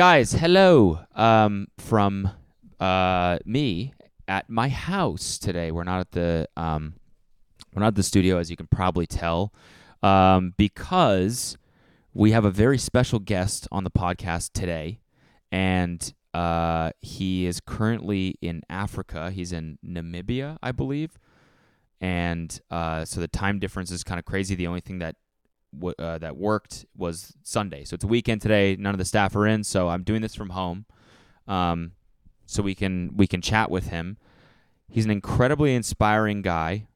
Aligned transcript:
Guys, 0.00 0.32
hello. 0.32 1.00
Um, 1.14 1.68
from 1.76 2.30
uh 2.80 3.38
me 3.44 3.92
at 4.26 4.48
my 4.48 4.70
house 4.70 5.36
today. 5.36 5.70
We're 5.70 5.84
not 5.84 6.00
at 6.00 6.12
the 6.12 6.48
um, 6.56 6.94
we're 7.74 7.80
not 7.80 7.88
at 7.88 7.94
the 7.96 8.02
studio, 8.02 8.38
as 8.38 8.48
you 8.48 8.56
can 8.56 8.66
probably 8.66 9.06
tell, 9.06 9.52
um, 10.02 10.54
because 10.56 11.58
we 12.14 12.32
have 12.32 12.46
a 12.46 12.50
very 12.50 12.78
special 12.78 13.18
guest 13.18 13.68
on 13.70 13.84
the 13.84 13.90
podcast 13.90 14.54
today, 14.54 15.00
and 15.52 16.14
uh, 16.32 16.92
he 17.02 17.44
is 17.44 17.60
currently 17.60 18.36
in 18.40 18.62
Africa. 18.70 19.30
He's 19.30 19.52
in 19.52 19.78
Namibia, 19.86 20.56
I 20.62 20.72
believe, 20.72 21.18
and 22.00 22.58
uh, 22.70 23.04
so 23.04 23.20
the 23.20 23.28
time 23.28 23.58
difference 23.58 23.90
is 23.90 24.02
kind 24.02 24.18
of 24.18 24.24
crazy. 24.24 24.54
The 24.54 24.66
only 24.66 24.80
thing 24.80 25.00
that 25.00 25.16
uh, 25.98 26.18
that 26.18 26.36
worked 26.36 26.86
was 26.96 27.34
Sunday. 27.42 27.84
So 27.84 27.94
it's 27.94 28.04
a 28.04 28.08
weekend 28.08 28.42
today. 28.42 28.76
None 28.78 28.94
of 28.94 28.98
the 28.98 29.04
staff 29.04 29.34
are 29.36 29.46
in, 29.46 29.64
so 29.64 29.88
I'm 29.88 30.02
doing 30.02 30.22
this 30.22 30.34
from 30.34 30.50
home, 30.50 30.86
um, 31.46 31.92
so 32.46 32.62
we 32.62 32.74
can 32.74 33.16
we 33.16 33.26
can 33.26 33.40
chat 33.40 33.70
with 33.70 33.88
him. 33.88 34.16
He's 34.88 35.04
an 35.04 35.10
incredibly 35.10 35.74
inspiring 35.74 36.42
guy. 36.42 36.86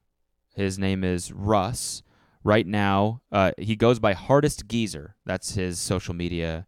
His 0.55 0.77
name 0.77 1.03
is 1.03 1.31
Russ. 1.31 2.03
Right 2.43 2.67
now, 2.67 3.21
uh, 3.31 3.51
he 3.57 3.75
goes 3.75 3.99
by 3.99 4.13
Hardest 4.13 4.67
Geezer. 4.67 5.15
That's 5.25 5.55
his 5.55 5.79
social 5.79 6.13
media 6.13 6.67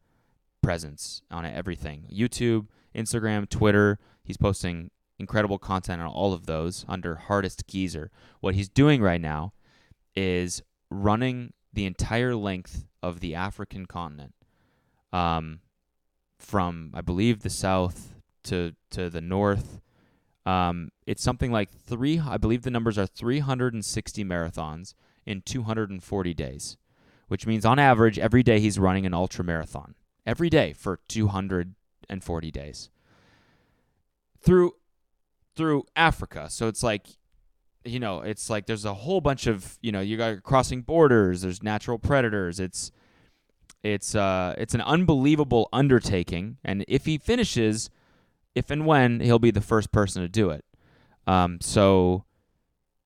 presence 0.63 1.21
on 1.29 1.45
everything: 1.45 2.07
YouTube, 2.11 2.67
Instagram, 2.95 3.47
Twitter. 3.47 3.99
He's 4.23 4.37
posting 4.37 4.91
incredible 5.19 5.57
content 5.57 6.01
on 6.01 6.07
all 6.07 6.33
of 6.33 6.45
those 6.45 6.85
under 6.87 7.15
Hardest 7.15 7.67
Geezer. 7.67 8.11
What 8.39 8.55
he's 8.55 8.69
doing 8.69 9.01
right 9.01 9.21
now 9.21 9.53
is 10.15 10.61
running 10.89 11.53
the 11.77 11.85
entire 11.85 12.35
length 12.35 12.87
of 13.03 13.19
the 13.19 13.35
African 13.35 13.85
continent, 13.85 14.33
um, 15.13 15.59
from 16.39 16.89
I 16.95 17.01
believe 17.01 17.41
the 17.41 17.51
south 17.51 18.15
to 18.45 18.73
to 18.89 19.11
the 19.11 19.21
north. 19.21 19.79
Um, 20.43 20.89
it's 21.05 21.21
something 21.21 21.51
like 21.51 21.69
three. 21.69 22.19
I 22.19 22.37
believe 22.37 22.63
the 22.63 22.71
numbers 22.71 22.97
are 22.97 23.05
360 23.05 24.25
marathons 24.25 24.95
in 25.23 25.43
240 25.43 26.33
days, 26.33 26.77
which 27.27 27.45
means 27.45 27.63
on 27.63 27.77
average 27.77 28.17
every 28.17 28.41
day 28.41 28.59
he's 28.59 28.79
running 28.79 29.05
an 29.05 29.13
ultra 29.13 29.45
marathon 29.45 29.93
every 30.25 30.49
day 30.49 30.73
for 30.73 30.99
240 31.07 32.51
days 32.51 32.89
through 34.41 34.73
through 35.55 35.83
Africa. 35.95 36.49
So 36.49 36.67
it's 36.67 36.81
like 36.81 37.05
you 37.87 37.99
know, 37.99 38.21
it's 38.21 38.49
like 38.49 38.65
there's 38.65 38.85
a 38.85 38.93
whole 38.93 39.21
bunch 39.21 39.47
of 39.47 39.77
you 39.81 39.91
know 39.91 40.01
you 40.01 40.17
got 40.17 40.43
crossing 40.43 40.81
borders. 40.81 41.41
There's 41.41 41.63
natural 41.63 41.97
predators. 41.97 42.59
It's 42.59 42.91
it's 43.83 44.15
uh 44.15 44.55
it's 44.57 44.73
an 44.73 44.81
unbelievable 44.81 45.69
undertaking, 45.71 46.57
and 46.63 46.83
if 46.87 47.05
he 47.05 47.17
finishes, 47.17 47.89
if 48.55 48.69
and 48.69 48.85
when 48.85 49.19
he'll 49.19 49.39
be 49.39 49.51
the 49.51 49.61
first 49.61 49.91
person 49.91 50.21
to 50.21 50.27
do 50.27 50.49
it. 50.49 50.65
Um, 51.25 51.59
so 51.61 52.25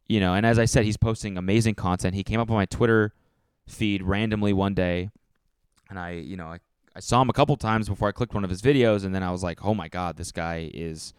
you 0.07 0.19
know, 0.19 0.33
and 0.33 0.45
as 0.45 0.59
I 0.59 0.65
said, 0.65 0.85
he's 0.85 0.97
posting 0.97 1.37
amazing 1.37 1.75
content. 1.75 2.15
He 2.15 2.23
came 2.23 2.39
up 2.39 2.49
on 2.49 2.57
my 2.57 2.65
Twitter 2.65 3.13
feed 3.67 4.03
randomly 4.03 4.53
one 4.53 4.73
day, 4.73 5.09
and 5.89 5.97
I 5.97 6.11
you 6.11 6.35
know 6.35 6.47
I 6.47 6.59
I 6.95 6.99
saw 6.99 7.21
him 7.21 7.29
a 7.29 7.33
couple 7.33 7.55
times 7.55 7.87
before 7.87 8.07
I 8.07 8.11
clicked 8.11 8.33
one 8.33 8.43
of 8.43 8.49
his 8.49 8.61
videos, 8.61 9.05
and 9.05 9.15
then 9.15 9.23
I 9.23 9.31
was 9.31 9.43
like, 9.43 9.63
oh 9.63 9.73
my 9.73 9.87
god, 9.87 10.17
this 10.17 10.31
guy 10.31 10.69
is. 10.73 11.13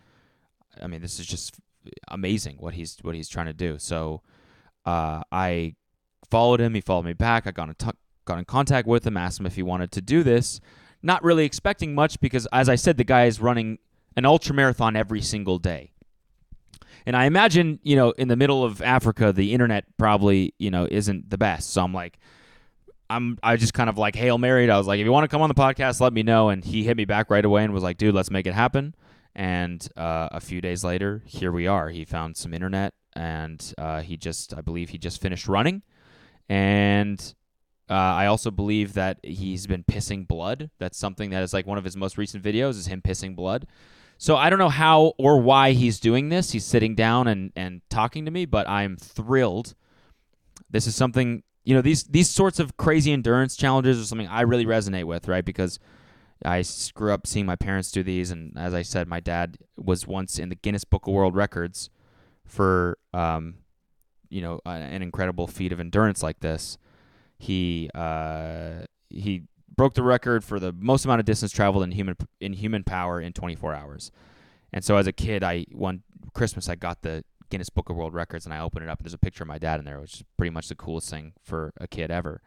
I 0.83 0.87
mean, 0.87 1.03
this 1.03 1.21
is 1.21 1.27
just 1.27 1.57
amazing 2.09 2.57
what 2.59 2.75
he's 2.75 2.99
what 3.03 3.15
he's 3.15 3.29
trying 3.29 3.47
to 3.47 3.53
do. 3.53 3.79
So 3.79 4.23
uh, 4.85 5.23
I 5.31 5.75
followed 6.31 6.61
him. 6.61 6.75
He 6.75 6.81
followed 6.81 7.05
me 7.05 7.13
back. 7.13 7.47
I 7.47 7.51
got 7.51 7.69
in 7.69 7.75
t- 7.75 7.99
got 8.25 8.39
in 8.39 8.45
contact 8.45 8.87
with 8.87 9.07
him, 9.07 9.17
asked 9.17 9.41
him 9.41 9.47
if 9.47 9.57
he 9.57 9.63
wanted 9.63 9.93
to 9.93 10.01
do 10.01 10.23
this. 10.23 10.61
Not 11.03 11.25
really 11.25 11.45
expecting 11.45 11.95
much 11.95 12.21
because, 12.21 12.47
as 12.53 12.69
I 12.69 12.77
said, 12.77 12.97
the 12.97 13.05
guy 13.05 13.27
is 13.27 13.41
running 13.41 13.79
an 14.17 14.25
ultra 14.25 14.55
marathon 14.55 14.95
every 14.97 15.21
single 15.21 15.59
day. 15.59 15.93
And 17.05 17.17
I 17.17 17.25
imagine, 17.25 17.81
you 17.83 17.97
know, 17.97 18.11
in 18.13 18.29
the 18.29 18.37
middle 18.37 18.63
of 18.63 18.81
Africa, 18.81 19.33
the 19.33 19.53
internet 19.53 19.85
probably, 19.97 20.55
you 20.59 20.71
know, 20.71 20.87
isn't 20.89 21.31
the 21.31 21.39
best. 21.39 21.71
So 21.71 21.83
I'm 21.83 21.93
like, 21.93 22.19
I'm, 23.11 23.39
I 23.43 23.57
just 23.57 23.75
kind 23.75 23.91
of 23.91 23.99
like 23.99 24.15
hail 24.15 24.39
married. 24.39 24.71
I 24.71 24.79
was 24.79 24.87
like, 24.87 25.01
if 25.01 25.05
you 25.05 25.13
want 25.13 25.25
to 25.25 25.29
come 25.29 25.43
on 25.43 25.49
the 25.49 25.55
podcast, 25.55 26.01
let 26.01 26.13
me 26.13 26.23
know. 26.23 26.51
And 26.51 26.65
he 26.65 26.85
hit 26.85 26.97
me 26.97 27.05
back 27.05 27.31
right 27.31 27.45
away 27.45 27.65
and 27.65 27.75
was 27.75 27.83
like, 27.83 27.99
dude, 27.99 28.15
let's 28.15 28.31
make 28.31 28.47
it 28.47 28.55
happen. 28.55 28.95
And 29.35 29.87
uh, 29.97 30.29
a 30.31 30.41
few 30.41 30.61
days 30.61 30.85
later, 30.85 31.23
here 31.27 31.53
we 31.53 31.67
are. 31.67 31.89
He 31.89 32.05
found 32.05 32.37
some 32.37 32.53
internet, 32.53 32.93
and 33.15 33.73
uh, 33.79 34.03
he 34.03 34.17
just, 34.17 34.55
I 34.55 34.61
believe, 34.61 34.91
he 34.91 34.99
just 34.99 35.21
finished 35.21 35.49
running. 35.49 35.83
And 36.49 37.35
uh, 37.89 37.95
I 37.95 38.27
also 38.27 38.51
believe 38.51 38.93
that 38.95 39.19
he's 39.23 39.67
been 39.67 39.85
pissing 39.85 40.27
blood. 40.27 40.71
That's 40.79 40.99
something 40.99 41.31
that 41.31 41.43
is 41.43 41.53
like 41.53 41.67
one 41.67 41.79
of 41.79 41.85
his 41.85 41.97
most 41.97 42.19
recent 42.19 42.45
videos 42.45 42.71
is 42.71 42.87
him 42.87 43.01
pissing 43.01 43.35
blood. 43.35 43.67
So 44.19 44.37
I 44.37 44.51
don't 44.51 44.59
know 44.59 44.69
how 44.69 45.15
or 45.19 45.41
why 45.41 45.73
he's 45.73 45.99
doing 45.99 46.29
this. 46.29 46.53
He's 46.53 46.65
sitting 46.65 46.95
down 46.95 47.27
and, 47.27 47.53
and 47.57 47.81
talking 47.91 48.25
to 48.25 48.31
me, 48.31 48.45
but 48.45 48.69
I'm 48.69 48.97
thrilled. 48.97 49.75
This 50.71 50.87
is 50.87 50.95
something 50.95 51.43
you 51.65 51.75
know 51.75 51.83
these 51.83 52.05
these 52.05 52.29
sorts 52.29 52.59
of 52.59 52.77
crazy 52.77 53.13
endurance 53.13 53.57
challenges 53.57 54.01
are 54.01 54.05
something 54.05 54.27
I 54.27 54.43
really 54.43 54.67
resonate 54.67 55.05
with, 55.05 55.29
right? 55.29 55.45
Because 55.45 55.79
I 56.45 56.65
grew 56.95 57.13
up 57.13 57.27
seeing 57.27 57.47
my 57.47 57.57
parents 57.57 57.91
do 57.91 58.03
these, 58.03 58.31
and 58.31 58.57
as 58.57 58.75
I 58.75 58.83
said, 58.83 59.09
my 59.09 59.21
dad 59.21 59.59
was 59.77 60.07
once 60.07 60.39
in 60.39 60.49
the 60.49 60.55
Guinness 60.55 60.85
Book 60.85 61.07
of 61.07 61.13
World 61.13 61.35
Records 61.35 61.91
for, 62.45 62.99
um, 63.13 63.57
you 64.29 64.41
know, 64.41 64.61
an 64.65 65.03
incredible 65.03 65.47
feat 65.47 65.73
of 65.73 65.81
endurance 65.81 66.23
like 66.23 66.41
this. 66.41 66.79
He 67.39 67.91
uh, 67.95 68.87
he 69.09 69.45
broke 69.75 69.95
the 69.95 70.03
record 70.03 70.45
for 70.45 70.61
the 70.61 70.73
most 70.73 71.05
amount 71.05 71.21
of 71.21 71.27
distance 71.27 71.53
traveled 71.53 71.83
in 71.85 71.93
human 71.93 72.17
in 72.41 72.53
human 72.53 72.85
power 72.85 73.21
in 73.21 73.33
24 73.33 73.75
hours. 73.75 74.11
And 74.73 74.85
so 74.85 74.97
as 74.97 75.07
a 75.07 75.13
kid, 75.13 75.43
I 75.43 75.67
one 75.73 76.03
Christmas 76.35 76.69
I 76.69 76.77
got 76.77 77.03
the 77.03 77.25
Guinness 77.51 77.69
Book 77.69 77.91
of 77.91 77.97
World 77.97 78.15
Records, 78.15 78.47
and 78.47 78.55
I 78.55 78.61
opened 78.61 78.85
it 78.85 78.89
up, 78.89 78.99
and 78.99 79.05
there's 79.05 79.15
a 79.15 79.19
picture 79.19 79.45
of 79.45 79.49
my 79.49 79.59
dad 79.59 79.79
in 79.79 79.85
there, 79.85 80.01
which 80.01 80.15
is 80.15 80.25
pretty 80.37 80.51
much 80.51 80.69
the 80.69 80.75
coolest 80.75 81.11
thing 81.11 81.33
for 81.43 81.73
a 81.79 81.87
kid 81.87 82.11
ever. 82.11 82.41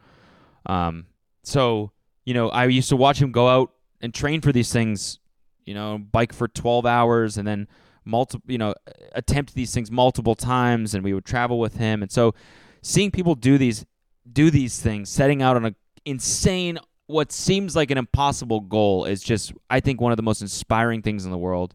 Um, 0.65 1.07
so 1.43 1.91
you 2.25 2.33
know, 2.33 2.49
I 2.49 2.65
used 2.65 2.89
to 2.89 2.95
watch 2.95 3.21
him 3.21 3.31
go 3.31 3.47
out 3.47 3.71
and 4.05 4.13
train 4.13 4.39
for 4.39 4.51
these 4.53 4.71
things, 4.71 5.19
you 5.65 5.73
know, 5.73 5.97
bike 5.97 6.31
for 6.31 6.47
12 6.47 6.85
hours 6.85 7.37
and 7.37 7.47
then 7.47 7.67
multiple, 8.05 8.45
you 8.49 8.57
know, 8.57 8.73
attempt 9.13 9.55
these 9.55 9.73
things 9.73 9.91
multiple 9.91 10.35
times 10.35 10.93
and 10.93 11.03
we 11.03 11.13
would 11.13 11.25
travel 11.25 11.59
with 11.59 11.77
him. 11.77 12.01
And 12.01 12.11
so 12.11 12.35
seeing 12.81 13.11
people 13.11 13.35
do 13.35 13.57
these 13.57 13.85
do 14.31 14.49
these 14.49 14.79
things, 14.79 15.09
setting 15.09 15.41
out 15.41 15.55
on 15.55 15.65
a 15.65 15.75
insane 16.05 16.79
what 17.07 17.31
seems 17.31 17.75
like 17.75 17.91
an 17.91 17.97
impossible 17.97 18.61
goal 18.61 19.05
is 19.05 19.21
just 19.21 19.53
I 19.69 19.79
think 19.79 19.99
one 19.99 20.11
of 20.11 20.17
the 20.17 20.23
most 20.23 20.41
inspiring 20.41 21.01
things 21.01 21.25
in 21.25 21.31
the 21.31 21.37
world. 21.37 21.73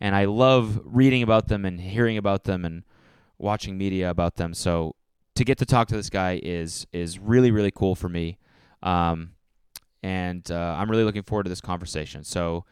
And 0.00 0.16
I 0.16 0.24
love 0.24 0.80
reading 0.84 1.22
about 1.22 1.48
them 1.48 1.64
and 1.64 1.80
hearing 1.80 2.16
about 2.16 2.44
them 2.44 2.64
and 2.64 2.84
watching 3.38 3.76
media 3.76 4.08
about 4.08 4.36
them. 4.36 4.54
So 4.54 4.94
to 5.34 5.44
get 5.44 5.58
to 5.58 5.66
talk 5.66 5.88
to 5.88 5.96
this 5.96 6.10
guy 6.10 6.40
is 6.42 6.86
is 6.92 7.18
really 7.18 7.50
really 7.50 7.72
cool 7.72 7.96
for 7.96 8.08
me. 8.08 8.38
Um, 8.82 9.32
and 10.02 10.50
uh, 10.50 10.76
I'm 10.78 10.90
really 10.90 11.04
looking 11.04 11.22
forward 11.22 11.44
to 11.44 11.50
this 11.50 11.60
conversation. 11.60 12.24
So, 12.24 12.64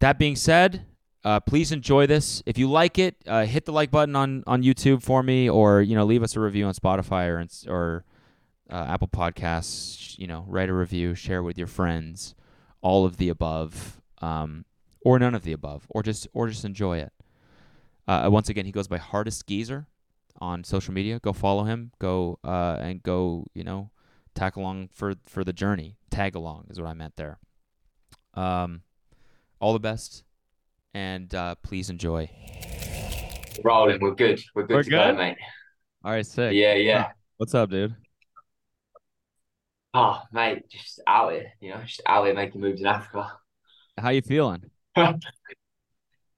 that 0.00 0.18
being 0.18 0.36
said, 0.36 0.84
uh, 1.26 1.40
please 1.40 1.72
enjoy 1.72 2.06
this. 2.06 2.40
If 2.46 2.56
you 2.56 2.70
like 2.70 3.00
it, 3.00 3.16
uh, 3.26 3.46
hit 3.46 3.64
the 3.64 3.72
like 3.72 3.90
button 3.90 4.14
on, 4.14 4.44
on 4.46 4.62
YouTube 4.62 5.02
for 5.02 5.24
me, 5.24 5.50
or 5.50 5.82
you 5.82 5.96
know, 5.96 6.04
leave 6.04 6.22
us 6.22 6.36
a 6.36 6.40
review 6.40 6.66
on 6.66 6.74
Spotify 6.74 7.26
or 7.26 7.72
or 7.72 8.04
uh, 8.70 8.86
Apple 8.88 9.08
Podcasts. 9.08 10.16
You 10.18 10.28
know, 10.28 10.44
write 10.46 10.68
a 10.68 10.72
review, 10.72 11.16
share 11.16 11.42
with 11.42 11.58
your 11.58 11.66
friends, 11.66 12.36
all 12.80 13.04
of 13.04 13.16
the 13.16 13.28
above, 13.28 14.00
um, 14.22 14.66
or 15.00 15.18
none 15.18 15.34
of 15.34 15.42
the 15.42 15.52
above, 15.52 15.86
or 15.90 16.04
just 16.04 16.28
or 16.32 16.48
just 16.48 16.64
enjoy 16.64 16.98
it. 16.98 17.12
Uh, 18.06 18.28
once 18.30 18.48
again, 18.48 18.64
he 18.64 18.70
goes 18.70 18.86
by 18.86 18.98
Hardest 18.98 19.48
Geezer 19.48 19.88
on 20.38 20.62
social 20.62 20.94
media. 20.94 21.18
Go 21.18 21.32
follow 21.32 21.64
him. 21.64 21.90
Go 21.98 22.38
uh, 22.44 22.76
and 22.78 23.02
go. 23.02 23.46
You 23.52 23.64
know, 23.64 23.90
tag 24.36 24.56
along 24.56 24.90
for 24.92 25.14
for 25.26 25.42
the 25.42 25.52
journey. 25.52 25.96
Tag 26.10 26.36
along 26.36 26.66
is 26.70 26.80
what 26.80 26.88
I 26.88 26.94
meant 26.94 27.16
there. 27.16 27.38
Um, 28.34 28.82
all 29.58 29.72
the 29.72 29.80
best, 29.80 30.22
and 30.94 31.34
uh, 31.34 31.56
please 31.56 31.90
enjoy. 31.90 32.30
Rolling, 33.64 33.98
we're 34.00 34.14
good. 34.14 34.40
We're 34.54 34.66
good 34.66 34.76
We're 34.76 34.82
to 34.84 34.90
go, 34.90 35.14
mate. 35.14 35.38
All 36.04 36.12
right, 36.12 36.24
sick. 36.24 36.52
Yeah, 36.52 36.74
yeah. 36.74 37.08
What's 37.38 37.54
up, 37.54 37.70
dude? 37.70 37.96
Oh, 39.94 40.20
mate, 40.30 40.68
just 40.68 41.00
out 41.06 41.32
here, 41.32 41.52
you 41.58 41.70
know, 41.70 41.80
just 41.82 42.02
out 42.06 42.26
here 42.26 42.34
making 42.34 42.60
moves 42.60 42.82
in 42.82 42.86
Africa. 42.86 43.32
How 43.98 44.10
you 44.10 44.22
feeling? 44.22 44.70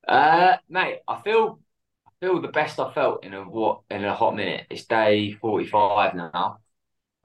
Uh, 0.06 0.56
mate, 0.70 1.00
I 1.06 1.20
feel 1.20 1.60
I 2.06 2.10
feel 2.18 2.40
the 2.40 2.48
best 2.48 2.80
I 2.80 2.90
felt 2.94 3.26
in 3.26 3.34
a 3.34 3.42
what 3.42 3.80
in 3.90 4.06
a 4.06 4.14
hot 4.14 4.34
minute. 4.34 4.66
It's 4.70 4.86
day 4.86 5.32
45 5.32 6.14
now. 6.14 6.60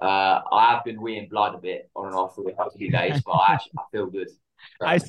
Uh, 0.03 0.41
I 0.51 0.71
have 0.73 0.83
been 0.83 0.97
weeing 0.99 1.29
blood 1.29 1.55
a 1.55 1.57
bit 1.57 1.89
on 1.95 2.07
and 2.07 2.15
off 2.15 2.35
for 2.35 2.43
the 2.43 2.51
past 2.51 2.75
few 2.77 2.91
days, 2.91 3.21
but 3.25 3.31
I 3.31 3.53
actually 3.53 3.71
I 3.77 3.81
feel 3.91 4.07
good. 4.07 4.29
I 4.81 4.99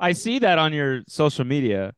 I 0.00 0.12
see 0.12 0.40
that 0.40 0.58
on 0.58 0.72
your 0.72 1.02
social 1.08 1.44
media, 1.44 1.94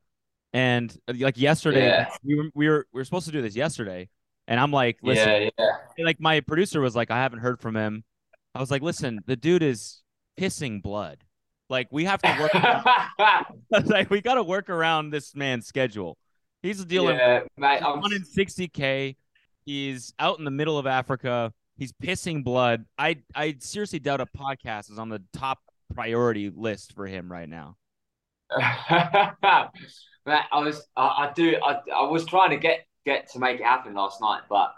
and 0.52 0.94
like 1.08 1.38
yesterday, 1.38 1.87
Yeah. 1.87 2.08
we 2.23 2.35
were 2.35 2.50
we 2.55 2.69
were 2.69 2.87
we 2.93 3.00
were 3.00 3.05
supposed 3.05 3.26
to 3.26 3.32
do 3.32 3.41
this 3.41 3.56
yesterday, 3.56 4.11
and 4.46 4.61
I'm 4.61 4.70
like, 4.73 4.99
listen, 5.02 5.29
yeah, 5.29 5.50
yeah. 5.58 6.05
like 6.05 6.20
my 6.20 6.41
producer 6.41 6.82
was 6.82 6.94
like, 6.94 7.11
I 7.11 7.17
haven't 7.17 7.38
heard 7.38 7.61
from 7.61 7.76
him. 7.76 8.05
I 8.55 8.61
was 8.61 8.70
like, 8.70 8.82
listen, 8.82 9.20
the 9.26 9.37
dude 9.37 9.62
is 9.62 10.02
pissing 10.38 10.82
blood. 10.82 11.25
Like 11.70 11.88
we 11.91 12.05
have 12.05 12.20
to 12.20 12.37
work. 12.38 12.55
around, 12.55 13.46
like 13.88 14.11
we 14.11 14.20
got 14.20 14.35
to 14.35 14.43
work 14.43 14.69
around 14.69 15.11
this 15.11 15.35
man's 15.35 15.67
schedule. 15.67 16.19
He's 16.62 16.85
dealing 16.85 17.17
yeah, 17.17 17.41
mate. 17.56 17.82
I'm, 17.82 18.02
160k. 18.02 19.17
He's 19.64 20.12
out 20.19 20.38
in 20.38 20.44
the 20.44 20.50
middle 20.50 20.79
of 20.79 20.87
Africa. 20.87 21.55
He's 21.76 21.92
pissing 21.92 22.44
blood. 22.44 22.84
I 22.98 23.18
I 23.34 23.56
seriously 23.58 23.98
doubt 23.98 24.20
a 24.20 24.26
podcast 24.26 24.90
is 24.90 24.98
on 24.98 25.08
the 25.08 25.22
top 25.32 25.58
priority 25.94 26.50
list 26.54 26.92
for 26.94 27.06
him 27.06 27.30
right 27.30 27.48
now. 27.48 27.76
I 28.56 29.68
was, 30.52 30.86
I, 30.96 31.02
I 31.02 31.32
do, 31.34 31.56
I, 31.62 31.80
I 31.94 32.02
was 32.08 32.24
trying 32.26 32.50
to 32.50 32.56
get 32.56 32.86
get 33.04 33.30
to 33.32 33.38
make 33.38 33.60
it 33.60 33.64
happen 33.64 33.94
last 33.94 34.20
night, 34.20 34.42
but 34.48 34.72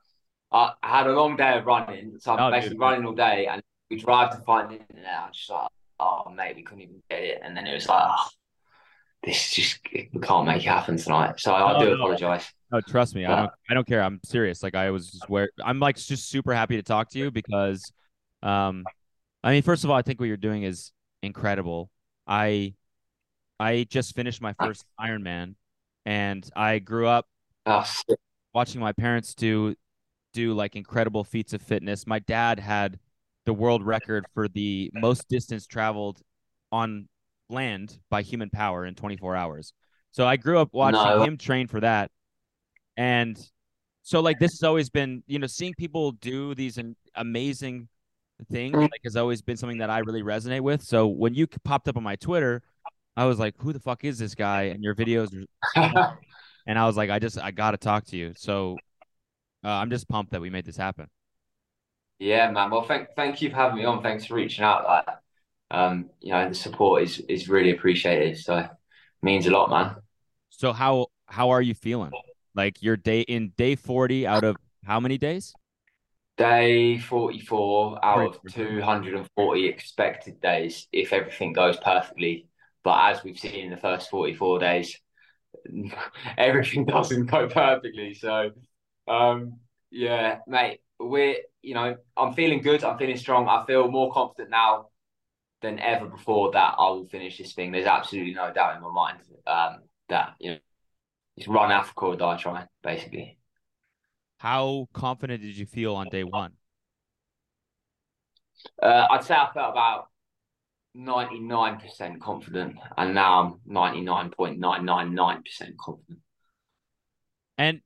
I, 0.50 0.72
I 0.82 0.98
had 0.98 1.06
a 1.06 1.12
long 1.12 1.36
day 1.36 1.56
of 1.58 1.66
running, 1.66 2.16
so 2.18 2.32
I'm 2.32 2.40
Oh, 2.40 2.50
dude. 2.50 2.60
basically 2.60 2.78
running 2.78 3.04
all 3.06 3.12
day, 3.14 3.46
and 3.46 3.62
we 3.90 3.96
drive 3.98 4.30
to 4.36 4.42
find 4.44 4.72
it, 4.72 4.82
and 4.90 5.06
I'm 5.06 5.32
just 5.32 5.48
like, 5.50 5.68
oh 6.00 6.30
mate, 6.34 6.56
we 6.56 6.62
couldn't 6.62 6.82
even 6.82 7.02
get 7.10 7.22
it, 7.22 7.40
and 7.42 7.56
then 7.56 7.66
it 7.66 7.74
was 7.74 7.88
like, 7.88 8.02
oh, 8.08 8.28
this 9.26 9.52
just 9.52 9.80
we 9.92 10.08
can't 10.22 10.46
make 10.46 10.58
it 10.64 10.68
happen 10.68 10.96
tonight, 10.96 11.34
so 11.38 11.54
I 11.54 11.72
No, 11.74 11.80
do 11.80 11.86
no. 11.88 11.94
apologize. 11.94 12.50
No, 12.72 12.80
trust 12.80 13.14
me. 13.14 13.24
I 13.26 13.36
don't. 13.36 13.50
I 13.70 13.74
don't 13.74 13.86
care. 13.86 14.02
I'm 14.02 14.20
serious. 14.24 14.62
Like 14.62 14.74
I 14.74 14.90
was 14.90 15.10
just 15.10 15.28
where 15.28 15.50
I'm 15.62 15.78
like 15.78 15.96
just 15.96 16.28
super 16.28 16.54
happy 16.54 16.76
to 16.76 16.82
talk 16.82 17.10
to 17.10 17.18
you 17.18 17.30
because, 17.30 17.92
um, 18.42 18.84
I 19.44 19.52
mean, 19.52 19.62
first 19.62 19.84
of 19.84 19.90
all, 19.90 19.96
I 19.96 20.02
think 20.02 20.18
what 20.18 20.26
you're 20.26 20.36
doing 20.36 20.62
is 20.64 20.92
incredible. 21.22 21.90
I, 22.26 22.74
I 23.60 23.86
just 23.88 24.14
finished 24.14 24.40
my 24.40 24.52
first 24.54 24.84
Ironman, 25.00 25.54
and 26.04 26.48
I 26.56 26.78
grew 26.80 27.06
up 27.06 27.26
sick. 27.84 28.18
watching 28.52 28.80
my 28.80 28.92
parents 28.92 29.34
do, 29.34 29.74
do 30.32 30.52
like 30.52 30.76
incredible 30.76 31.24
feats 31.24 31.52
of 31.52 31.62
fitness. 31.62 32.06
My 32.06 32.18
dad 32.18 32.58
had 32.58 32.98
the 33.44 33.52
world 33.52 33.84
record 33.84 34.26
for 34.34 34.48
the 34.48 34.90
most 34.94 35.28
distance 35.28 35.66
traveled 35.66 36.20
on 36.72 37.08
land 37.48 37.98
by 38.10 38.22
human 38.22 38.50
power 38.50 38.84
in 38.86 38.94
24 38.94 39.36
hours. 39.36 39.72
So 40.12 40.26
I 40.26 40.36
grew 40.36 40.58
up 40.58 40.70
watching 40.72 41.00
No. 41.02 41.22
him 41.22 41.36
train 41.38 41.66
for 41.66 41.80
that. 41.80 42.10
And 42.96 43.38
so 44.02 44.20
like 44.20 44.38
this 44.38 44.52
has 44.52 44.62
always 44.62 44.88
been, 44.90 45.22
you 45.26 45.38
know, 45.38 45.46
seeing 45.46 45.74
people 45.74 46.12
do 46.12 46.54
these 46.54 46.78
amazing 47.14 47.88
things 48.50 48.74
Mm. 48.74 48.90
like 48.92 49.00
has 49.04 49.16
always 49.16 49.42
been 49.42 49.56
something 49.56 49.78
that 49.78 49.90
I 49.90 49.98
really 50.00 50.22
resonate 50.22 50.60
with. 50.60 50.82
So 50.82 51.06
when 51.06 51.34
you 51.34 51.46
popped 51.64 51.88
up 51.88 51.96
on 51.96 52.02
my 52.02 52.16
Twitter, 52.16 52.62
I 53.16 53.24
was 53.26 53.38
like, 53.38 53.54
who 53.58 53.72
the 53.72 53.80
fuck 53.80 54.04
is 54.04 54.18
this 54.18 54.34
guy? 54.34 54.64
And 54.64 54.82
your 54.82 54.94
videos 54.94 55.34
are 55.34 55.46
and 56.66 56.78
I 56.78 56.86
was 56.86 56.96
like, 56.96 57.10
I 57.10 57.18
just 57.18 57.38
I 57.38 57.50
gotta 57.50 57.76
talk 57.78 58.04
to 58.06 58.16
you. 58.16 58.32
So 58.36 58.76
uh, 59.64 59.68
I'm 59.68 59.90
just 59.90 60.08
pumped 60.08 60.32
that 60.32 60.40
we 60.40 60.50
made 60.50 60.64
this 60.66 60.76
happen. 60.76 61.08
Yeah, 62.18 62.50
man. 62.50 62.70
Well, 62.70 62.82
thank 62.84 63.08
thank 63.14 63.42
you 63.42 63.50
for 63.50 63.56
having 63.56 63.76
me 63.78 63.84
on. 63.84 64.02
Thanks 64.02 64.24
for 64.26 64.34
reaching 64.34 64.64
out. 64.64 64.84
Like, 64.84 65.06
um, 65.70 66.10
you 66.20 66.32
know, 66.32 66.48
the 66.48 66.54
support 66.54 67.02
is 67.02 67.20
is 67.28 67.48
really 67.48 67.70
appreciated. 67.70 68.38
So 68.38 68.58
it 68.58 68.70
means 69.22 69.46
a 69.46 69.50
lot, 69.50 69.70
man. 69.70 69.96
So 70.50 70.72
how 70.72 71.08
how 71.26 71.50
are 71.50 71.62
you 71.62 71.74
feeling? 71.74 72.12
Like 72.54 72.82
your 72.82 72.96
day 72.96 73.20
in 73.22 73.52
day 73.56 73.74
40 73.76 74.26
out 74.26 74.44
of 74.44 74.56
how 74.84 75.00
many 75.00 75.18
days? 75.18 75.54
Day 76.38 76.98
44 76.98 78.04
out 78.04 78.26
of 78.26 78.52
240 78.52 79.66
expected 79.66 80.40
days 80.40 80.86
if 80.92 81.12
everything 81.12 81.52
goes 81.52 81.76
perfectly. 81.78 82.48
But 82.84 83.10
as 83.10 83.24
we've 83.24 83.38
seen 83.38 83.64
in 83.64 83.70
the 83.70 83.76
first 83.76 84.10
44 84.10 84.58
days, 84.60 84.96
everything 86.38 86.84
doesn't 86.84 87.26
go 87.26 87.48
perfectly. 87.48 88.14
So, 88.14 88.50
um, 89.08 89.58
yeah, 89.90 90.38
mate, 90.46 90.80
we're, 91.00 91.36
you 91.62 91.74
know, 91.74 91.96
I'm 92.16 92.34
feeling 92.34 92.60
good. 92.60 92.84
I'm 92.84 92.98
feeling 92.98 93.16
strong. 93.16 93.48
I 93.48 93.64
feel 93.66 93.88
more 93.88 94.12
confident 94.12 94.50
now 94.50 94.88
than 95.62 95.78
ever 95.78 96.06
before 96.06 96.52
that 96.52 96.74
I 96.78 96.88
will 96.90 97.06
finish 97.06 97.38
this 97.38 97.52
thing. 97.52 97.72
There's 97.72 97.86
absolutely 97.86 98.34
no 98.34 98.52
doubt 98.52 98.76
in 98.76 98.82
my 98.82 98.90
mind 98.90 99.18
um, 99.46 99.82
that, 100.08 100.34
you 100.38 100.52
know, 100.52 100.58
it's 101.36 101.48
run 101.48 101.70
Africa 101.70 102.06
or 102.06 102.16
die 102.16 102.36
trying, 102.36 102.66
basically. 102.82 103.38
How 104.38 104.88
confident 104.92 105.42
did 105.42 105.56
you 105.56 105.66
feel 105.66 105.94
on 105.94 106.08
day 106.08 106.24
one? 106.24 106.52
Uh, 108.82 109.06
I'd 109.10 109.24
say 109.24 109.34
I 109.34 109.48
felt 109.52 109.70
about 109.72 110.08
99% 110.96 112.20
confident, 112.20 112.76
and 112.96 113.14
now 113.14 113.60
I'm 113.68 113.94
99.999% 114.00 115.76
confident. 115.78 116.20
And 117.58 117.80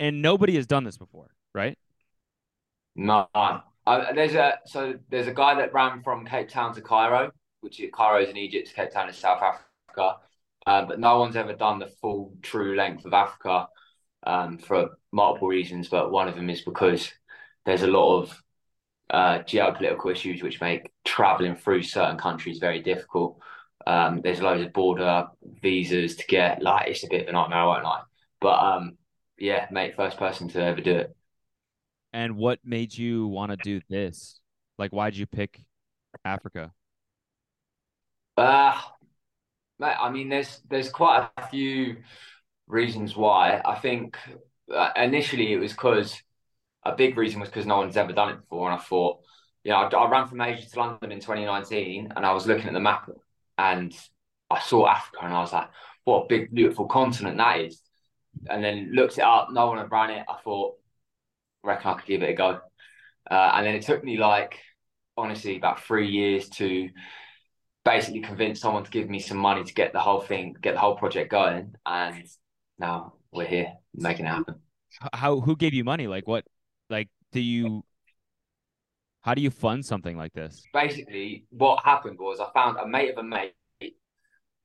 and 0.00 0.22
nobody 0.22 0.56
has 0.56 0.66
done 0.66 0.84
this 0.84 0.96
before, 0.98 1.30
right? 1.54 1.78
No, 2.96 3.28
uh, 3.86 4.12
there's 4.12 4.34
a 4.34 4.58
so 4.66 4.94
there's 5.10 5.26
a 5.26 5.34
guy 5.34 5.54
that 5.56 5.74
ran 5.74 6.02
from 6.02 6.26
Cape 6.26 6.48
Town 6.48 6.74
to 6.74 6.80
Cairo, 6.80 7.30
which 7.60 7.80
is 7.80 7.90
Cairo's 7.94 8.28
in 8.28 8.36
Egypt, 8.36 8.72
Cape 8.74 8.90
Town 8.90 9.08
is 9.08 9.16
South 9.16 9.42
Africa, 9.42 10.16
uh, 10.66 10.84
but 10.86 10.98
no 10.98 11.18
one's 11.18 11.36
ever 11.36 11.52
done 11.54 11.78
the 11.78 11.92
full 12.00 12.34
true 12.42 12.76
length 12.76 13.04
of 13.04 13.12
Africa 13.12 13.68
um, 14.26 14.58
for 14.58 14.98
multiple 15.12 15.48
reasons. 15.48 15.88
But 15.88 16.10
one 16.10 16.28
of 16.28 16.34
them 16.34 16.48
is 16.48 16.62
because 16.62 17.12
there's 17.66 17.82
a 17.82 17.86
lot 17.86 18.22
of 18.22 18.42
uh, 19.10 19.38
geopolitical 19.40 20.10
issues 20.10 20.42
which 20.42 20.60
make 20.60 20.90
traveling 21.04 21.56
through 21.56 21.82
certain 21.82 22.16
countries 22.16 22.58
very 22.58 22.80
difficult. 22.80 23.38
Um, 23.86 24.22
there's 24.22 24.40
loads 24.40 24.64
of 24.64 24.72
border 24.72 25.26
visas 25.60 26.16
to 26.16 26.26
get. 26.26 26.62
Like 26.62 26.88
it's 26.88 27.04
a 27.04 27.08
bit 27.08 27.22
of 27.22 27.28
a 27.28 27.32
nightmare, 27.32 27.66
won't. 27.66 27.86
But 28.40 28.58
um, 28.58 28.96
yeah, 29.38 29.66
mate, 29.70 29.94
first 29.96 30.16
person 30.16 30.48
to 30.48 30.62
ever 30.62 30.80
do 30.80 30.96
it. 30.96 31.16
And 32.14 32.36
what 32.36 32.60
made 32.64 32.96
you 32.96 33.26
want 33.26 33.50
to 33.50 33.56
do 33.56 33.80
this? 33.90 34.38
Like 34.78 34.92
why'd 34.92 35.16
you 35.16 35.26
pick 35.26 35.60
Africa? 36.24 36.72
Uh, 38.36 38.80
mate, 39.80 39.96
I 40.00 40.10
mean, 40.10 40.28
there's 40.28 40.60
there's 40.70 40.90
quite 40.90 41.28
a 41.36 41.48
few 41.48 41.96
reasons 42.68 43.16
why. 43.16 43.60
I 43.64 43.74
think 43.80 44.16
uh, 44.72 44.90
initially 44.94 45.52
it 45.52 45.58
was 45.58 45.72
because 45.72 46.22
a 46.84 46.94
big 46.94 47.18
reason 47.18 47.40
was 47.40 47.48
because 47.48 47.66
no 47.66 47.78
one's 47.78 47.96
ever 47.96 48.12
done 48.12 48.30
it 48.30 48.40
before, 48.42 48.70
and 48.70 48.78
I 48.80 48.82
thought, 48.82 49.18
you 49.64 49.72
know, 49.72 49.78
I, 49.78 49.88
I 49.88 50.08
ran 50.08 50.28
from 50.28 50.40
Asia 50.40 50.70
to 50.70 50.78
London 50.78 51.10
in 51.10 51.18
2019, 51.18 52.12
and 52.14 52.24
I 52.24 52.32
was 52.32 52.46
looking 52.46 52.68
at 52.68 52.74
the 52.74 52.80
map, 52.80 53.10
and 53.58 53.92
I 54.50 54.60
saw 54.60 54.86
Africa, 54.86 55.18
and 55.22 55.34
I 55.34 55.40
was 55.40 55.52
like, 55.52 55.68
what 56.04 56.24
a 56.24 56.28
big, 56.28 56.54
beautiful 56.54 56.86
continent 56.86 57.38
that 57.38 57.58
is. 57.60 57.80
And 58.48 58.62
then 58.62 58.92
looked 58.92 59.18
it 59.18 59.24
up, 59.24 59.48
no 59.50 59.66
one 59.66 59.78
had 59.78 59.90
ran 59.90 60.10
it. 60.10 60.24
I 60.28 60.36
thought, 60.44 60.76
reckon 61.64 61.90
I 61.90 61.94
could 61.94 62.06
give 62.06 62.22
it 62.22 62.30
a 62.30 62.34
go. 62.34 62.60
Uh, 63.30 63.52
and 63.54 63.66
then 63.66 63.74
it 63.74 63.82
took 63.82 64.04
me 64.04 64.18
like, 64.18 64.58
honestly, 65.16 65.56
about 65.56 65.82
three 65.82 66.08
years 66.08 66.48
to 66.50 66.90
basically 67.84 68.20
convince 68.20 68.60
someone 68.60 68.84
to 68.84 68.90
give 68.90 69.08
me 69.08 69.18
some 69.18 69.38
money 69.38 69.64
to 69.64 69.74
get 69.74 69.92
the 69.92 70.00
whole 70.00 70.20
thing, 70.20 70.56
get 70.60 70.74
the 70.74 70.80
whole 70.80 70.96
project 70.96 71.30
going. 71.30 71.74
And 71.86 72.24
now 72.78 73.14
we're 73.32 73.46
here 73.46 73.72
making 73.94 74.26
it 74.26 74.30
happen. 74.30 74.56
How 75.12 75.40
who 75.40 75.56
gave 75.56 75.74
you 75.74 75.84
money? 75.84 76.06
Like 76.06 76.28
what 76.28 76.44
like 76.88 77.08
do 77.32 77.40
you 77.40 77.84
how 79.22 79.34
do 79.34 79.42
you 79.42 79.50
fund 79.50 79.84
something 79.84 80.16
like 80.16 80.34
this? 80.34 80.62
Basically, 80.72 81.46
what 81.50 81.82
happened 81.82 82.18
was 82.18 82.40
I 82.40 82.50
found 82.52 82.78
a 82.78 82.86
mate 82.86 83.10
of 83.10 83.18
a 83.18 83.22
mate 83.22 83.54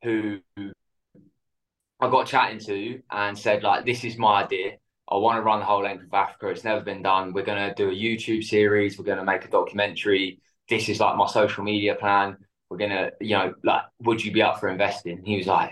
who 0.04 0.40
I 2.02 2.10
got 2.10 2.28
chatting 2.28 2.60
to 2.60 3.02
and 3.10 3.38
said, 3.38 3.64
like, 3.64 3.86
this 3.86 4.04
is 4.04 4.18
my 4.18 4.44
idea. 4.44 4.78
I 5.10 5.18
want 5.18 5.38
to 5.38 5.42
run 5.42 5.60
the 5.60 5.66
whole 5.66 5.82
length 5.82 6.04
of 6.04 6.14
Africa. 6.14 6.50
It's 6.50 6.64
never 6.64 6.82
been 6.82 7.02
done. 7.02 7.34
We're 7.34 7.44
going 7.44 7.68
to 7.68 7.74
do 7.74 7.90
a 7.90 7.94
YouTube 7.94 8.44
series. 8.44 8.98
We're 8.98 9.06
going 9.06 9.18
to 9.18 9.24
make 9.24 9.44
a 9.44 9.50
documentary. 9.50 10.40
This 10.70 10.88
is 10.88 11.00
like 11.00 11.18
my 11.18 11.26
social 11.26 11.64
media 11.64 11.96
plan. 11.96 12.38
We're 12.70 12.78
going 12.78 12.92
to, 12.92 13.12
you 13.20 13.36
know, 13.36 13.54
like, 13.64 13.82
would 14.02 14.24
you 14.24 14.32
be 14.32 14.44
up 14.44 14.60
for 14.60 14.70
investing? 14.70 15.24
He 15.26 15.38
was 15.38 15.48
like, 15.48 15.72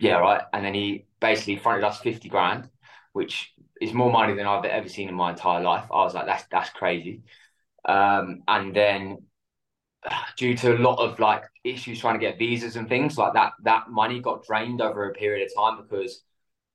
yeah, 0.00 0.16
right. 0.16 0.42
And 0.52 0.64
then 0.64 0.74
he 0.74 1.06
basically 1.20 1.56
fronted 1.56 1.84
us 1.84 2.00
50 2.00 2.28
grand, 2.28 2.68
which 3.12 3.52
is 3.80 3.92
more 3.92 4.10
money 4.10 4.34
than 4.34 4.46
I've 4.46 4.64
ever 4.64 4.88
seen 4.88 5.08
in 5.08 5.14
my 5.14 5.30
entire 5.30 5.62
life. 5.62 5.84
I 5.92 6.02
was 6.02 6.14
like, 6.14 6.26
that's, 6.26 6.44
that's 6.50 6.70
crazy. 6.70 7.22
Um, 7.84 8.42
and 8.48 8.74
then 8.74 9.18
due 10.36 10.56
to 10.56 10.76
a 10.76 10.78
lot 10.78 10.98
of 10.98 11.18
like 11.20 11.44
issues 11.64 12.00
trying 12.00 12.18
to 12.18 12.26
get 12.26 12.38
visas 12.38 12.74
and 12.74 12.88
things 12.88 13.16
like 13.16 13.34
that, 13.34 13.52
that 13.62 13.90
money 13.90 14.20
got 14.20 14.44
drained 14.44 14.80
over 14.80 15.08
a 15.08 15.12
period 15.14 15.46
of 15.46 15.54
time 15.54 15.82
because 15.82 16.22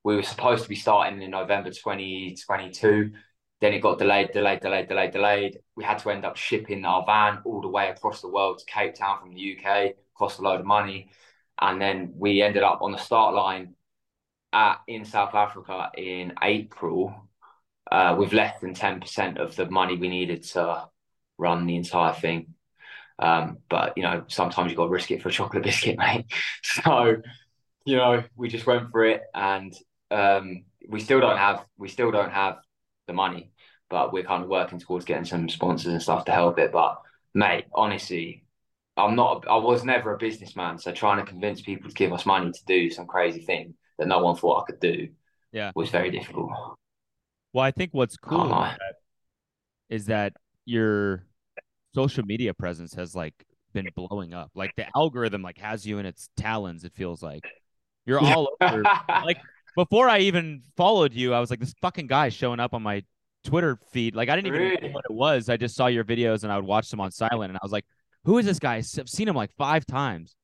we 0.04 0.16
were 0.16 0.22
supposed 0.22 0.62
to 0.64 0.68
be 0.68 0.74
starting 0.76 1.22
in 1.22 1.30
November 1.30 1.70
2022. 1.70 3.12
Then 3.60 3.72
it 3.74 3.80
got 3.80 3.98
delayed, 3.98 4.32
delayed, 4.32 4.60
delayed, 4.60 4.88
delayed, 4.88 5.12
delayed. 5.12 5.58
We 5.76 5.84
had 5.84 5.98
to 6.00 6.10
end 6.10 6.24
up 6.24 6.36
shipping 6.36 6.84
our 6.84 7.04
van 7.06 7.40
all 7.44 7.60
the 7.60 7.68
way 7.68 7.88
across 7.90 8.20
the 8.20 8.28
world 8.28 8.58
to 8.58 8.64
Cape 8.66 8.94
Town 8.94 9.20
from 9.20 9.34
the 9.34 9.40
UK, 9.40 9.94
cost 10.16 10.38
a 10.40 10.42
load 10.42 10.60
of 10.60 10.66
money. 10.66 11.10
And 11.60 11.80
then 11.80 12.12
we 12.16 12.42
ended 12.42 12.62
up 12.64 12.82
on 12.82 12.92
the 12.92 12.98
start 12.98 13.34
line 13.34 13.74
at 14.52 14.80
in 14.88 15.04
South 15.04 15.34
Africa 15.34 15.90
in 15.96 16.34
April. 16.42 17.14
uh, 17.90 18.16
with 18.18 18.32
less 18.32 18.60
than 18.60 18.74
ten 18.74 19.00
percent 19.00 19.38
of 19.38 19.56
the 19.56 19.68
money 19.70 19.96
we 19.96 20.08
needed 20.08 20.42
to 20.44 20.86
run 21.38 21.66
the 21.66 21.76
entire 21.76 22.12
thing. 22.14 22.54
Um, 23.18 23.58
but 23.68 23.94
you 23.96 24.02
know, 24.02 24.24
sometimes 24.28 24.70
you've 24.70 24.76
got 24.78 24.86
to 24.86 24.90
risk 24.90 25.10
it 25.10 25.22
for 25.22 25.28
a 25.28 25.32
chocolate 25.32 25.62
biscuit, 25.64 25.98
mate. 25.98 26.26
So, 26.62 27.16
you 27.86 27.96
know, 27.96 28.24
we 28.36 28.48
just 28.48 28.66
went 28.66 28.90
for 28.90 29.04
it, 29.04 29.22
and 29.34 29.74
um, 30.12 30.64
we 30.88 31.00
still 31.00 31.20
don't 31.20 31.38
have 31.38 31.64
we 31.78 31.88
still 31.88 32.10
don't 32.10 32.32
have 32.32 32.58
the 33.06 33.12
money, 33.12 33.52
but 33.90 34.12
we're 34.12 34.24
kind 34.24 34.42
of 34.42 34.48
working 34.50 34.78
towards 34.78 35.04
getting 35.04 35.24
some 35.24 35.48
sponsors 35.48 35.92
and 35.92 36.02
stuff 36.02 36.24
to 36.26 36.32
help 36.32 36.58
it. 36.58 36.72
But 36.72 37.00
mate, 37.34 37.66
honestly, 37.74 38.44
I'm 38.96 39.16
not. 39.16 39.46
I 39.48 39.56
was 39.56 39.84
never 39.84 40.14
a 40.14 40.18
businessman, 40.18 40.78
so 40.78 40.92
trying 40.92 41.24
to 41.24 41.30
convince 41.30 41.62
people 41.62 41.88
to 41.90 41.94
give 41.94 42.12
us 42.12 42.26
money 42.26 42.52
to 42.52 42.64
do 42.66 42.90
some 42.90 43.06
crazy 43.06 43.40
thing 43.42 43.74
that 43.98 44.08
no 44.08 44.20
one 44.20 44.36
thought 44.36 44.62
I 44.62 44.72
could 44.72 44.80
do, 44.80 45.08
Yeah. 45.52 45.72
was 45.74 45.90
very 45.90 46.10
difficult. 46.10 46.50
Well, 47.52 47.64
I 47.64 47.70
think 47.70 47.92
what's 47.92 48.16
cool 48.16 48.42
Oh, 48.42 48.46
about 48.46 48.78
that 48.78 48.94
is 49.88 50.06
that 50.06 50.32
your 50.64 51.26
social 51.94 52.24
media 52.24 52.54
presence 52.54 52.94
has 52.94 53.14
like 53.14 53.34
been 53.72 53.88
blowing 53.94 54.34
up. 54.34 54.50
Like 54.54 54.74
the 54.76 54.86
algorithm 54.96 55.42
like 55.42 55.58
has 55.58 55.86
you 55.86 55.98
in 55.98 56.06
its 56.06 56.28
talons. 56.36 56.84
It 56.84 56.94
feels 56.94 57.22
like 57.22 57.44
you're 58.06 58.20
all 58.20 58.50
over. 58.70 58.88
like 59.22 59.38
before 59.76 60.08
I 60.08 60.18
even 60.20 60.62
followed 60.76 61.12
you, 61.14 61.34
I 61.34 61.40
was 61.40 61.50
like, 61.50 61.60
this 61.60 61.74
fucking 61.80 62.06
guy 62.06 62.28
showing 62.28 62.60
up 62.60 62.74
on 62.74 62.82
my 62.82 63.02
Twitter 63.44 63.78
feed. 63.90 64.14
Like 64.14 64.28
I 64.28 64.36
didn't 64.36 64.54
even 64.54 64.68
know 64.82 64.88
what 64.92 65.04
it 65.08 65.14
was. 65.14 65.48
I 65.48 65.56
just 65.56 65.74
saw 65.74 65.86
your 65.88 66.04
videos 66.04 66.42
and 66.44 66.52
I 66.52 66.56
would 66.56 66.64
watch 66.64 66.90
them 66.90 67.00
on 67.00 67.10
silent, 67.10 67.50
and 67.50 67.56
I 67.56 67.60
was 67.62 67.72
like, 67.72 67.84
who 68.24 68.38
is 68.38 68.46
this 68.46 68.58
guy? 68.58 68.76
I've 68.76 69.08
seen 69.08 69.28
him 69.28 69.34
like 69.36 69.52
five 69.56 69.84
times, 69.86 70.34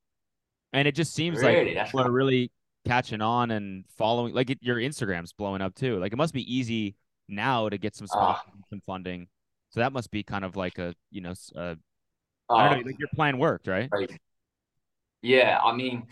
and 0.73 0.89
it 0.89 0.95
just 0.95 1.15
seems 1.15 1.43
like 1.43 1.55
really, 1.57 1.75
that's 1.75 1.91
people 1.93 2.07
are 2.07 2.11
really 2.11 2.51
catching 2.87 3.21
on 3.21 3.51
and 3.53 3.85
following. 3.97 4.35
Like 4.35 4.51
it, 4.51 4.59
your 4.63 4.77
Instagram's 4.77 5.33
blowing 5.33 5.63
up 5.63 5.75
too. 5.75 5.99
Like 5.99 6.13
it 6.13 6.17
must 6.17 6.35
be 6.35 6.43
easy 6.53 6.97
now 7.29 7.69
to 7.69 7.79
get 7.79 7.95
some 7.95 8.09
Ah. 8.13 8.41
sponsors, 8.43 8.65
some 8.71 8.83
funding. 8.87 9.29
So 9.71 9.81
that 9.81 9.93
must 9.93 10.11
be 10.11 10.23
kind 10.23 10.45
of 10.45 10.57
like 10.57 10.79
a 10.79 10.95
you 11.11 11.21
know, 11.21 11.31
s- 11.33 11.53
uh, 11.55 11.75
I 12.51 12.69
don't 12.71 12.79
know, 12.81 12.87
like 12.87 12.99
your 12.99 13.09
plan 13.15 13.39
worked, 13.39 13.67
right? 13.67 13.91
crazy. 13.91 14.17
Yeah, 15.23 15.59
I 15.63 15.75
mean, 15.75 16.07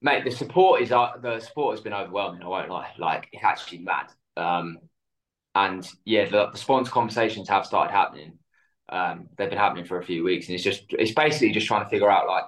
mate, 0.00 0.24
the 0.24 0.30
support 0.30 0.82
is 0.82 0.92
uh, 0.92 1.12
the 1.20 1.40
support 1.40 1.74
has 1.76 1.82
been 1.82 1.92
overwhelming. 1.92 2.42
I 2.42 2.48
won't 2.48 2.70
lie, 2.70 2.92
like 2.98 3.28
it's 3.32 3.44
actually 3.44 3.78
mad. 3.78 4.06
Um, 4.36 4.78
and 5.54 5.88
yeah, 6.04 6.26
the, 6.26 6.50
the 6.50 6.58
sponsor 6.58 6.90
conversations 6.92 7.48
have 7.48 7.66
started 7.66 7.92
happening. 7.92 8.38
Um, 8.90 9.28
they've 9.36 9.50
been 9.50 9.58
happening 9.58 9.84
for 9.86 9.98
a 10.00 10.04
few 10.04 10.24
weeks, 10.24 10.46
and 10.48 10.54
it's 10.54 10.64
just 10.64 10.84
it's 10.90 11.12
basically 11.12 11.52
just 11.52 11.66
trying 11.66 11.84
to 11.84 11.90
figure 11.90 12.10
out 12.10 12.28
like 12.28 12.46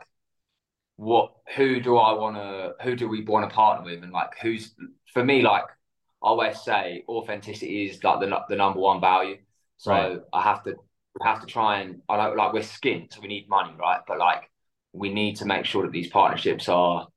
what 0.96 1.32
who 1.56 1.80
do 1.80 1.96
I 1.96 2.12
want 2.12 2.36
to 2.36 2.74
who 2.84 2.96
do 2.96 3.08
we 3.08 3.24
want 3.24 3.48
to 3.48 3.54
partner 3.54 3.90
with, 3.90 4.02
and 4.02 4.12
like 4.12 4.38
who's 4.40 4.74
for 5.12 5.24
me 5.24 5.42
like 5.42 5.64
I 5.64 6.28
always 6.28 6.60
say 6.62 7.04
authenticity 7.08 7.86
is 7.86 8.02
like 8.04 8.20
the 8.20 8.40
the 8.48 8.56
number 8.56 8.80
one 8.80 9.00
value. 9.00 9.38
So 9.78 9.92
Right. 9.92 10.20
I 10.32 10.42
have 10.42 10.62
to 10.64 10.74
have 11.22 11.40
to 11.40 11.46
try 11.46 11.80
and 11.80 12.02
I 12.08 12.16
know 12.16 12.34
like 12.34 12.52
we're 12.52 12.60
skint, 12.60 13.14
so 13.14 13.20
we 13.20 13.28
need 13.28 13.48
money, 13.48 13.72
right? 13.78 14.00
But 14.06 14.18
like 14.18 14.50
we 14.92 15.12
need 15.12 15.36
to 15.36 15.46
make 15.46 15.64
sure 15.64 15.82
that 15.84 15.92
these 15.92 16.08
partnerships 16.10 16.68
are 16.68 17.08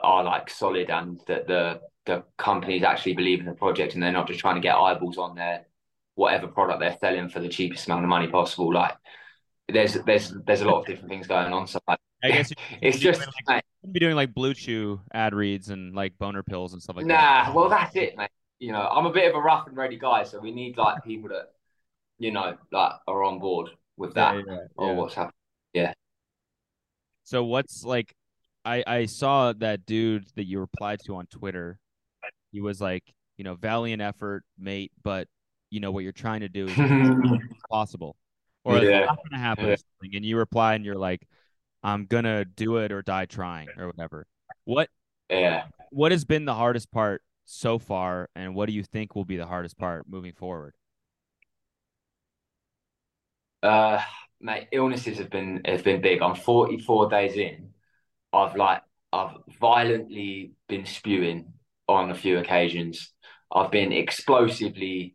are 0.00 0.24
like 0.24 0.50
solid 0.50 0.90
and 0.90 1.20
that 1.26 1.46
the 1.46 1.80
the 2.06 2.24
companies 2.38 2.82
actually 2.82 3.14
believe 3.14 3.40
in 3.40 3.46
the 3.46 3.52
project 3.52 3.94
and 3.94 4.02
they're 4.02 4.12
not 4.12 4.26
just 4.26 4.40
trying 4.40 4.54
to 4.54 4.60
get 4.60 4.76
eyeballs 4.76 5.18
on 5.18 5.34
their 5.34 5.66
whatever 6.14 6.48
product 6.48 6.80
they're 6.80 6.96
selling 6.98 7.28
for 7.28 7.40
the 7.40 7.48
cheapest 7.48 7.86
amount 7.86 8.04
of 8.04 8.08
money 8.08 8.26
possible. 8.26 8.72
Like 8.72 8.94
there's 9.68 9.94
there's 9.94 10.34
there's 10.46 10.62
a 10.62 10.64
lot 10.64 10.80
of 10.80 10.86
different 10.86 11.10
things 11.10 11.26
going 11.26 11.52
on. 11.52 11.66
So 11.66 11.78
like, 11.86 11.98
I 12.24 12.30
guess 12.30 12.52
it's 12.82 12.98
just 12.98 13.20
like, 13.46 13.62
shouldn't 13.80 13.92
be 13.92 14.00
doing 14.00 14.16
like 14.16 14.32
BlueChew 14.34 15.00
ad 15.12 15.34
reads 15.34 15.70
and 15.70 15.94
like 15.94 16.18
boner 16.18 16.42
pills 16.42 16.72
and 16.72 16.82
stuff 16.82 16.96
like 16.96 17.06
that. 17.06 17.46
nah. 17.46 17.54
Well, 17.54 17.68
that's 17.68 17.94
it, 17.94 18.16
mate. 18.16 18.30
You 18.58 18.72
know, 18.72 18.80
I'm 18.80 19.06
a 19.06 19.12
bit 19.12 19.28
of 19.30 19.36
a 19.36 19.40
rough 19.40 19.68
and 19.68 19.76
ready 19.76 19.98
guy, 19.98 20.24
so 20.24 20.40
we 20.40 20.50
need 20.50 20.76
like 20.76 21.04
people 21.04 21.28
that 21.28 21.52
you 22.18 22.32
know 22.32 22.56
like 22.72 22.92
are 23.06 23.22
on 23.22 23.38
board 23.38 23.70
with 23.96 24.14
that 24.14 24.34
Yeah, 24.34 24.42
yeah, 24.46 24.58
or 24.76 24.94
what's 24.94 25.14
happening. 25.14 25.32
Yeah. 25.74 25.92
So 27.24 27.44
what's 27.44 27.84
like 27.84 28.14
I 28.68 28.84
I 28.86 29.06
saw 29.06 29.52
that 29.54 29.86
dude 29.86 30.26
that 30.36 30.44
you 30.46 30.60
replied 30.60 31.00
to 31.06 31.16
on 31.16 31.26
Twitter. 31.26 31.78
He 32.52 32.60
was 32.60 32.80
like, 32.80 33.04
you 33.36 33.44
know, 33.44 33.54
valiant 33.54 34.02
effort, 34.02 34.44
mate, 34.58 34.92
but 35.02 35.28
you 35.70 35.80
know 35.80 35.90
what 35.90 36.02
you're 36.02 36.12
trying 36.12 36.40
to 36.40 36.48
do 36.48 36.66
is 36.66 36.76
possible. 37.70 38.16
Or 38.64 38.76
Yeah. 38.78 39.00
it's 39.00 39.06
not 39.08 39.18
gonna 39.30 39.42
happen 39.42 39.66
Yeah. 39.66 39.76
something. 39.76 40.16
And 40.16 40.24
you 40.24 40.36
reply 40.36 40.74
and 40.74 40.84
you're 40.84 40.96
like, 40.96 41.26
I'm 41.82 42.06
gonna 42.06 42.44
do 42.44 42.78
it 42.78 42.92
or 42.92 43.02
die 43.02 43.26
trying 43.26 43.68
or 43.78 43.86
whatever. 43.86 44.26
What 44.64 44.88
yeah. 45.30 45.66
what 45.90 46.12
has 46.12 46.24
been 46.24 46.44
the 46.44 46.54
hardest 46.54 46.90
part 46.90 47.22
so 47.44 47.78
far 47.78 48.28
and 48.36 48.54
what 48.54 48.66
do 48.66 48.72
you 48.74 48.82
think 48.82 49.14
will 49.14 49.24
be 49.24 49.36
the 49.38 49.46
hardest 49.46 49.78
part 49.78 50.04
moving 50.08 50.32
forward? 50.34 50.74
Uh, 53.62 54.00
mate, 54.40 54.68
illnesses 54.72 55.18
have 55.18 55.30
been 55.30 55.60
have 55.64 55.84
been 55.84 56.00
big. 56.00 56.22
I'm 56.22 56.34
44 56.34 57.08
days 57.10 57.34
in. 57.36 57.70
I've 58.32 58.56
like 58.56 58.82
I've 59.12 59.36
violently 59.60 60.52
been 60.68 60.84
spewing 60.84 61.52
on 61.88 62.10
a 62.10 62.14
few 62.14 62.38
occasions. 62.38 63.12
I've 63.52 63.70
been 63.70 63.92
explosively 63.92 65.14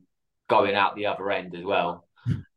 going 0.49 0.75
out 0.75 0.95
the 0.95 1.05
other 1.05 1.29
end 1.31 1.55
as 1.55 1.63
well, 1.63 2.07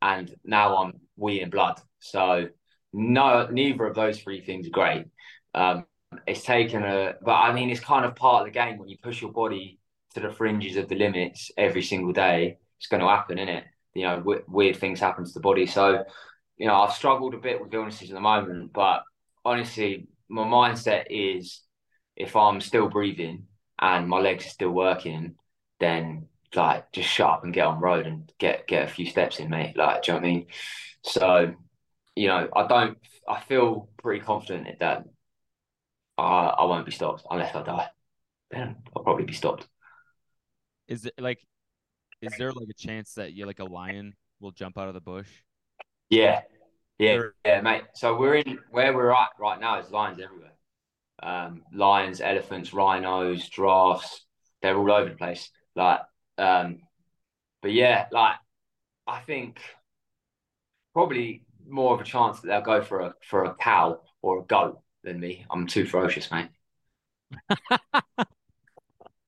and 0.01 0.33
now 0.43 0.77
I'm 0.77 0.93
weeing 1.19 1.51
blood. 1.51 1.79
So 1.99 2.49
no, 2.93 3.47
neither 3.51 3.85
of 3.85 3.95
those 3.95 4.19
three 4.19 4.41
things 4.41 4.67
are 4.67 4.71
great. 4.71 5.05
Um, 5.53 5.85
it's 6.25 6.43
taken 6.43 6.83
a, 6.83 7.15
but 7.21 7.33
I 7.33 7.53
mean, 7.53 7.69
it's 7.69 7.79
kind 7.79 8.05
of 8.05 8.15
part 8.15 8.41
of 8.41 8.53
the 8.53 8.59
game 8.59 8.77
when 8.77 8.89
you 8.89 8.97
push 9.01 9.21
your 9.21 9.31
body 9.31 9.79
to 10.13 10.19
the 10.19 10.31
fringes 10.31 10.77
of 10.77 10.87
the 10.87 10.95
limits 10.95 11.51
every 11.57 11.83
single 11.83 12.13
day. 12.13 12.57
It's 12.79 12.87
going 12.87 13.01
to 13.01 13.07
happen, 13.07 13.37
isn't 13.37 13.49
it? 13.49 13.63
You 13.93 14.03
know, 14.03 14.17
w- 14.17 14.43
weird 14.47 14.77
things 14.77 14.99
happen 14.99 15.25
to 15.25 15.31
the 15.31 15.39
body. 15.39 15.65
So, 15.65 16.03
you 16.57 16.67
know, 16.67 16.75
I've 16.75 16.93
struggled 16.93 17.33
a 17.33 17.39
bit 17.39 17.61
with 17.61 17.73
illnesses 17.73 18.09
at 18.09 18.15
the 18.15 18.21
moment, 18.21 18.71
but 18.73 19.03
honestly, 19.43 20.07
my 20.29 20.43
mindset 20.43 21.05
is 21.09 21.61
if 22.15 22.35
I'm 22.35 22.61
still 22.61 22.89
breathing 22.89 23.47
and 23.79 24.07
my 24.07 24.19
legs 24.19 24.45
are 24.45 24.49
still 24.49 24.71
working, 24.71 25.35
then 25.79 26.27
like 26.55 26.91
just 26.91 27.09
shut 27.09 27.29
up 27.29 27.43
and 27.43 27.53
get 27.53 27.65
on 27.65 27.79
road 27.79 28.07
and 28.07 28.31
get 28.39 28.67
get 28.67 28.85
a 28.85 28.91
few 28.91 29.05
steps 29.05 29.39
in, 29.39 29.49
mate. 29.49 29.77
Like, 29.77 30.03
do 30.03 30.11
you 30.11 30.17
know 30.17 30.21
what 30.21 30.27
I 30.27 30.31
mean? 30.31 30.45
So, 31.03 31.53
you 32.15 32.27
know, 32.27 32.49
I 32.55 32.67
don't. 32.67 32.97
I 33.27 33.41
feel 33.41 33.89
pretty 34.01 34.23
confident 34.23 34.79
that 34.79 35.03
I 36.17 36.23
I 36.23 36.65
won't 36.65 36.85
be 36.85 36.91
stopped 36.91 37.25
unless 37.29 37.55
I 37.55 37.63
die. 37.63 37.87
Then 38.51 38.77
I'll 38.95 39.03
probably 39.03 39.25
be 39.25 39.33
stopped. 39.33 39.67
Is 40.87 41.05
it 41.05 41.13
like 41.19 41.39
is 42.21 42.35
there 42.37 42.51
like 42.51 42.67
a 42.69 42.73
chance 42.73 43.13
that 43.13 43.33
you 43.33 43.45
like 43.45 43.59
a 43.59 43.65
lion 43.65 44.15
will 44.39 44.51
jump 44.51 44.77
out 44.77 44.87
of 44.87 44.93
the 44.93 45.01
bush? 45.01 45.29
Yeah, 46.09 46.41
yeah, 46.99 47.21
yeah, 47.45 47.61
mate. 47.61 47.83
So 47.93 48.15
we're 48.17 48.35
in 48.35 48.59
where 48.71 48.93
we're 48.93 49.11
at 49.11 49.29
right 49.39 49.59
now 49.59 49.79
is 49.79 49.91
lions 49.91 50.19
everywhere. 50.23 50.53
Um, 51.21 51.63
lions, 51.73 52.21
elephants, 52.21 52.73
rhinos, 52.73 53.47
giraffes. 53.49 54.25
They're 54.61 54.77
all 54.77 54.91
over 54.91 55.09
the 55.09 55.15
place. 55.15 55.49
Like, 55.75 56.01
um, 56.37 56.79
but 57.61 57.71
yeah, 57.71 58.07
like 58.11 58.35
I 59.05 59.19
think 59.21 59.59
probably 60.93 61.43
more 61.67 61.93
of 61.93 62.01
a 62.01 62.03
chance 62.03 62.39
that 62.39 62.47
they'll 62.47 62.61
go 62.61 62.81
for 62.81 63.01
a 63.01 63.13
for 63.23 63.45
a 63.45 63.55
cow 63.55 64.01
or 64.21 64.39
a 64.39 64.43
goat 64.43 64.79
than 65.03 65.19
me. 65.19 65.45
I'm 65.49 65.67
too 65.67 65.85
ferocious, 65.85 66.31
mate. 66.31 66.49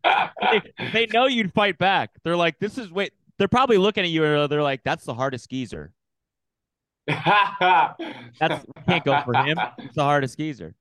they, 0.03 0.61
they 0.93 1.05
know 1.07 1.25
you'd 1.25 1.53
fight 1.53 1.77
back. 1.77 2.11
They're 2.23 2.35
like, 2.35 2.59
this 2.59 2.77
is 2.77 2.91
wait. 2.91 3.13
They're 3.37 3.47
probably 3.47 3.77
looking 3.77 4.03
at 4.03 4.09
you 4.09 4.23
and 4.25 4.51
they're 4.51 4.63
like, 4.63 4.83
that's 4.83 5.05
the 5.05 5.13
hardest 5.13 5.49
geezer. 5.49 5.93
That's 7.09 8.65
we 8.75 8.83
can't 8.87 9.05
go 9.05 9.21
for 9.25 9.33
him. 9.33 9.57
It's 9.77 9.95
the 9.95 10.03
hardest 10.03 10.37
geezer. 10.37 10.75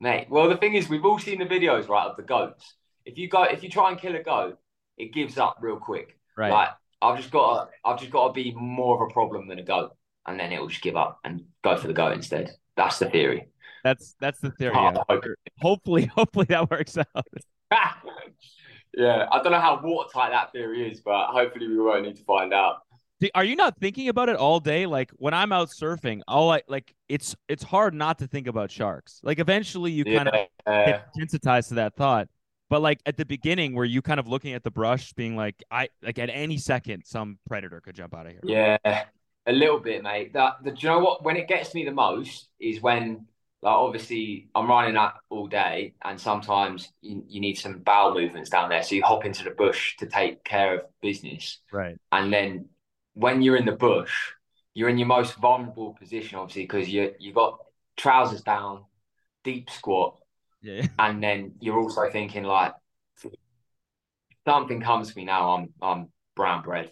Mate, 0.00 0.26
well, 0.30 0.48
the 0.48 0.56
thing 0.56 0.74
is, 0.74 0.88
we've 0.88 1.04
all 1.04 1.18
seen 1.18 1.38
the 1.38 1.44
videos, 1.44 1.88
right, 1.88 2.06
of 2.06 2.16
the 2.16 2.22
goats. 2.22 2.74
If 3.04 3.18
you 3.18 3.28
go, 3.28 3.44
if 3.44 3.62
you 3.62 3.68
try 3.68 3.90
and 3.90 4.00
kill 4.00 4.16
a 4.16 4.22
goat, 4.22 4.58
it 4.98 5.12
gives 5.12 5.38
up 5.38 5.58
real 5.60 5.76
quick. 5.76 6.18
Right. 6.36 6.50
Like, 6.50 6.68
I've 7.00 7.18
just 7.18 7.30
got, 7.30 7.64
to, 7.64 7.70
I've 7.84 7.98
just 7.98 8.10
got 8.10 8.28
to 8.28 8.32
be 8.32 8.52
more 8.52 8.96
of 8.96 9.08
a 9.08 9.12
problem 9.12 9.48
than 9.48 9.58
a 9.58 9.62
goat, 9.62 9.96
and 10.26 10.38
then 10.38 10.52
it 10.52 10.60
will 10.60 10.68
just 10.68 10.82
give 10.82 10.96
up 10.96 11.20
and 11.24 11.42
go 11.62 11.76
for 11.76 11.86
the 11.86 11.92
goat 11.92 12.14
instead. 12.14 12.50
That's 12.76 12.98
the 12.98 13.10
theory. 13.10 13.48
That's 13.84 14.14
that's 14.20 14.40
the 14.40 14.50
theory. 14.50 14.74
Oh, 14.76 14.92
yeah. 15.10 15.18
Hopefully, 15.60 16.06
hopefully 16.14 16.46
that 16.48 16.70
works 16.70 16.96
out. 16.96 17.26
yeah, 18.94 19.26
I 19.30 19.42
don't 19.42 19.52
know 19.52 19.60
how 19.60 19.80
watertight 19.82 20.32
that 20.32 20.52
theory 20.52 20.90
is, 20.90 21.00
but 21.00 21.28
hopefully 21.28 21.68
we 21.68 21.78
won't 21.78 22.04
need 22.04 22.16
to 22.16 22.24
find 22.24 22.52
out. 22.52 22.82
Are 23.34 23.44
you 23.44 23.56
not 23.56 23.78
thinking 23.78 24.08
about 24.08 24.28
it 24.28 24.36
all 24.36 24.60
day? 24.60 24.86
Like 24.86 25.10
when 25.16 25.34
I'm 25.34 25.52
out 25.52 25.68
surfing, 25.68 26.22
all 26.28 26.50
I 26.50 26.62
like 26.68 26.94
it's 27.08 27.34
it's 27.48 27.62
hard 27.62 27.94
not 27.94 28.18
to 28.20 28.26
think 28.26 28.46
about 28.46 28.70
sharks. 28.70 29.20
Like 29.22 29.38
eventually 29.38 29.92
you 29.92 30.06
kind 30.06 30.28
of 30.28 30.34
Yeah, 30.34 30.46
get 30.84 30.96
desensitized 31.18 31.68
to 31.68 31.74
that 31.74 31.96
thought. 31.96 32.28
But 32.70 32.80
like 32.82 33.00
at 33.06 33.16
the 33.16 33.26
beginning, 33.26 33.74
were 33.74 33.84
you 33.84 34.02
kind 34.02 34.18
of 34.20 34.28
looking 34.28 34.54
at 34.54 34.64
the 34.64 34.70
brush, 34.70 35.12
being 35.12 35.36
like, 35.36 35.62
I 35.70 35.88
like 36.02 36.18
at 36.18 36.30
any 36.30 36.58
second 36.58 37.04
some 37.04 37.38
predator 37.46 37.80
could 37.80 37.94
jump 37.94 38.14
out 38.14 38.26
of 38.26 38.32
here. 38.32 38.46
Yeah, 38.46 38.78
a 38.84 39.52
little 39.52 39.78
bit, 39.80 40.02
mate. 40.02 40.32
That 40.32 40.56
the, 40.64 40.72
do 40.72 40.76
you 40.80 40.88
know 40.88 40.98
what? 41.00 41.24
When 41.24 41.36
it 41.36 41.48
gets 41.48 41.74
me 41.74 41.84
the 41.84 41.92
most 41.92 42.48
is 42.58 42.80
when 42.82 43.26
like 43.62 43.74
obviously 43.74 44.48
I'm 44.54 44.68
running 44.68 44.94
that 44.94 45.14
all 45.30 45.46
day, 45.46 45.94
and 46.04 46.20
sometimes 46.20 46.92
you, 47.00 47.24
you 47.28 47.40
need 47.40 47.58
some 47.58 47.78
bowel 47.80 48.14
movements 48.14 48.50
down 48.50 48.68
there. 48.70 48.82
So 48.82 48.94
you 48.96 49.02
hop 49.02 49.24
into 49.24 49.44
the 49.44 49.50
bush 49.50 49.96
to 49.98 50.06
take 50.06 50.42
care 50.44 50.74
of 50.80 50.80
business, 51.00 51.58
Right. 51.70 51.98
and 52.10 52.32
then 52.32 52.66
when 53.14 53.42
you're 53.42 53.56
in 53.56 53.66
the 53.66 53.72
bush, 53.72 54.12
you're 54.74 54.88
in 54.88 54.98
your 54.98 55.08
most 55.08 55.34
vulnerable 55.36 55.94
position, 55.94 56.38
obviously, 56.38 56.62
because 56.62 56.88
you 56.88 57.14
you 57.18 57.32
got 57.32 57.58
trousers 57.96 58.42
down, 58.42 58.84
deep 59.44 59.70
squat, 59.70 60.16
Yeah. 60.62 60.86
and 60.98 61.22
then 61.22 61.54
you're 61.60 61.78
also 61.78 62.10
thinking 62.10 62.44
like, 62.44 62.74
something 64.46 64.80
comes 64.80 65.10
to 65.10 65.16
me 65.16 65.24
now, 65.24 65.52
I'm 65.52 65.68
I'm 65.80 66.08
brown 66.36 66.62
bread. 66.62 66.90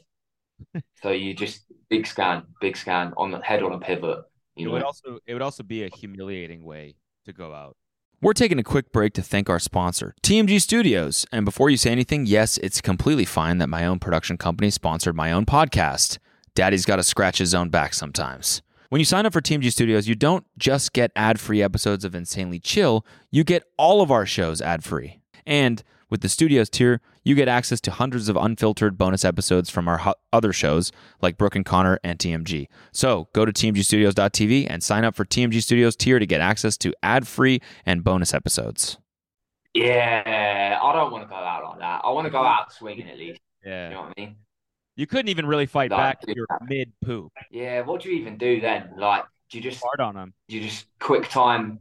so 1.02 1.10
you 1.10 1.34
just 1.34 1.64
big 1.88 2.06
scan, 2.06 2.44
big 2.60 2.76
scan 2.76 3.12
on 3.16 3.30
the 3.30 3.40
head 3.40 3.62
on 3.62 3.72
a 3.72 3.78
pivot. 3.78 4.20
It 4.56 4.62
You 4.62 4.70
would 4.70 4.82
also 4.82 5.18
it 5.26 5.32
would 5.32 5.42
also 5.42 5.62
be 5.62 5.84
a 5.84 5.88
humiliating 5.88 6.64
way 6.64 6.96
to 7.24 7.32
go 7.32 7.54
out. 7.54 7.76
We're 8.22 8.34
taking 8.34 8.58
a 8.58 8.62
quick 8.62 8.92
break 8.92 9.14
to 9.14 9.22
thank 9.22 9.48
our 9.48 9.58
sponsor, 9.58 10.14
TMG 10.22 10.60
Studios. 10.60 11.24
And 11.32 11.46
before 11.46 11.70
you 11.70 11.78
say 11.78 11.90
anything, 11.90 12.26
yes, 12.26 12.58
it's 12.58 12.82
completely 12.82 13.24
fine 13.24 13.56
that 13.58 13.70
my 13.70 13.86
own 13.86 13.98
production 13.98 14.36
company 14.36 14.68
sponsored 14.68 15.16
my 15.16 15.32
own 15.32 15.46
podcast. 15.46 16.18
Daddy's 16.54 16.84
got 16.84 16.96
to 16.96 17.02
scratch 17.02 17.38
his 17.38 17.54
own 17.54 17.70
back 17.70 17.94
sometimes. 17.94 18.60
When 18.90 18.98
you 18.98 19.06
sign 19.06 19.24
up 19.24 19.32
for 19.32 19.40
TMG 19.40 19.72
Studios, 19.72 20.06
you 20.06 20.14
don't 20.14 20.44
just 20.58 20.92
get 20.92 21.12
ad-free 21.16 21.62
episodes 21.62 22.04
of 22.04 22.14
Insanely 22.14 22.58
Chill, 22.58 23.06
you 23.30 23.42
get 23.42 23.64
all 23.78 24.02
of 24.02 24.10
our 24.10 24.26
shows 24.26 24.60
ad-free. 24.60 25.22
And 25.46 25.82
with 26.10 26.20
the 26.20 26.28
Studios 26.28 26.68
tier, 26.68 27.00
you 27.22 27.34
get 27.34 27.48
access 27.48 27.80
to 27.82 27.90
hundreds 27.90 28.28
of 28.28 28.36
unfiltered 28.36 28.96
bonus 28.96 29.24
episodes 29.24 29.68
from 29.70 29.88
our 29.88 29.98
ho- 29.98 30.14
other 30.32 30.52
shows 30.52 30.90
like 31.20 31.36
Brooke 31.36 31.56
and 31.56 31.64
Connor 31.66 31.98
and 32.02 32.18
TMG. 32.18 32.66
So 32.92 33.28
go 33.34 33.44
to 33.44 33.52
tmgstudios.tv 33.52 34.66
and 34.70 34.82
sign 34.82 35.04
up 35.04 35.14
for 35.14 35.24
TMG 35.24 35.62
Studios 35.62 35.96
tier 35.96 36.18
to 36.18 36.26
get 36.26 36.40
access 36.40 36.76
to 36.78 36.94
ad-free 37.02 37.60
and 37.84 38.02
bonus 38.02 38.32
episodes. 38.32 38.96
yeah, 39.74 40.78
I 40.82 40.92
don't 40.92 41.12
want 41.12 41.24
to 41.24 41.28
go 41.28 41.34
out 41.36 41.62
like 41.64 41.78
that. 41.80 42.00
I 42.04 42.10
want 42.10 42.24
to 42.26 42.30
go 42.30 42.42
out 42.44 42.72
swinging 42.72 43.08
at 43.08 43.18
least. 43.18 43.40
Yeah. 43.64 43.88
You 43.88 43.94
know 43.94 44.00
what 44.02 44.14
I 44.16 44.20
mean? 44.20 44.36
You 44.96 45.06
couldn't 45.06 45.28
even 45.28 45.46
really 45.46 45.66
fight 45.66 45.90
Like, 45.90 46.20
back 46.20 46.34
you're 46.34 46.46
mid 46.66 46.92
poop. 47.04 47.32
Yeah. 47.50 47.82
What 47.82 48.02
do 48.02 48.10
you 48.10 48.20
even 48.20 48.36
do 48.38 48.60
then? 48.60 48.90
Like, 48.98 49.24
do 49.50 49.58
you 49.58 49.62
just 49.64 49.82
Hard 49.82 50.00
on 50.00 50.14
them. 50.14 50.32
Do 50.48 50.56
you 50.56 50.62
just 50.68 50.86
quick 50.98 51.28
time? 51.28 51.78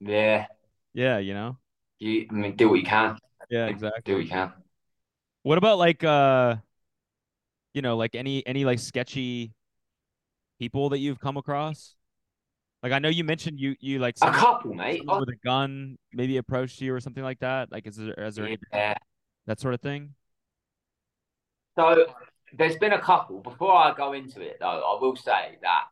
Yeah, 0.00 0.46
Yeah, 0.94 1.18
you 1.18 1.34
know? 1.34 1.56
you. 1.98 2.26
I 2.30 2.32
mean, 2.32 2.56
do 2.56 2.68
what 2.68 2.76
you 2.76 2.84
can. 2.84 3.18
Yeah, 3.50 3.66
exactly. 3.66 4.14
what 4.14 4.24
you 4.24 4.28
can. 4.28 4.52
What 5.42 5.58
about 5.58 5.78
like 5.78 6.04
uh 6.04 6.56
you 7.74 7.82
know, 7.82 7.96
like 7.96 8.14
any 8.14 8.46
any 8.46 8.64
like 8.64 8.78
sketchy 8.78 9.52
people 10.58 10.90
that 10.90 10.98
you've 10.98 11.20
come 11.20 11.36
across? 11.36 11.94
Like 12.82 12.92
I 12.92 12.98
know 12.98 13.08
you 13.08 13.24
mentioned 13.24 13.58
you 13.58 13.74
you 13.80 13.98
like 13.98 14.16
A 14.22 14.30
couple, 14.30 14.74
mate. 14.74 14.98
someone 14.98 15.20
with 15.20 15.28
a 15.30 15.38
gun 15.44 15.98
maybe 16.12 16.36
approached 16.36 16.80
you 16.80 16.94
or 16.94 17.00
something 17.00 17.24
like 17.24 17.40
that. 17.40 17.72
Like 17.72 17.86
is 17.86 17.96
there 17.96 18.14
is 18.14 18.36
there 18.36 18.46
any 18.46 18.58
that 19.46 19.60
sort 19.60 19.74
of 19.74 19.80
thing? 19.80 20.14
So 21.78 22.06
there's 22.56 22.76
been 22.76 22.92
a 22.92 23.00
couple. 23.00 23.40
Before 23.40 23.74
I 23.74 23.94
go 23.94 24.12
into 24.12 24.40
it, 24.40 24.58
though, 24.60 24.66
I 24.66 25.00
will 25.00 25.16
say 25.16 25.58
that 25.62 25.84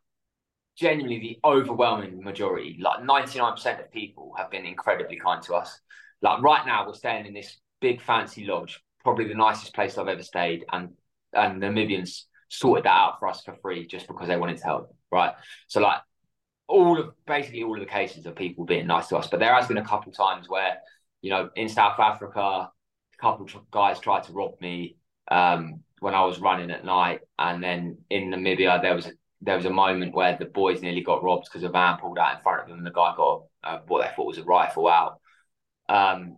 genuinely 0.77 1.19
the 1.19 1.39
overwhelming 1.43 2.23
majority, 2.23 2.77
like 2.81 3.03
99% 3.03 3.79
of 3.79 3.91
people, 3.91 4.33
have 4.37 4.51
been 4.51 4.65
incredibly 4.65 5.17
kind 5.17 5.41
to 5.43 5.55
us. 5.55 5.79
Like 6.21 6.41
right 6.41 6.65
now, 6.65 6.87
we're 6.87 6.93
staying 6.93 7.25
in 7.25 7.33
this 7.33 7.57
big 7.81 8.01
fancy 8.01 8.45
lodge, 8.45 8.81
probably 9.03 9.27
the 9.27 9.35
nicest 9.35 9.73
place 9.73 9.97
I've 9.97 10.07
ever 10.07 10.23
stayed, 10.23 10.65
and 10.71 10.89
and 11.33 11.61
Namibians 11.61 12.23
sorted 12.49 12.85
that 12.85 12.89
out 12.89 13.19
for 13.19 13.27
us 13.27 13.41
for 13.43 13.55
free 13.55 13.85
just 13.85 14.07
because 14.07 14.27
they 14.27 14.37
wanted 14.37 14.57
to 14.57 14.63
help, 14.63 14.95
right? 15.11 15.33
So 15.67 15.81
like 15.81 15.99
all 16.67 16.99
of 16.99 17.11
basically 17.25 17.63
all 17.63 17.75
of 17.75 17.79
the 17.79 17.91
cases 17.91 18.25
of 18.25 18.35
people 18.35 18.65
being 18.65 18.87
nice 18.87 19.07
to 19.07 19.17
us, 19.17 19.27
but 19.27 19.39
there 19.39 19.53
has 19.53 19.67
been 19.67 19.77
a 19.77 19.85
couple 19.85 20.11
times 20.11 20.49
where 20.49 20.77
you 21.21 21.29
know 21.29 21.49
in 21.55 21.69
South 21.69 21.99
Africa, 21.99 22.39
a 22.39 22.71
couple 23.19 23.45
of 23.45 23.71
guys 23.71 23.99
tried 23.99 24.23
to 24.23 24.33
rob 24.33 24.59
me 24.61 24.97
um, 25.29 25.81
when 25.99 26.13
I 26.13 26.25
was 26.25 26.39
running 26.39 26.71
at 26.71 26.85
night, 26.85 27.21
and 27.37 27.63
then 27.63 27.97
in 28.09 28.31
Namibia 28.31 28.81
there 28.81 28.95
was 28.95 29.07
a 29.07 29.11
there 29.41 29.55
was 29.55 29.65
a 29.65 29.71
moment 29.71 30.15
where 30.15 30.35
the 30.37 30.45
boys 30.45 30.81
nearly 30.81 31.01
got 31.01 31.23
robbed 31.23 31.45
because 31.45 31.63
a 31.63 31.69
van 31.69 31.97
pulled 31.97 32.17
out 32.17 32.37
in 32.37 32.43
front 32.43 32.61
of 32.61 32.67
them, 32.67 32.79
and 32.79 32.87
the 32.87 32.91
guy 32.91 33.13
got 33.15 33.43
uh, 33.63 33.79
what 33.87 34.01
they 34.01 34.13
thought 34.15 34.27
was 34.27 34.37
a 34.37 34.43
rifle 34.43 34.87
out. 34.87 35.19
Um, 35.89 36.37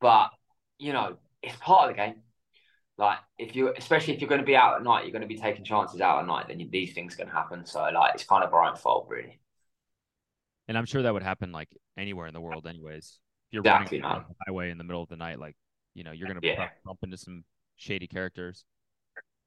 but 0.00 0.30
you 0.78 0.92
know, 0.92 1.18
it's 1.42 1.56
part 1.58 1.90
of 1.90 1.96
the 1.96 2.02
game. 2.02 2.16
Like 2.98 3.18
if 3.38 3.56
you, 3.56 3.72
especially 3.76 4.14
if 4.14 4.20
you're 4.20 4.28
going 4.28 4.40
to 4.40 4.46
be 4.46 4.56
out 4.56 4.76
at 4.76 4.82
night, 4.84 5.04
you're 5.04 5.12
going 5.12 5.22
to 5.22 5.28
be 5.28 5.38
taking 5.38 5.64
chances 5.64 6.00
out 6.00 6.20
at 6.20 6.26
night. 6.26 6.48
Then 6.48 6.60
you, 6.60 6.68
these 6.70 6.94
things 6.94 7.14
can 7.16 7.28
happen. 7.28 7.66
So 7.66 7.80
like, 7.94 8.14
it's 8.14 8.24
kind 8.24 8.44
of 8.44 8.52
our 8.54 8.64
own 8.64 8.76
fault, 8.76 9.08
really. 9.08 9.40
And 10.68 10.76
I'm 10.76 10.84
sure 10.84 11.02
that 11.02 11.12
would 11.12 11.22
happen 11.22 11.52
like 11.52 11.68
anywhere 11.96 12.26
in 12.26 12.34
the 12.34 12.40
world 12.40 12.66
anyways. 12.66 13.18
If 13.48 13.54
you're 13.54 13.62
Exactly, 13.62 14.00
running 14.10 14.26
the 14.28 14.34
highway 14.46 14.70
in 14.70 14.78
the 14.78 14.84
middle 14.84 15.02
of 15.02 15.08
the 15.08 15.16
night, 15.16 15.38
like, 15.38 15.56
you 15.94 16.04
know, 16.04 16.12
you're 16.12 16.28
gonna 16.28 16.42
Yeah. 16.42 16.56
bump- 16.56 16.72
bump 16.84 16.98
into 17.02 17.16
some 17.16 17.44
shady 17.76 18.06
characters. 18.06 18.64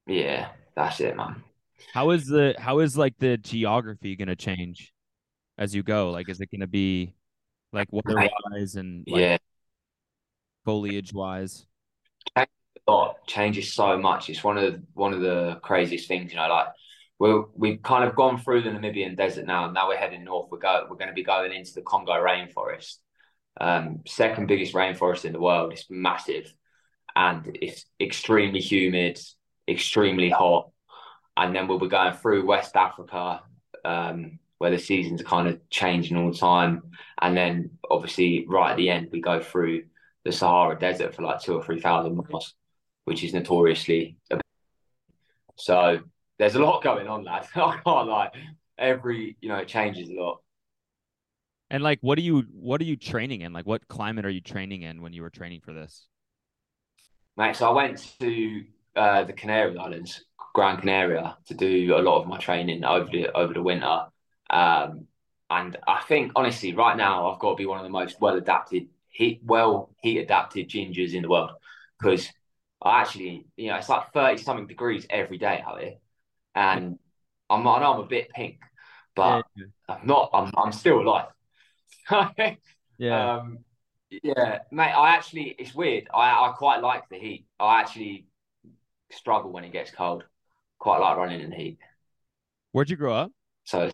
Yeah, 0.06 0.52
that's 0.74 1.00
it, 1.00 1.16
man. 1.16 1.42
How 1.90 2.10
is 2.10 2.26
the 2.26 2.54
how 2.58 2.78
is 2.80 2.96
like 2.96 3.14
the 3.18 3.36
geography 3.36 4.16
gonna 4.16 4.36
change 4.36 4.92
as 5.58 5.74
you 5.74 5.82
go? 5.82 6.10
Like, 6.10 6.28
is 6.28 6.40
it 6.40 6.50
gonna 6.52 6.66
be 6.66 7.14
like 7.72 7.88
weather 7.90 8.28
wise 8.50 8.76
and 8.76 9.04
like 9.06 9.20
yeah, 9.20 9.36
foliage 10.64 11.12
wise? 11.12 11.66
lot 12.88 13.26
changes 13.26 13.72
so 13.72 13.98
much. 13.98 14.28
It's 14.28 14.42
one 14.44 14.58
of 14.58 14.72
the, 14.72 14.82
one 14.94 15.12
of 15.12 15.20
the 15.20 15.58
craziest 15.62 16.08
things, 16.08 16.32
you 16.32 16.36
know. 16.36 16.48
Like 16.48 16.68
we're 17.18 17.44
we've 17.54 17.82
kind 17.82 18.08
of 18.08 18.16
gone 18.16 18.38
through 18.38 18.62
the 18.62 18.70
Namibian 18.70 19.16
desert 19.16 19.46
now. 19.46 19.66
and 19.66 19.74
Now 19.74 19.88
we're 19.88 19.96
heading 19.96 20.24
north. 20.24 20.48
We're 20.50 20.58
go 20.58 20.86
we're 20.88 20.96
going 20.96 21.08
to 21.08 21.14
be 21.14 21.24
going 21.24 21.52
into 21.52 21.74
the 21.74 21.82
Congo 21.82 22.12
rainforest, 22.12 22.96
um, 23.60 24.00
second 24.06 24.46
biggest 24.46 24.74
rainforest 24.74 25.24
in 25.24 25.32
the 25.32 25.40
world. 25.40 25.72
It's 25.72 25.86
massive, 25.90 26.52
and 27.14 27.56
it's 27.60 27.84
extremely 28.00 28.60
humid, 28.60 29.20
extremely 29.68 30.30
hot. 30.30 30.70
And 31.36 31.54
then 31.56 31.66
we'll 31.66 31.78
be 31.78 31.88
going 31.88 32.12
through 32.12 32.44
West 32.44 32.76
Africa, 32.76 33.40
um, 33.86 34.38
where 34.62 34.70
the 34.70 34.78
seasons 34.78 35.20
are 35.20 35.24
kind 35.24 35.48
of 35.48 35.58
changing 35.68 36.16
all 36.16 36.30
the 36.30 36.38
time. 36.38 36.82
And 37.20 37.36
then 37.36 37.70
obviously 37.90 38.46
right 38.48 38.70
at 38.70 38.76
the 38.76 38.88
end 38.88 39.08
we 39.12 39.20
go 39.20 39.40
through 39.40 39.84
the 40.24 40.32
Sahara 40.32 40.78
Desert 40.78 41.14
for 41.14 41.22
like 41.22 41.40
two 41.40 41.54
or 41.54 41.62
three 41.62 41.80
thousand 41.80 42.16
miles 42.16 42.54
which 43.04 43.24
is 43.24 43.34
notoriously 43.34 44.16
so 45.56 46.00
there's 46.38 46.54
a 46.54 46.58
lot 46.58 46.82
going 46.82 47.06
on, 47.06 47.24
lads. 47.24 47.48
I 47.54 47.78
can't 47.84 48.08
lie. 48.08 48.30
Every 48.78 49.36
you 49.40 49.48
know, 49.48 49.56
it 49.56 49.68
changes 49.68 50.08
a 50.08 50.14
lot. 50.14 50.40
And 51.70 51.82
like, 51.82 51.98
what 52.00 52.18
are 52.18 52.22
you 52.22 52.44
what 52.52 52.80
are 52.80 52.84
you 52.84 52.96
training 52.96 53.42
in? 53.42 53.52
Like, 53.52 53.66
what 53.66 53.86
climate 53.88 54.26
are 54.26 54.30
you 54.30 54.40
training 54.40 54.82
in 54.82 55.02
when 55.02 55.12
you 55.12 55.22
were 55.22 55.30
training 55.30 55.60
for 55.64 55.72
this? 55.72 56.06
Mate, 57.36 57.56
so 57.56 57.68
I 57.68 57.72
went 57.72 58.12
to 58.20 58.64
uh, 58.94 59.24
the 59.24 59.32
Canary 59.32 59.78
Islands, 59.78 60.24
Gran 60.54 60.78
Canaria, 60.78 61.38
to 61.46 61.54
do 61.54 61.94
a 61.96 62.02
lot 62.02 62.20
of 62.20 62.28
my 62.28 62.38
training 62.38 62.84
over 62.84 63.08
the 63.10 63.30
over 63.36 63.54
the 63.54 63.62
winter. 63.62 64.06
Um, 64.50 65.06
and 65.50 65.76
I 65.86 66.02
think 66.02 66.32
honestly, 66.36 66.74
right 66.74 66.96
now 66.96 67.30
I've 67.30 67.38
got 67.38 67.50
to 67.50 67.56
be 67.56 67.66
one 67.66 67.78
of 67.78 67.84
the 67.84 67.90
most 67.90 68.20
well 68.20 68.36
adapted, 68.36 68.88
heat 69.08 69.40
well 69.44 69.90
heat 70.02 70.18
adapted 70.18 70.68
gingers 70.68 71.14
in 71.14 71.22
the 71.22 71.28
world 71.28 71.50
because 71.98 72.30
I 72.80 73.00
actually, 73.00 73.46
you 73.56 73.68
know, 73.68 73.76
it's 73.76 73.88
like 73.88 74.12
thirty 74.12 74.42
something 74.42 74.66
degrees 74.66 75.06
every 75.10 75.38
day 75.38 75.62
out 75.66 75.80
here, 75.80 75.94
and 76.54 76.98
I'm 77.50 77.66
I 77.66 77.80
know 77.80 77.94
I'm 77.94 78.00
a 78.00 78.06
bit 78.06 78.30
pink, 78.30 78.60
but 79.14 79.44
yeah, 79.54 79.64
I'm 79.88 80.06
not. 80.06 80.30
I'm 80.32 80.50
I'm 80.56 80.72
still 80.72 81.00
alive. 81.00 81.28
yeah. 82.98 83.36
Um, 83.36 83.58
yeah, 84.10 84.60
mate. 84.70 84.92
I 84.92 85.14
actually, 85.14 85.54
it's 85.58 85.74
weird. 85.74 86.08
I 86.12 86.30
I 86.30 86.52
quite 86.56 86.82
like 86.82 87.08
the 87.08 87.18
heat. 87.18 87.46
I 87.60 87.80
actually 87.80 88.26
struggle 89.10 89.52
when 89.52 89.64
it 89.64 89.72
gets 89.72 89.90
cold. 89.90 90.24
Quite 90.78 90.98
like 90.98 91.16
running 91.16 91.40
in 91.40 91.50
the 91.50 91.56
heat. 91.56 91.78
Where'd 92.72 92.90
you 92.90 92.96
grow 92.96 93.14
up? 93.14 93.32
So 93.64 93.90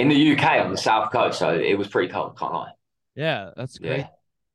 in 0.00 0.08
the 0.08 0.32
UK 0.32 0.64
on 0.64 0.70
the 0.70 0.78
south 0.78 1.12
coast, 1.12 1.38
so 1.38 1.54
it 1.54 1.76
was 1.76 1.88
pretty 1.88 2.10
cold. 2.10 2.38
Can't 2.38 2.52
lie. 2.52 2.72
Yeah, 3.14 3.50
that's 3.54 3.78
great. 3.78 3.98
Yeah, 3.98 4.06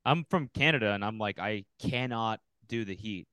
I'm 0.04 0.26
from 0.30 0.50
Canada, 0.54 0.92
and 0.92 1.06
I'm 1.06 1.20
like, 1.20 1.40
I 1.40 1.66
cannot 1.80 2.40
do 2.68 2.84
the 2.84 2.96
heat. 2.96 3.28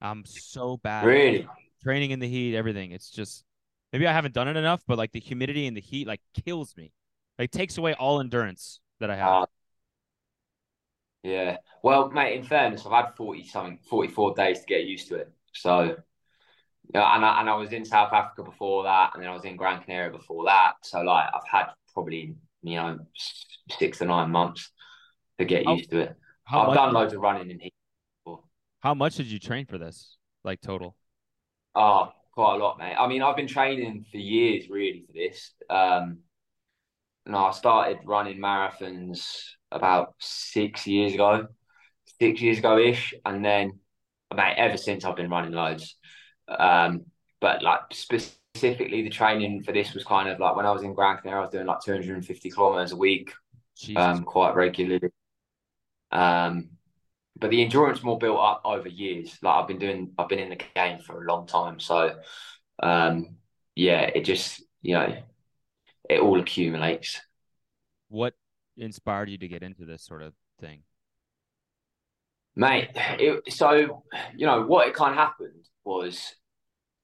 I'm 0.00 0.24
so 0.24 0.78
bad. 0.78 1.04
really. 1.04 1.46
training 1.82 2.10
in 2.10 2.20
the 2.20 2.28
heat, 2.28 2.56
everything. 2.56 2.92
It's 2.92 3.10
just 3.10 3.44
maybe 3.92 4.06
I 4.06 4.12
haven't 4.12 4.34
done 4.34 4.48
it 4.48 4.56
enough, 4.56 4.82
but 4.86 4.96
like 4.96 5.12
the 5.12 5.20
humidity 5.20 5.66
and 5.66 5.76
the 5.76 5.80
heat 5.82 6.06
like 6.06 6.20
kills 6.44 6.74
me. 6.76 6.92
Like 7.38 7.50
takes 7.50 7.76
away 7.76 7.94
all 7.94 8.20
endurance 8.20 8.80
that 9.00 9.10
I 9.10 9.16
have. 9.16 9.28
Uh, 9.28 9.46
yeah. 11.22 11.56
Well, 11.82 12.10
mate. 12.10 12.38
In 12.38 12.44
fairness, 12.44 12.86
I've 12.86 12.92
had 12.92 13.14
forty 13.14 13.44
something, 13.46 13.78
forty 13.88 14.10
four 14.10 14.34
days 14.34 14.60
to 14.60 14.66
get 14.66 14.84
used 14.84 15.08
to 15.08 15.16
it. 15.16 15.32
So. 15.52 15.96
Yeah, 16.94 17.14
and 17.14 17.24
I, 17.24 17.40
and 17.40 17.48
I 17.48 17.54
was 17.54 17.72
in 17.72 17.84
South 17.84 18.12
Africa 18.12 18.42
before 18.42 18.84
that, 18.84 19.12
and 19.14 19.22
then 19.22 19.30
I 19.30 19.34
was 19.34 19.44
in 19.44 19.56
Gran 19.56 19.82
Canaria 19.82 20.10
before 20.10 20.44
that. 20.46 20.74
So 20.82 21.00
like 21.00 21.26
I've 21.32 21.48
had 21.50 21.66
probably 21.94 22.34
you 22.62 22.76
know 22.76 22.98
six 23.78 23.98
to 23.98 24.04
nine 24.04 24.30
months 24.30 24.70
to 25.38 25.44
get 25.44 25.64
How- 25.64 25.76
used 25.76 25.90
to 25.90 26.00
it. 26.00 26.16
I've 26.50 26.74
done 26.74 26.92
loads 26.92 27.14
of 27.14 27.20
running 27.20 27.50
in 27.50 27.60
heat. 27.60 27.72
before. 28.24 28.42
how 28.80 28.94
much 28.94 29.16
did 29.16 29.26
you 29.26 29.38
train 29.38 29.64
for 29.64 29.78
this? 29.78 30.16
Like 30.44 30.60
total? 30.60 30.96
Oh, 31.74 32.12
quite 32.32 32.56
a 32.56 32.58
lot, 32.58 32.78
mate. 32.78 32.96
I 32.98 33.06
mean, 33.06 33.22
I've 33.22 33.36
been 33.36 33.46
training 33.46 34.04
for 34.10 34.18
years 34.18 34.68
really 34.68 35.04
for 35.06 35.12
this. 35.12 35.52
Um, 35.70 36.18
no, 37.26 37.38
I 37.46 37.50
started 37.52 37.98
running 38.04 38.38
marathons 38.38 39.24
about 39.70 40.14
six 40.18 40.86
years 40.86 41.14
ago, 41.14 41.46
six 42.20 42.42
years 42.42 42.58
ago 42.58 42.78
ish, 42.78 43.14
and 43.24 43.44
then, 43.44 43.78
mate, 44.34 44.54
ever 44.56 44.76
since 44.76 45.04
I've 45.04 45.16
been 45.16 45.30
running 45.30 45.52
loads. 45.52 45.96
Um, 46.48 47.06
but 47.40 47.62
like 47.62 47.80
specifically, 47.90 49.02
the 49.02 49.10
training 49.10 49.62
for 49.62 49.72
this 49.72 49.94
was 49.94 50.04
kind 50.04 50.28
of 50.28 50.38
like 50.38 50.56
when 50.56 50.66
I 50.66 50.70
was 50.70 50.82
in 50.82 50.94
Gran 50.94 51.18
Canaria, 51.18 51.40
I 51.40 51.44
was 51.44 51.52
doing 51.52 51.66
like 51.66 51.80
250 51.80 52.50
kilometers 52.50 52.92
a 52.92 52.96
week, 52.96 53.32
um, 53.96 54.24
quite 54.24 54.54
regularly. 54.54 55.10
Um, 56.10 56.70
but 57.38 57.50
the 57.50 57.62
endurance 57.62 58.02
more 58.02 58.18
built 58.18 58.38
up 58.38 58.62
over 58.64 58.88
years. 58.88 59.36
Like 59.42 59.54
I've 59.54 59.68
been 59.68 59.78
doing, 59.78 60.12
I've 60.18 60.28
been 60.28 60.38
in 60.38 60.50
the 60.50 60.60
game 60.74 61.00
for 61.00 61.22
a 61.22 61.26
long 61.26 61.46
time, 61.46 61.80
so 61.80 62.14
um, 62.82 63.36
yeah, 63.74 64.02
it 64.02 64.24
just 64.24 64.62
you 64.82 64.94
know, 64.94 65.16
it 66.08 66.20
all 66.20 66.40
accumulates. 66.40 67.20
What 68.08 68.34
inspired 68.76 69.30
you 69.30 69.38
to 69.38 69.48
get 69.48 69.62
into 69.62 69.84
this 69.84 70.02
sort 70.02 70.22
of 70.22 70.34
thing? 70.60 70.82
Mate, 72.54 72.90
it, 72.94 73.52
so 73.52 74.04
you 74.36 74.46
know 74.46 74.62
what 74.66 74.86
it 74.86 74.94
kind 74.94 75.12
of 75.12 75.16
happened 75.16 75.68
was, 75.84 76.34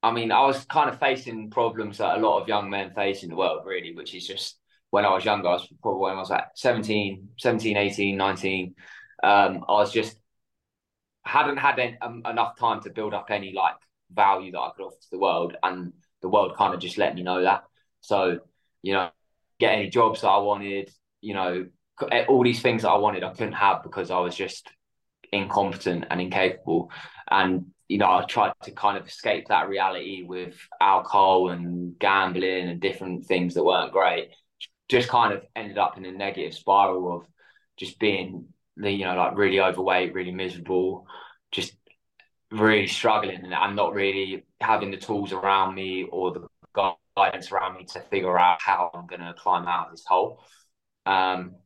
I 0.02 0.12
mean, 0.12 0.32
I 0.32 0.42
was 0.46 0.64
kind 0.66 0.90
of 0.90 1.00
facing 1.00 1.50
problems 1.50 1.98
that 1.98 2.16
a 2.18 2.20
lot 2.20 2.40
of 2.40 2.48
young 2.48 2.70
men 2.70 2.92
face 2.94 3.22
in 3.22 3.30
the 3.30 3.36
world, 3.36 3.62
really, 3.66 3.94
which 3.94 4.14
is 4.14 4.26
just 4.26 4.58
when 4.90 5.04
I 5.04 5.10
was 5.10 5.24
younger, 5.24 5.48
I 5.48 5.52
was 5.54 5.68
probably 5.82 6.02
when 6.02 6.16
I 6.16 6.20
was 6.20 6.30
like 6.30 6.46
17, 6.54 7.30
17, 7.38 7.76
18, 7.76 8.16
19. 8.16 8.74
Um, 9.22 9.64
I 9.68 9.72
was 9.72 9.92
just 9.92 10.16
hadn't 11.24 11.58
had 11.58 11.98
um, 12.00 12.22
enough 12.28 12.58
time 12.58 12.80
to 12.82 12.90
build 12.90 13.12
up 13.14 13.30
any 13.30 13.52
like 13.52 13.74
value 14.10 14.52
that 14.52 14.60
I 14.60 14.70
could 14.74 14.84
offer 14.86 14.96
to 15.00 15.10
the 15.10 15.18
world, 15.18 15.56
and 15.62 15.92
the 16.22 16.28
world 16.28 16.56
kind 16.56 16.74
of 16.74 16.80
just 16.80 16.98
let 16.98 17.14
me 17.14 17.22
know 17.22 17.42
that. 17.42 17.64
So, 18.00 18.38
you 18.82 18.94
know, 18.94 19.10
get 19.60 19.74
any 19.74 19.90
jobs 19.90 20.22
that 20.22 20.28
I 20.28 20.38
wanted, 20.38 20.90
you 21.20 21.34
know, 21.34 21.66
eh, 22.10 22.24
all 22.28 22.44
these 22.44 22.62
things 22.62 22.82
that 22.82 22.90
I 22.90 22.98
wanted, 22.98 23.24
I 23.24 23.30
couldn't 23.32 23.52
have 23.54 23.82
because 23.82 24.10
I 24.10 24.20
was 24.20 24.34
just 24.34 24.68
incompetent 25.32 26.06
and 26.10 26.20
incapable. 26.20 26.90
And, 27.30 27.66
you 27.88 27.98
know, 27.98 28.06
I 28.06 28.24
tried 28.24 28.52
to 28.64 28.70
kind 28.70 28.98
of 28.98 29.06
escape 29.06 29.48
that 29.48 29.68
reality 29.68 30.22
with 30.22 30.56
alcohol 30.80 31.50
and 31.50 31.98
gambling 31.98 32.68
and 32.68 32.80
different 32.80 33.26
things 33.26 33.54
that 33.54 33.64
weren't 33.64 33.92
great. 33.92 34.30
Just 34.88 35.08
kind 35.08 35.32
of 35.32 35.42
ended 35.56 35.78
up 35.78 35.96
in 35.96 36.04
a 36.04 36.12
negative 36.12 36.54
spiral 36.54 37.16
of 37.16 37.26
just 37.76 37.98
being 37.98 38.46
the, 38.76 38.90
you 38.90 39.04
know, 39.04 39.16
like 39.16 39.36
really 39.36 39.60
overweight, 39.60 40.14
really 40.14 40.32
miserable, 40.32 41.06
just 41.50 41.74
really 42.50 42.86
struggling 42.86 43.44
and 43.44 43.54
I'm 43.54 43.74
not 43.74 43.94
really 43.94 44.44
having 44.60 44.90
the 44.90 44.96
tools 44.96 45.32
around 45.32 45.74
me 45.74 46.04
or 46.10 46.32
the 46.32 46.46
guidance 47.16 47.52
around 47.52 47.76
me 47.76 47.84
to 47.84 48.00
figure 48.00 48.38
out 48.38 48.60
how 48.60 48.90
I'm 48.94 49.06
going 49.06 49.20
to 49.20 49.34
climb 49.34 49.66
out 49.66 49.86
of 49.86 49.92
this 49.92 50.04
hole. 50.06 50.42
Um, 51.04 51.56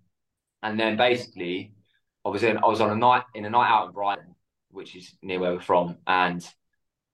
and 0.63 0.79
then 0.79 0.97
basically, 0.97 1.73
I 2.25 2.29
was 2.29 2.43
in 2.43 2.59
I 2.59 2.67
was 2.67 2.81
on 2.81 2.91
a 2.91 2.97
night 2.97 3.25
in 3.35 3.45
a 3.45 3.51
night 3.51 3.69
out 3.69 3.89
in 3.89 3.93
Brighton, 3.93 4.32
which 4.73 4.97
is 4.97 5.15
near 5.23 5.39
where 5.41 5.53
we're 5.53 5.61
from, 5.61 5.99
and 6.07 6.45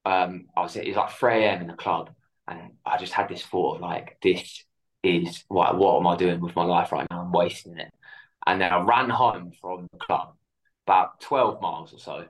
um, 0.05 0.47
I 0.57 0.63
was 0.63 0.77
it 0.77 0.87
was 0.87 0.97
like 0.97 1.11
3 1.11 1.45
a.m. 1.45 1.61
in 1.63 1.67
the 1.69 1.75
club, 1.75 2.11
and 2.47 2.73
I 2.87 2.99
just 2.99 3.13
had 3.13 3.29
this 3.29 3.43
thought 3.43 3.77
of 3.77 3.83
like 3.83 4.17
this 4.23 4.65
is 5.03 5.45
what 5.49 5.77
what 5.77 5.99
am 5.99 6.07
I 6.07 6.17
doing 6.17 6.41
with 6.41 6.57
my 6.57 6.65
life 6.65 6.93
right 6.93 7.07
now? 7.11 7.21
I'm 7.23 7.33
wasting 7.33 7.79
it. 7.79 7.91
And 8.47 8.61
then 8.61 8.73
I 8.73 8.81
ran 8.81 9.11
home 9.11 9.53
from 9.61 9.89
the 9.93 9.99
club, 9.99 10.35
about 10.87 11.21
12 11.21 11.61
miles 11.61 11.93
or 11.93 11.99
so, 11.99 12.27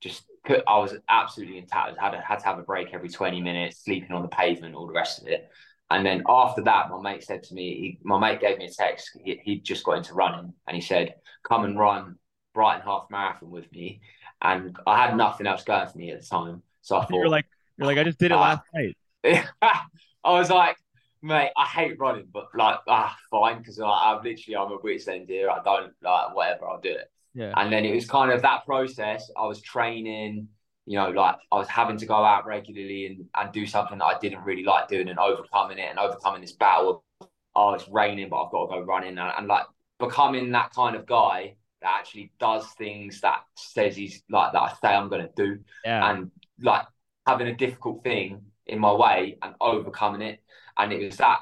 just 0.00 0.24
I 0.48 0.78
was 0.78 0.96
absolutely 1.08 1.58
in 1.58 1.66
tatters. 1.66 1.96
Had 2.00 2.14
had 2.14 2.38
to 2.40 2.44
have 2.46 2.58
a 2.58 2.62
break 2.62 2.88
every 2.92 3.08
twenty 3.08 3.40
minutes, 3.40 3.84
sleeping 3.84 4.12
on 4.12 4.22
the 4.22 4.28
pavement, 4.28 4.74
all 4.74 4.86
the 4.86 4.92
rest 4.92 5.20
of 5.20 5.28
it. 5.28 5.48
And 5.90 6.06
then 6.06 6.22
after 6.28 6.62
that, 6.62 6.88
my 6.88 7.00
mate 7.00 7.24
said 7.24 7.42
to 7.44 7.54
me, 7.54 7.74
he, 7.74 7.98
my 8.02 8.18
mate 8.18 8.40
gave 8.40 8.58
me 8.58 8.66
a 8.66 8.70
text. 8.70 9.10
He, 9.22 9.40
he 9.44 9.60
just 9.60 9.84
got 9.84 9.98
into 9.98 10.14
running, 10.14 10.54
and 10.66 10.74
he 10.74 10.80
said, 10.80 11.14
"Come 11.46 11.64
and 11.64 11.78
run 11.78 12.16
Brighton 12.54 12.82
half 12.86 13.06
marathon 13.10 13.50
with 13.50 13.70
me." 13.72 14.00
And 14.42 14.76
I 14.86 15.06
had 15.06 15.16
nothing 15.16 15.46
else 15.46 15.64
going 15.64 15.88
for 15.88 15.98
me 15.98 16.10
at 16.12 16.22
the 16.22 16.26
time, 16.26 16.62
so 16.80 16.96
I 16.96 17.04
thought, 17.04 17.18
"You're 17.18 17.28
like, 17.28 17.46
you're 17.76 17.86
like, 17.86 17.98
I 17.98 18.04
just 18.04 18.18
did 18.18 18.30
it 18.30 18.34
uh, 18.34 18.40
last 18.40 18.62
night." 18.74 18.96
I 19.62 20.32
was 20.32 20.50
like, 20.50 20.76
mate, 21.22 21.50
I 21.56 21.64
hate 21.66 21.98
running, 21.98 22.26
but 22.32 22.48
like, 22.54 22.78
ah, 22.88 23.16
fine, 23.30 23.58
because 23.58 23.78
like, 23.78 24.00
I'm 24.02 24.22
literally 24.22 24.56
I'm 24.56 24.72
a 24.72 24.78
wit's 24.82 25.08
end 25.08 25.28
here. 25.28 25.50
I 25.50 25.62
don't 25.62 25.92
like 26.02 26.34
whatever. 26.34 26.68
I'll 26.68 26.80
do 26.80 26.90
it. 26.90 27.10
Yeah. 27.34 27.52
And 27.56 27.72
then 27.72 27.84
it 27.84 27.94
was 27.94 28.06
kind 28.06 28.32
of 28.32 28.42
that 28.42 28.64
process. 28.66 29.30
I 29.36 29.46
was 29.46 29.60
training, 29.60 30.48
you 30.86 30.98
know, 30.98 31.10
like 31.10 31.36
I 31.52 31.56
was 31.56 31.68
having 31.68 31.96
to 31.98 32.06
go 32.06 32.16
out 32.16 32.46
regularly 32.46 33.06
and, 33.06 33.26
and 33.36 33.52
do 33.52 33.66
something 33.66 33.98
that 33.98 34.04
I 34.04 34.18
didn't 34.18 34.44
really 34.44 34.64
like 34.64 34.88
doing 34.88 35.08
and 35.08 35.18
overcoming 35.18 35.78
it 35.78 35.88
and 35.90 35.98
overcoming 35.98 36.40
this 36.40 36.52
battle 36.52 37.04
of, 37.20 37.28
oh, 37.54 37.74
it's 37.74 37.88
raining, 37.88 38.28
but 38.28 38.42
I've 38.42 38.52
got 38.52 38.66
to 38.66 38.80
go 38.80 38.80
running 38.80 39.18
and, 39.18 39.32
and 39.38 39.46
like 39.46 39.64
becoming 39.98 40.50
that 40.52 40.72
kind 40.72 40.96
of 40.96 41.06
guy 41.06 41.54
that 41.82 41.96
actually 41.98 42.32
does 42.38 42.66
things 42.72 43.20
that 43.20 43.42
says 43.56 43.96
he's 43.96 44.22
like 44.30 44.52
that 44.52 44.60
I 44.60 44.72
say 44.80 44.94
I'm 44.94 45.08
going 45.08 45.26
to 45.26 45.32
do. 45.36 45.60
Yeah. 45.84 46.10
And 46.10 46.30
like 46.60 46.86
having 47.26 47.48
a 47.48 47.56
difficult 47.56 48.02
thing 48.02 48.42
in 48.66 48.78
my 48.78 48.92
way 48.92 49.38
and 49.42 49.54
overcoming 49.60 50.22
it. 50.22 50.40
And 50.76 50.92
it 50.92 51.04
was 51.04 51.16
that, 51.16 51.40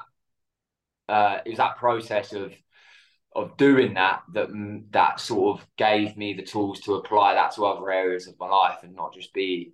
uh, 1.07 1.39
it 1.45 1.49
was 1.49 1.57
that 1.57 1.77
process 1.77 2.33
of, 2.33 2.53
of 3.35 3.55
doing 3.57 3.93
that 3.93 4.23
that 4.33 4.49
that 4.91 5.19
sort 5.19 5.59
of 5.59 5.67
gave 5.77 6.17
me 6.17 6.33
the 6.33 6.43
tools 6.43 6.79
to 6.81 6.95
apply 6.95 7.35
that 7.35 7.51
to 7.53 7.65
other 7.65 7.91
areas 7.91 8.27
of 8.27 8.33
my 8.39 8.47
life 8.47 8.79
and 8.81 8.95
not 8.95 9.13
just 9.13 9.31
be 9.33 9.71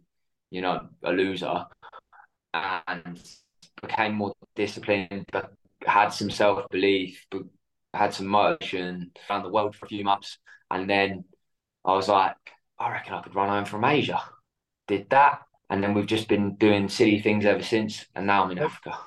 you 0.51 0.61
know 0.61 0.87
a 1.03 1.11
loser 1.11 1.65
and 2.53 3.21
became 3.81 4.13
more 4.13 4.33
disciplined 4.55 5.25
but 5.31 5.53
had 5.85 6.09
some 6.09 6.29
self-belief 6.29 7.25
but 7.31 7.43
had 7.93 8.13
some 8.13 8.27
motion 8.27 9.11
around 9.29 9.43
the 9.43 9.49
world 9.49 9.73
for 9.73 9.85
a 9.85 9.89
few 9.89 10.03
months 10.03 10.37
and 10.75 10.89
then 10.89 11.25
I 11.83 11.93
was 11.93 12.07
like 12.07 12.35
I 12.79 12.91
reckon 12.91 13.13
I 13.13 13.21
could 13.21 13.35
run 13.35 13.49
home 13.49 13.65
from 13.65 13.85
Asia 13.85 14.21
did 14.87 15.09
that 15.09 15.41
and 15.69 15.83
then 15.83 15.93
we've 15.93 16.05
just 16.05 16.27
been 16.27 16.55
doing 16.55 16.89
silly 16.89 17.19
things 17.19 17.45
ever 17.45 17.63
since 17.63 18.05
and 18.15 18.27
now 18.27 18.43
I'm 18.43 18.51
in 18.51 18.59
Africa 18.59 18.97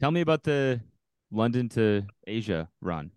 tell 0.00 0.10
me 0.10 0.20
about 0.20 0.42
the 0.42 0.80
London 1.30 1.68
to 1.70 2.04
Asia 2.26 2.68
run 2.80 3.10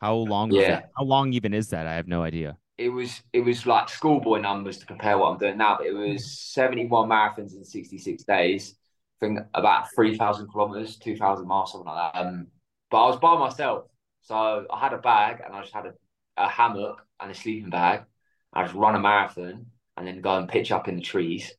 how 0.00 0.14
long? 0.14 0.50
Yeah. 0.50 0.80
How 0.96 1.04
long 1.04 1.32
even 1.34 1.52
is 1.52 1.68
that? 1.68 1.86
I 1.86 1.94
have 1.94 2.08
no 2.08 2.22
idea. 2.22 2.56
It 2.78 2.88
was 2.88 3.22
it 3.32 3.40
was 3.40 3.66
like 3.66 3.90
schoolboy 3.90 4.40
numbers 4.40 4.78
to 4.78 4.86
compare 4.86 5.18
what 5.18 5.30
I'm 5.30 5.38
doing 5.38 5.58
now. 5.58 5.76
But 5.78 5.88
it 5.88 5.92
was 5.92 6.38
71 6.40 7.08
marathons 7.08 7.54
in 7.54 7.64
66 7.64 8.24
days. 8.24 8.76
I 9.20 9.26
think 9.26 9.38
about 9.52 9.92
3,000 9.94 10.48
kilometers, 10.48 10.96
2,000 10.96 11.46
miles, 11.46 11.72
something 11.72 11.92
like 11.92 12.14
that. 12.14 12.18
Um, 12.18 12.46
but 12.90 13.04
I 13.04 13.06
was 13.08 13.18
by 13.18 13.36
myself, 13.38 13.84
so 14.22 14.64
I 14.72 14.80
had 14.80 14.94
a 14.94 14.98
bag 14.98 15.42
and 15.44 15.54
I 15.54 15.60
just 15.60 15.74
had 15.74 15.84
a, 15.84 15.92
a 16.40 16.48
hammock 16.48 17.06
and 17.20 17.30
a 17.30 17.34
sleeping 17.34 17.70
bag. 17.70 18.04
I 18.52 18.64
just 18.64 18.74
run 18.74 18.96
a 18.96 19.00
marathon 19.00 19.66
and 19.96 20.06
then 20.06 20.20
go 20.20 20.36
and 20.36 20.48
pitch 20.48 20.72
up 20.72 20.88
in 20.88 20.96
the 20.96 21.02
trees 21.02 21.52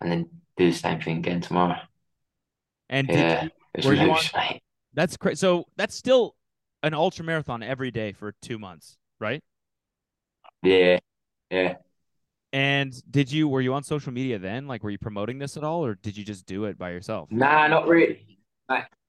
and 0.00 0.10
then 0.10 0.30
do 0.56 0.70
the 0.70 0.76
same 0.76 1.00
thing 1.00 1.18
again 1.18 1.40
tomorrow. 1.40 1.78
And 2.88 3.08
yeah, 3.08 3.44
you, 3.44 3.50
it's 3.74 3.86
loose, 3.86 4.32
on, 4.34 4.40
mate. 4.40 4.60
That's 4.94 5.16
crazy. 5.16 5.36
So 5.36 5.66
that's 5.76 5.94
still 5.94 6.36
an 6.82 6.94
ultra 6.94 7.24
marathon 7.24 7.62
every 7.62 7.90
day 7.90 8.12
for 8.12 8.34
two 8.40 8.58
months, 8.58 8.96
right? 9.20 9.42
Yeah, 10.62 10.98
yeah. 11.50 11.74
And 12.52 12.94
did 13.10 13.30
you 13.30 13.46
were 13.46 13.60
you 13.60 13.74
on 13.74 13.82
social 13.82 14.12
media 14.12 14.38
then? 14.38 14.66
Like, 14.66 14.82
were 14.82 14.90
you 14.90 14.98
promoting 14.98 15.38
this 15.38 15.58
at 15.58 15.64
all, 15.64 15.84
or 15.84 15.96
did 15.96 16.16
you 16.16 16.24
just 16.24 16.46
do 16.46 16.64
it 16.64 16.78
by 16.78 16.90
yourself? 16.90 17.30
Nah, 17.30 17.66
not 17.66 17.86
really. 17.86 18.38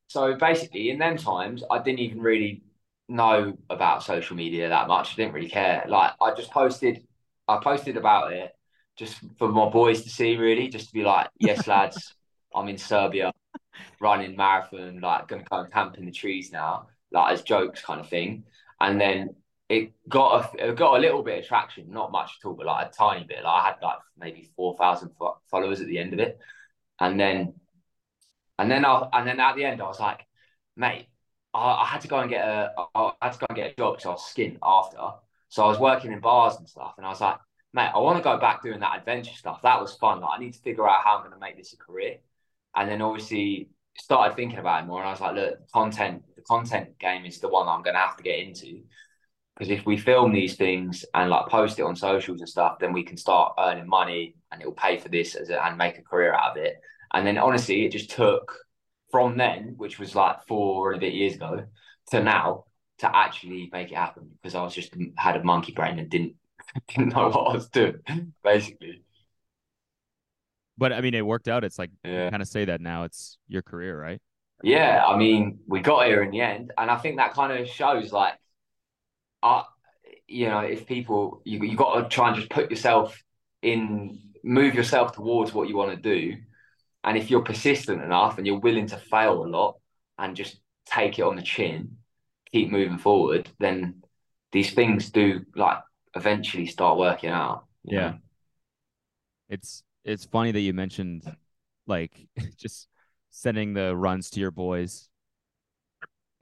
So 0.08 0.36
basically, 0.36 0.90
in 0.90 0.98
them 0.98 1.18
times, 1.18 1.64
I 1.70 1.78
didn't 1.78 2.00
even 2.00 2.20
really 2.20 2.64
know 3.10 3.58
about 3.70 4.04
social 4.04 4.36
media 4.36 4.70
that 4.70 4.88
much. 4.88 5.14
I 5.14 5.16
didn't 5.16 5.34
really 5.34 5.50
care. 5.50 5.86
Like, 5.88 6.14
I 6.22 6.34
just 6.36 6.52
posted, 6.52 7.06
I 7.48 7.60
posted 7.64 7.98
about 7.98 8.34
it 8.34 8.52
just 8.98 9.20
for 9.38 9.50
my 9.50 9.70
boys 9.70 10.04
to 10.04 10.10
see, 10.10 10.38
really, 10.38 10.68
just 10.70 10.88
to 10.88 10.94
be 10.94 11.04
like, 11.04 11.30
yes, 11.40 11.68
lads, 11.68 12.16
I'm 12.54 12.68
in 12.70 12.78
Serbia, 12.78 13.32
running 14.02 14.36
marathon, 14.36 15.00
like, 15.02 15.28
gonna 15.28 15.44
go 15.50 15.60
and 15.60 15.72
camp 15.72 15.98
in 15.98 16.06
the 16.06 16.12
trees 16.12 16.52
now 16.52 16.88
like 17.12 17.34
as 17.34 17.42
jokes 17.42 17.82
kind 17.82 18.00
of 18.00 18.10
thing. 18.10 18.44
And 18.80 19.00
then 19.00 19.36
it 19.68 19.94
got 20.08 20.56
a 20.56 20.70
it 20.70 20.76
got 20.76 20.98
a 20.98 21.00
little 21.00 21.24
bit 21.24 21.40
of 21.40 21.48
traction, 21.48 21.92
not 21.92 22.12
much 22.12 22.32
at 22.42 22.48
all, 22.48 22.54
but 22.54 22.66
like 22.66 22.88
a 22.88 22.92
tiny 22.92 23.26
bit. 23.26 23.44
Like 23.44 23.64
I 23.64 23.66
had 23.68 23.76
like 23.82 24.00
maybe 24.18 24.50
four 24.56 24.76
thousand 24.78 25.12
followers 25.50 25.82
at 25.82 25.88
the 25.88 26.00
end 26.00 26.14
of 26.14 26.20
it, 26.20 26.40
and 27.00 27.20
then 27.20 27.54
and 28.58 28.70
then 28.70 28.86
I 28.86 29.08
and 29.14 29.28
then 29.28 29.40
at 29.40 29.56
the 29.56 29.66
end 29.66 29.82
I 29.82 29.88
was 29.88 30.00
like, 30.00 30.26
mate, 30.76 31.08
I, 31.54 31.84
I 31.84 31.86
had 31.86 32.02
to 32.02 32.08
go 32.08 32.20
and 32.20 32.30
get 32.30 32.46
a 32.46 32.72
I 32.96 33.12
had 33.22 33.34
to 33.34 33.40
go 33.40 33.46
and 33.50 33.56
get 33.56 33.72
a 33.72 33.76
job 33.76 33.96
because 33.96 34.06
I 34.06 34.10
was 34.10 34.34
skint 34.34 34.58
after. 34.64 35.18
So 35.50 35.64
I 35.64 35.68
was 35.68 35.80
working 35.80 36.12
in 36.12 36.20
bars 36.20 36.58
and 36.58 36.70
stuff, 36.70 36.94
and 36.98 37.06
I 37.06 37.10
was 37.10 37.22
like, 37.22 37.38
mate, 37.74 37.92
I 37.94 38.00
want 38.00 38.18
to 38.18 38.24
go 38.24 38.38
back 38.38 38.62
doing 38.62 38.80
that 38.82 38.98
adventure 38.98 39.34
stuff. 39.36 39.62
That 39.64 39.82
was 39.82 39.96
fun. 39.96 40.22
Like 40.22 40.40
I 40.40 40.44
need 40.44 40.54
to 40.54 40.60
figure 40.60 40.88
out 40.88 41.04
how 41.04 41.16
I'm 41.16 41.22
going 41.22 41.34
to 41.34 41.40
make 41.40 41.58
this 41.58 41.74
a 41.74 41.78
career. 41.78 42.18
And 42.76 42.90
then 42.90 43.02
obviously 43.02 43.70
started 43.98 44.36
thinking 44.36 44.60
about 44.60 44.84
it 44.84 44.88
more, 44.88 45.00
and 45.00 45.08
I 45.08 45.12
was 45.12 45.22
like, 45.22 45.36
look, 45.36 45.72
content, 45.74 46.24
the 46.36 46.44
content 46.44 47.00
game 47.00 47.26
is 47.26 47.40
the 47.40 47.50
one 47.50 47.68
I'm 47.68 47.82
going 47.82 47.96
to 47.96 48.00
have 48.00 48.18
to 48.18 48.24
get 48.24 48.40
into 48.40 48.84
because 49.60 49.78
if 49.78 49.86
we 49.86 49.98
film 49.98 50.32
these 50.32 50.56
things 50.56 51.04
and 51.14 51.30
like 51.30 51.48
post 51.48 51.80
it 51.80 51.84
on 51.84 51.96
socials 51.96 52.40
and 52.40 52.48
stuff, 52.48 52.80
then 52.80 52.94
we 52.94 53.04
can 53.04 53.18
start 53.18 53.56
earning 53.60 53.88
money, 53.88 54.36
and 54.52 54.62
it 54.62 54.66
will 54.66 54.74
pay 54.74 54.98
for 54.98 55.10
this 55.10 55.36
as 55.36 55.50
a, 55.50 55.66
and 55.66 55.78
make 55.78 55.98
a 55.98 56.02
career 56.02 56.34
out 56.34 56.52
of 56.52 56.58
it. 56.58 56.80
And 57.14 57.28
then 57.28 57.38
honestly, 57.38 57.86
it 57.86 57.92
just 57.92 58.10
took 58.10 58.56
from 59.12 59.38
then, 59.38 59.76
which 59.78 60.00
was 60.00 60.16
like 60.16 60.46
four 60.48 60.92
and 60.94 60.98
a 60.98 61.06
bit 61.06 61.14
years 61.14 61.36
ago, 61.36 61.66
to 62.12 62.24
now. 62.24 62.66
to 63.00 63.16
actually 63.16 63.70
make 63.72 63.92
it 63.92 63.96
happen 63.98 64.30
because 64.42 64.56
I 64.56 64.64
was 64.64 64.76
just 64.76 64.94
had 65.18 65.38
a 65.38 65.44
monkey 65.44 65.72
brain 65.74 66.00
and 66.00 66.10
didn't 66.10 66.36
didn't 66.90 67.16
know 67.16 67.30
what 67.30 67.52
I 67.52 67.54
was 67.56 67.70
doing, 67.70 68.02
basically. 68.44 69.04
But 70.78 70.94
I 70.94 71.02
mean, 71.02 71.14
it 71.14 71.26
worked 71.26 71.48
out. 71.48 71.64
It's 71.64 71.78
like 71.80 71.92
Yeah. 72.04 72.32
kind 72.32 72.42
of 72.42 72.48
say 72.48 72.66
that 72.66 72.82
now. 72.82 73.04
It's 73.04 73.38
your 73.48 73.62
career, 73.62 74.00
right? 74.00 74.22
Yeah, 74.62 75.06
I 75.06 75.16
mean, 75.18 75.60
we 75.68 75.80
got 75.82 76.06
here 76.08 76.22
in 76.22 76.32
the 76.32 76.42
end, 76.42 76.74
and 76.78 76.92
I 76.92 76.98
think 76.98 77.18
that 77.18 77.34
kind 77.34 77.54
of 77.54 77.68
shows 77.68 78.12
like, 78.12 78.34
uh, 79.44 79.64
you 80.28 80.48
know, 80.50 80.60
if 80.60 80.86
people 80.88 81.42
you 81.46 81.60
you 81.64 81.76
got 81.78 82.02
to 82.04 82.10
try 82.10 82.30
and 82.30 82.38
just 82.38 82.50
put 82.50 82.70
yourself 82.70 83.22
in, 83.62 84.20
move 84.44 84.76
yourself 84.76 85.14
towards 85.14 85.54
what 85.54 85.70
you 85.70 85.78
want 85.78 85.92
to 85.92 85.98
do, 85.98 86.38
and 87.04 87.18
if 87.18 87.30
you're 87.30 87.44
persistent 87.44 88.02
enough 88.02 88.38
and 88.38 88.46
you're 88.46 88.60
willing 88.60 88.88
to 88.88 88.98
fail 88.98 89.44
a 89.44 89.48
lot 89.48 89.78
and 90.18 90.36
just 90.36 90.60
take 90.86 91.20
it 91.20 91.24
on 91.24 91.36
the 91.36 91.42
chin, 91.42 91.98
keep 92.52 92.70
moving 92.70 92.98
forward, 92.98 93.50
then 93.60 94.04
these 94.52 94.74
things 94.74 95.10
do 95.10 95.46
like 95.56 95.80
eventually 96.16 96.66
start 96.66 96.98
working 96.98 97.30
out. 97.30 97.66
Yeah. 97.84 98.00
know? 98.00 98.18
It's 99.50 99.84
it's 100.04 100.26
funny 100.26 100.52
that 100.52 100.60
you 100.60 100.74
mentioned 100.74 101.24
like 101.88 102.28
just 102.58 102.88
sending 103.30 103.74
the 103.74 103.96
runs 103.96 104.30
to 104.32 104.40
your 104.40 104.52
boys 104.52 105.10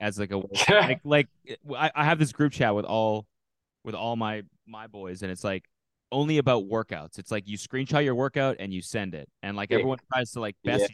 as 0.00 0.18
like 0.18 0.32
a 0.32 0.42
like 0.70 1.00
like 1.04 1.28
I, 1.76 1.90
I 1.94 2.04
have 2.04 2.18
this 2.18 2.32
group 2.32 2.52
chat 2.52 2.74
with 2.74 2.84
all 2.84 3.26
with 3.84 3.94
all 3.94 4.16
my 4.16 4.42
my 4.66 4.86
boys 4.86 5.22
and 5.22 5.30
it's 5.30 5.44
like 5.44 5.64
only 6.12 6.38
about 6.38 6.64
workouts 6.68 7.18
it's 7.18 7.30
like 7.30 7.46
you 7.48 7.58
screenshot 7.58 8.02
your 8.04 8.14
workout 8.14 8.56
and 8.58 8.72
you 8.72 8.80
send 8.82 9.14
it 9.14 9.28
and 9.42 9.56
like 9.56 9.70
Yeah. 9.70 9.76
everyone 9.78 9.98
tries 10.12 10.32
to 10.32 10.40
like 10.40 10.56
best 10.64 10.90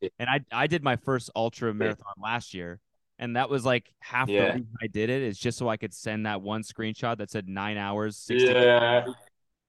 Yeah. 0.00 0.08
and 0.18 0.28
i 0.28 0.40
i 0.52 0.66
did 0.66 0.82
my 0.82 0.96
first 0.96 1.30
ultra 1.36 1.72
marathon 1.72 2.14
last 2.22 2.52
year 2.54 2.80
and 3.18 3.36
that 3.36 3.48
was 3.48 3.64
like 3.64 3.92
half 4.00 4.26
the 4.26 4.38
reason 4.40 4.68
i 4.82 4.86
did 4.88 5.08
it 5.10 5.22
is 5.22 5.38
just 5.38 5.56
so 5.58 5.68
i 5.68 5.76
could 5.76 5.94
send 5.94 6.26
that 6.26 6.42
one 6.42 6.62
screenshot 6.62 7.18
that 7.18 7.30
said 7.30 7.48
nine 7.48 7.76
hours 7.76 8.16
60 8.16 8.46
Yeah. 8.52 9.04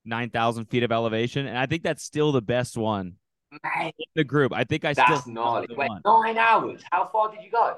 9000 0.05 0.65
feet 0.65 0.83
of 0.83 0.91
elevation 0.91 1.45
and 1.47 1.57
i 1.57 1.65
think 1.65 1.83
that's 1.83 2.03
still 2.03 2.31
the 2.31 2.41
best 2.41 2.75
one 2.77 3.13
the 4.15 4.23
group 4.23 4.51
i 4.53 4.63
think 4.63 4.83
i 4.83 4.93
that's 4.93 5.21
still 5.21 5.33
gnarly. 5.33 5.67
Wait, 5.77 5.89
nine 6.05 6.38
hours. 6.38 6.81
How 6.91 7.05
far 7.05 7.31
did 7.31 7.43
you 7.43 7.49
go? 7.51 7.77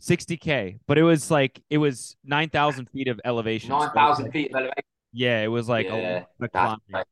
60k 0.00 0.80
but 0.86 0.98
it 0.98 1.02
was 1.02 1.30
like 1.30 1.62
it 1.70 1.78
was 1.78 2.16
9000 2.24 2.90
feet 2.90 3.08
of 3.08 3.20
elevation 3.24 3.70
so 3.70 3.78
Nine 3.78 3.90
thousand 3.94 4.24
like- 4.26 4.32
feet 4.32 4.50
of 4.50 4.56
elevation. 4.56 4.82
Yeah 5.12 5.42
it 5.42 5.48
was 5.48 5.68
like 5.68 5.86
Yeah, 5.86 6.24
That's, 6.38 6.50
climbing. 6.52 7.04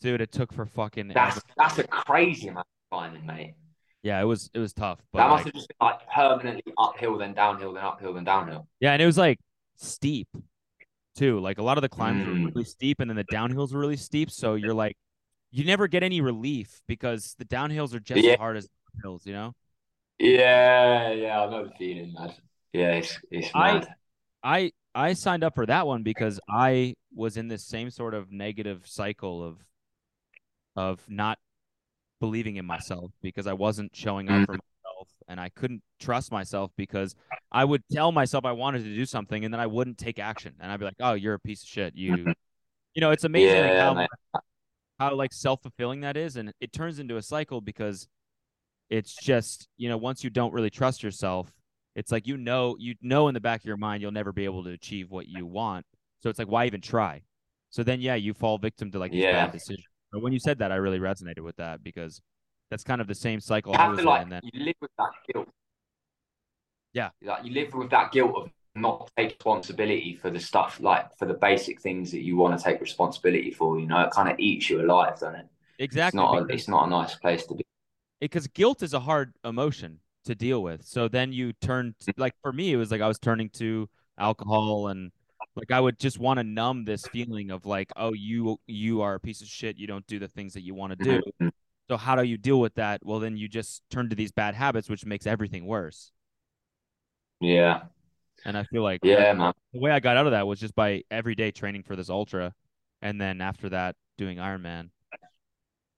dude 0.00 0.20
it 0.20 0.32
took 0.32 0.52
for 0.52 0.66
fucking 0.66 1.08
that's 1.08 1.36
ever. 1.38 1.44
that's 1.56 1.78
a 1.78 1.84
crazy 1.86 2.48
amount 2.48 2.66
of 2.66 2.96
climbing, 2.98 3.26
mate. 3.26 3.54
yeah 4.02 4.20
it 4.20 4.24
was 4.24 4.50
it 4.54 4.58
was 4.58 4.72
tough 4.72 5.00
but 5.12 5.18
that 5.18 5.28
must 5.28 5.44
like, 5.44 5.46
have 5.46 5.54
just 5.54 5.68
been 5.68 5.86
like 5.86 6.08
permanently 6.08 6.72
uphill, 6.78 7.18
then 7.18 7.34
downhill, 7.34 7.72
then 7.72 7.84
uphill, 7.84 8.12
then 8.14 8.24
downhill. 8.24 8.66
yeah 8.80 8.92
and 8.92 9.02
it 9.02 9.06
was 9.06 9.18
like 9.18 9.38
steep 9.76 10.28
too 11.14 11.38
like 11.40 11.58
a 11.58 11.62
lot 11.62 11.78
of 11.78 11.82
the 11.82 11.88
climbs 11.88 12.24
Mm. 12.26 12.44
were 12.44 12.50
really 12.54 12.64
steep 12.64 13.00
and 13.00 13.10
then 13.10 13.16
the 13.16 13.24
downhills 13.24 13.72
were 13.72 13.80
really 13.80 13.96
steep 13.96 14.30
so 14.30 14.54
you're 14.54 14.74
like 14.74 14.96
you 15.50 15.64
never 15.64 15.86
get 15.86 16.02
any 16.02 16.20
relief 16.22 16.80
because 16.88 17.34
the 17.38 17.44
downhills 17.44 17.94
are 17.94 18.00
just 18.00 18.22
Yeah. 18.24 18.32
as 18.32 18.38
hard 18.38 18.56
as 18.56 18.64
the 18.64 19.00
hills 19.02 19.26
you 19.26 19.32
know 19.34 19.54
Yeah, 20.18 21.10
yeah, 21.12 21.40
I 21.40 21.50
know 21.50 21.64
the 21.64 21.72
feeling, 21.78 22.12
man. 22.14 22.32
Yeah, 22.72 22.92
it's 22.92 23.18
it's 23.30 23.52
mad. 23.54 23.88
I 24.42 24.54
I 24.56 24.72
signed 25.14 25.44
up 25.44 25.54
for 25.54 25.66
that 25.66 25.86
one 25.86 26.02
because 26.02 26.40
I 26.48 26.94
was 27.14 27.36
in 27.36 27.48
this 27.48 27.64
same 27.64 27.90
sort 27.90 28.14
of 28.14 28.30
negative 28.30 28.82
cycle 28.84 29.44
of 29.44 29.58
of 30.74 31.00
not 31.08 31.38
believing 32.20 32.56
in 32.56 32.64
myself 32.64 33.12
because 33.20 33.46
I 33.46 33.52
wasn't 33.52 33.94
showing 33.94 34.28
up 34.28 34.46
for 34.46 34.52
mm-hmm. 34.54 34.60
myself 34.84 35.08
and 35.28 35.40
I 35.40 35.48
couldn't 35.50 35.82
trust 36.00 36.32
myself 36.32 36.70
because 36.76 37.14
I 37.50 37.64
would 37.64 37.82
tell 37.90 38.12
myself 38.12 38.44
I 38.44 38.52
wanted 38.52 38.84
to 38.84 38.94
do 38.94 39.04
something 39.04 39.44
and 39.44 39.52
then 39.52 39.60
I 39.60 39.66
wouldn't 39.66 39.98
take 39.98 40.18
action 40.18 40.54
and 40.60 40.70
I'd 40.70 40.78
be 40.78 40.86
like, 40.86 40.96
"Oh, 41.00 41.14
you're 41.14 41.34
a 41.34 41.40
piece 41.40 41.62
of 41.62 41.68
shit. 41.68 41.94
You 41.96 42.12
mm-hmm. 42.12 42.32
You 42.94 43.00
know, 43.00 43.10
it's 43.10 43.24
amazing 43.24 43.56
Yeah, 43.56 43.94
how 43.94 44.06
how 44.98 45.14
like 45.14 45.32
self-fulfilling 45.32 46.02
that 46.02 46.16
is 46.16 46.36
and 46.36 46.52
it 46.60 46.72
turns 46.72 46.98
into 46.98 47.16
a 47.16 47.22
cycle 47.22 47.60
because 47.60 48.06
it's 48.90 49.14
just, 49.14 49.68
you 49.78 49.88
know, 49.88 49.96
once 49.96 50.22
you 50.22 50.28
don't 50.28 50.52
really 50.52 50.68
trust 50.68 51.02
yourself, 51.02 51.50
it's 51.94 52.12
like 52.12 52.26
you 52.26 52.36
know 52.36 52.76
you 52.78 52.94
know 53.02 53.28
in 53.28 53.34
the 53.34 53.40
back 53.40 53.60
of 53.60 53.66
your 53.66 53.76
mind 53.76 54.02
you'll 54.02 54.12
never 54.12 54.32
be 54.32 54.44
able 54.44 54.64
to 54.64 54.70
achieve 54.70 55.10
what 55.10 55.28
you 55.28 55.46
want. 55.46 55.86
So 56.22 56.30
it's 56.30 56.38
like 56.38 56.48
why 56.48 56.66
even 56.66 56.80
try? 56.80 57.22
So 57.70 57.82
then 57.82 58.00
yeah, 58.00 58.14
you 58.16 58.34
fall 58.34 58.58
victim 58.58 58.90
to 58.92 58.98
like 58.98 59.12
these 59.12 59.22
Yeah. 59.22 59.32
bad 59.44 59.52
decisions. 59.52 59.86
But 60.12 60.22
when 60.22 60.32
you 60.32 60.40
said 60.40 60.58
that, 60.58 60.72
I 60.72 60.76
really 60.76 60.98
resonated 60.98 61.40
with 61.40 61.56
that 61.56 61.82
because 61.82 62.20
that's 62.70 62.84
kind 62.84 63.00
of 63.00 63.06
the 63.06 63.14
same 63.14 63.40
cycle 63.40 63.72
You 63.72 63.78
I 63.78 63.82
have 63.82 63.90
was 63.90 64.00
to 64.00 64.06
like 64.06 64.28
then 64.28 64.40
you 64.42 64.64
live 64.64 64.74
with 64.80 64.90
that 64.98 65.10
guilt. 65.32 65.48
Yeah. 66.92 67.10
Like 67.22 67.44
you 67.44 67.52
live 67.52 67.74
with 67.74 67.90
that 67.90 68.12
guilt 68.12 68.32
of 68.36 68.50
not 68.74 69.10
taking 69.16 69.36
responsibility 69.36 70.14
for 70.14 70.30
the 70.30 70.40
stuff 70.40 70.80
like 70.80 71.16
for 71.18 71.26
the 71.26 71.34
basic 71.34 71.80
things 71.80 72.10
that 72.10 72.22
you 72.22 72.36
want 72.36 72.58
to 72.58 72.62
take 72.64 72.80
responsibility 72.80 73.50
for, 73.50 73.78
you 73.78 73.86
know, 73.86 74.00
it 74.02 74.10
kind 74.10 74.28
of 74.30 74.38
eats 74.38 74.70
you 74.70 74.80
alive, 74.82 75.14
doesn't 75.14 75.34
it? 75.34 75.46
It's 75.78 75.84
exactly 75.84 76.16
not 76.16 76.38
a, 76.42 76.46
it's 76.54 76.68
not 76.68 76.86
a 76.86 76.90
nice 76.90 77.14
place 77.16 77.46
to 77.46 77.54
be. 77.54 77.64
because 78.20 78.46
guilt 78.48 78.82
is 78.82 78.94
a 78.94 79.00
hard 79.00 79.34
emotion 79.44 80.00
to 80.24 80.34
deal 80.34 80.62
with. 80.62 80.84
So 80.84 81.08
then 81.08 81.32
you 81.32 81.52
turn 81.54 81.94
like 82.16 82.34
for 82.42 82.52
me, 82.52 82.72
it 82.72 82.76
was 82.76 82.90
like 82.90 83.00
I 83.00 83.08
was 83.08 83.18
turning 83.18 83.48
to 83.54 83.88
alcohol 84.18 84.88
and 84.88 85.10
like 85.56 85.70
I 85.70 85.80
would 85.80 85.98
just 85.98 86.18
want 86.18 86.38
to 86.38 86.44
numb 86.44 86.84
this 86.84 87.06
feeling 87.06 87.50
of 87.50 87.66
like, 87.66 87.90
oh, 87.96 88.12
you 88.12 88.58
you 88.66 89.02
are 89.02 89.14
a 89.14 89.20
piece 89.20 89.42
of 89.42 89.48
shit. 89.48 89.76
You 89.78 89.86
don't 89.86 90.06
do 90.06 90.18
the 90.18 90.28
things 90.28 90.54
that 90.54 90.62
you 90.62 90.74
want 90.74 90.98
to 90.98 91.04
do. 91.04 91.22
Mhm. 91.40 91.50
So 91.88 91.96
how 91.96 92.14
do 92.16 92.22
you 92.22 92.38
deal 92.38 92.60
with 92.60 92.74
that? 92.76 93.04
Well, 93.04 93.18
then 93.18 93.36
you 93.36 93.48
just 93.48 93.82
turn 93.90 94.08
to 94.10 94.16
these 94.16 94.30
bad 94.32 94.54
habits, 94.54 94.88
which 94.88 95.04
makes 95.04 95.26
everything 95.26 95.66
worse. 95.66 96.12
Yeah. 97.40 97.82
And 98.44 98.56
I 98.56 98.64
feel 98.64 98.82
like 98.82 99.00
Yeah, 99.02 99.32
man. 99.34 99.52
the 99.72 99.80
way 99.80 99.90
I 99.90 100.00
got 100.00 100.16
out 100.16 100.26
of 100.26 100.32
that 100.32 100.46
was 100.46 100.58
just 100.60 100.74
by 100.74 101.02
every 101.10 101.34
day 101.34 101.50
training 101.50 101.82
for 101.82 101.96
this 101.96 102.08
ultra, 102.08 102.54
and 103.02 103.20
then 103.20 103.40
after 103.40 103.68
that 103.70 103.96
doing 104.16 104.38
Ironman. 104.38 104.90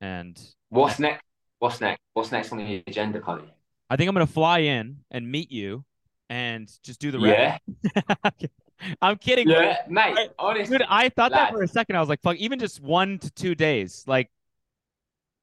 And 0.01 0.41
What's 0.71 0.99
next? 0.99 1.23
What's 1.59 1.81
next? 1.81 2.01
What's 2.15 2.33
next 2.33 2.53
on 2.53 2.59
the 2.59 2.83
agenda, 2.87 3.21
Cody? 3.21 3.53
I 3.91 3.97
think 3.97 4.09
I'm 4.09 4.15
gonna 4.15 4.27
fly 4.27 4.61
in 4.61 4.99
and 5.11 5.31
meet 5.31 5.51
you, 5.51 5.85
and 6.31 6.71
just 6.83 7.01
do 7.01 7.11
the 7.11 7.21
rest. 7.21 7.61
Yeah. 7.95 8.39
I'm 9.03 9.17
kidding. 9.19 9.49
Yeah, 9.49 9.79
mate. 9.89 10.15
I- 10.19 10.29
Honestly, 10.39 10.79
Dude, 10.79 10.87
I 10.89 11.09
thought 11.09 11.31
that 11.33 11.53
for 11.53 11.63
a 11.63 11.69
second. 11.69 11.97
I 11.97 12.01
was 12.01 12.09
like, 12.09 12.21
fuck, 12.23 12.37
even 12.37 12.59
just 12.59 12.81
one 12.81 13.19
to 13.21 13.31
two 13.31 13.55
days, 13.55 14.05
like 14.07 14.31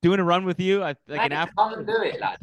doing 0.02 0.20
a 0.20 0.24
run 0.24 0.46
with 0.46 0.60
you, 0.60 0.84
I 0.84 0.88
like 0.88 0.98
mate, 1.08 1.26
an 1.28 1.32
after. 1.34 1.54
come 1.58 1.74
and 1.74 1.88
do 1.88 2.02
it, 2.02 2.20
lad. 2.20 2.38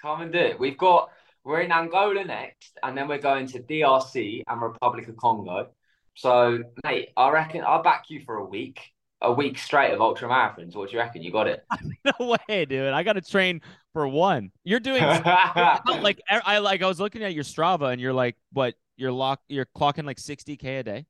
Come 0.00 0.22
and 0.22 0.32
do 0.32 0.38
it. 0.38 0.58
We've 0.58 0.78
got 0.78 1.10
we're 1.44 1.60
in 1.60 1.72
Angola 1.72 2.24
next, 2.24 2.78
and 2.82 2.96
then 2.96 3.08
we're 3.08 3.18
going 3.18 3.46
to 3.48 3.60
DRC 3.60 4.42
and 4.46 4.60
Republic 4.62 5.08
of 5.08 5.16
Congo. 5.16 5.70
So, 6.14 6.62
mate, 6.84 7.08
I 7.16 7.30
reckon 7.30 7.64
I'll 7.66 7.82
back 7.82 8.04
you 8.08 8.20
for 8.24 8.36
a 8.36 8.44
week, 8.44 8.80
a 9.20 9.32
week 9.32 9.58
straight 9.58 9.92
of 9.92 10.00
ultra 10.00 10.28
marathons. 10.28 10.76
What 10.76 10.90
do 10.90 10.96
you 10.96 11.00
reckon? 11.02 11.22
You 11.22 11.32
got 11.32 11.48
it? 11.48 11.64
No 12.20 12.36
way, 12.48 12.64
dude. 12.64 12.92
I 12.92 13.02
got 13.04 13.12
to 13.14 13.20
train 13.20 13.60
for 13.92 14.06
one. 14.08 14.52
You're 14.64 14.80
doing 14.80 15.02
like 15.02 16.20
I 16.30 16.58
like 16.58 16.82
I 16.82 16.86
was 16.86 17.00
looking 17.00 17.22
at 17.22 17.34
your 17.34 17.44
Strava, 17.44 17.92
and 17.92 18.00
you're 18.00 18.12
like, 18.12 18.36
what? 18.52 18.74
You're 18.96 19.12
lock. 19.12 19.40
You're 19.48 19.66
clocking 19.66 20.04
like 20.04 20.18
60k 20.18 20.80
a 20.80 20.82
day, 20.82 21.06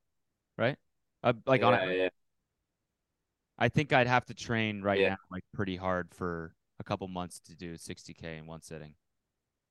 right? 0.58 0.76
Uh, 1.22 1.34
like 1.46 1.62
on. 1.62 1.74
yeah, 1.74 1.84
A, 1.84 1.96
yeah. 1.96 2.08
I 3.58 3.68
think 3.68 3.92
I'd 3.92 4.06
have 4.06 4.24
to 4.26 4.34
train 4.34 4.82
right 4.82 5.00
Yeah. 5.00 5.10
now, 5.10 5.16
like 5.30 5.44
pretty 5.54 5.76
hard 5.76 6.14
for 6.14 6.54
a 6.80 6.84
couple 6.84 7.06
months 7.08 7.40
to 7.40 7.54
do 7.56 7.76
60k 7.78 8.38
in 8.38 8.46
one 8.46 8.62
sitting. 8.62 8.94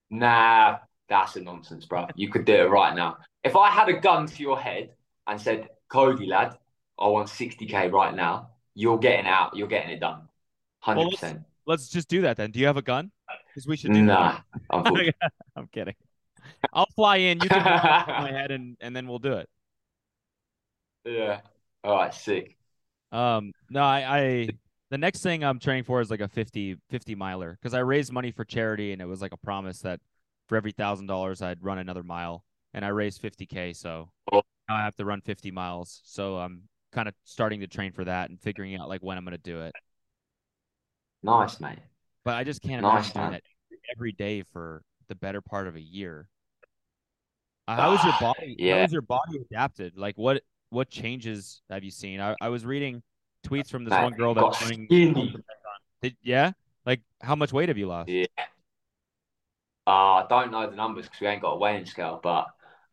Nah, 0.10 0.80
that's 1.10 1.36
a 1.36 1.42
nonsense, 1.42 1.86
bro. 1.86 2.08
You 2.16 2.30
could 2.30 2.46
do 2.46 2.54
it 2.56 2.70
right 2.70 2.96
now. 2.96 3.18
If 3.44 3.56
I 3.56 3.70
had 3.70 3.90
a 3.90 3.94
gun 4.00 4.28
to 4.28 4.44
your 4.44 4.60
head 4.60 4.92
and 5.28 5.40
said, 5.40 5.70
Cody, 5.90 6.26
lad, 6.26 6.58
I 7.00 7.08
want 7.08 7.30
60k 7.30 7.88
right 7.88 8.14
now, 8.14 8.50
you're 8.76 9.00
getting 9.00 9.26
out. 9.28 9.56
You're 9.56 9.68
getting 9.68 9.92
it 9.92 10.00
done. 10.00 10.28
Well, 10.94 11.10
100%. 11.10 11.44
Let's 11.72 11.90
just 11.90 12.08
do 12.08 12.22
that 12.22 12.38
then. 12.38 12.52
Do 12.52 12.60
you 12.60 12.68
have 12.68 12.78
a 12.78 12.82
gun? 12.82 13.12
Because 13.50 13.68
we 13.68 13.78
should 13.78 13.94
do 13.94 14.04
Nah, 14.04 14.40
that. 14.72 15.14
I'm 15.56 15.68
kidding. 15.68 15.96
I'll 16.74 16.88
fly 16.96 17.18
in. 17.18 17.40
You 17.42 17.50
can 17.50 17.64
my 18.18 18.32
head, 18.32 18.52
and 18.52 18.78
and 18.82 18.96
then 18.96 19.08
we'll 19.08 19.20
do 19.20 19.34
it. 19.34 19.50
yeah. 21.06 21.42
All 21.84 21.96
right, 21.96 22.14
sick. 22.14 22.58
Um, 23.12 23.52
no, 23.70 23.82
I, 23.82 24.20
I 24.20 24.50
the 24.90 24.98
next 24.98 25.22
thing 25.22 25.44
I'm 25.44 25.60
training 25.60 25.84
for 25.84 26.02
is 26.02 26.10
like 26.10 26.22
a 26.22 26.28
50 26.28 26.78
50 26.90 27.16
miler 27.16 27.58
because 27.62 27.74
I 27.74 27.80
raised 27.80 28.12
money 28.12 28.32
for 28.32 28.46
charity 28.46 28.94
and 28.94 29.02
it 29.02 29.06
was 29.06 29.22
like 29.22 29.34
a 29.34 29.38
promise 29.38 29.80
that 29.82 30.00
for 30.48 30.56
every 30.58 30.72
thousand 30.72 31.08
dollars 31.08 31.42
I'd 31.42 31.64
run 31.64 31.78
another 31.80 32.04
mile 32.04 32.44
and 32.74 32.86
I 32.86 32.90
raised 32.90 33.22
50k 33.22 33.74
so 33.74 34.12
now 34.70 34.78
I 34.78 34.84
have 34.84 34.96
to 34.98 35.06
run 35.06 35.22
50 35.22 35.52
miles 35.52 36.02
so 36.06 36.38
I'm 36.38 36.64
kind 36.94 37.08
of 37.08 37.16
starting 37.26 37.62
to 37.62 37.68
train 37.68 37.94
for 37.94 38.06
that 38.06 38.30
and 38.30 38.40
figuring 38.42 38.76
out 38.76 38.90
like 38.90 39.02
when 39.04 39.18
I'm 39.18 39.26
gonna 39.26 39.38
do 39.40 39.62
it 39.62 39.76
Nice, 41.24 41.60
mate. 41.60 41.80
but 42.24 42.36
I 42.36 42.44
just 42.44 42.62
can't 42.62 42.82
Nice, 42.82 43.14
imagine 43.14 43.16
man. 43.16 43.32
that 43.34 43.44
every 43.96 44.12
day 44.12 44.44
for 44.44 44.84
the 45.08 45.16
better 45.16 45.42
part 45.42 45.68
of 45.68 45.76
a 45.76 45.82
year. 45.82 46.28
Uh, 47.68 47.76
how 47.78 47.94
is 47.94 48.04
your 48.04 48.14
Ah, 48.14 48.18
body? 48.20 48.56
yeah. 48.58 48.78
How 48.78 48.84
is 48.86 48.92
your 48.92 49.02
body 49.02 49.38
adapted? 49.50 49.98
Like 49.98 50.18
what 50.18 50.42
what 50.70 50.90
changes 50.90 51.62
have 51.70 51.84
you 51.84 51.92
seen? 51.92 52.20
I, 52.22 52.36
I 52.42 52.50
was 52.50 52.66
reading 52.66 53.04
tweets 53.46 53.70
from 53.70 53.84
this 53.86 53.94
one 53.98 54.14
girl 54.14 54.34
running. 54.62 54.90
Did, 56.02 56.16
yeah, 56.24 56.52
like 56.86 57.02
how 57.22 57.36
much 57.36 57.54
weight 57.54 57.70
have 57.70 57.78
you 57.78 57.88
lost? 57.88 58.10
Yeah. 58.10 58.26
Uh, 59.88 60.24
I 60.24 60.26
don't 60.30 60.52
know 60.52 60.70
the 60.70 60.76
numbers 60.76 61.06
because 61.06 61.20
we 61.22 61.28
ain't 61.28 61.42
got 61.42 61.54
a 61.54 61.58
weighing 61.58 61.86
scale, 61.86 62.20
but 62.22 62.48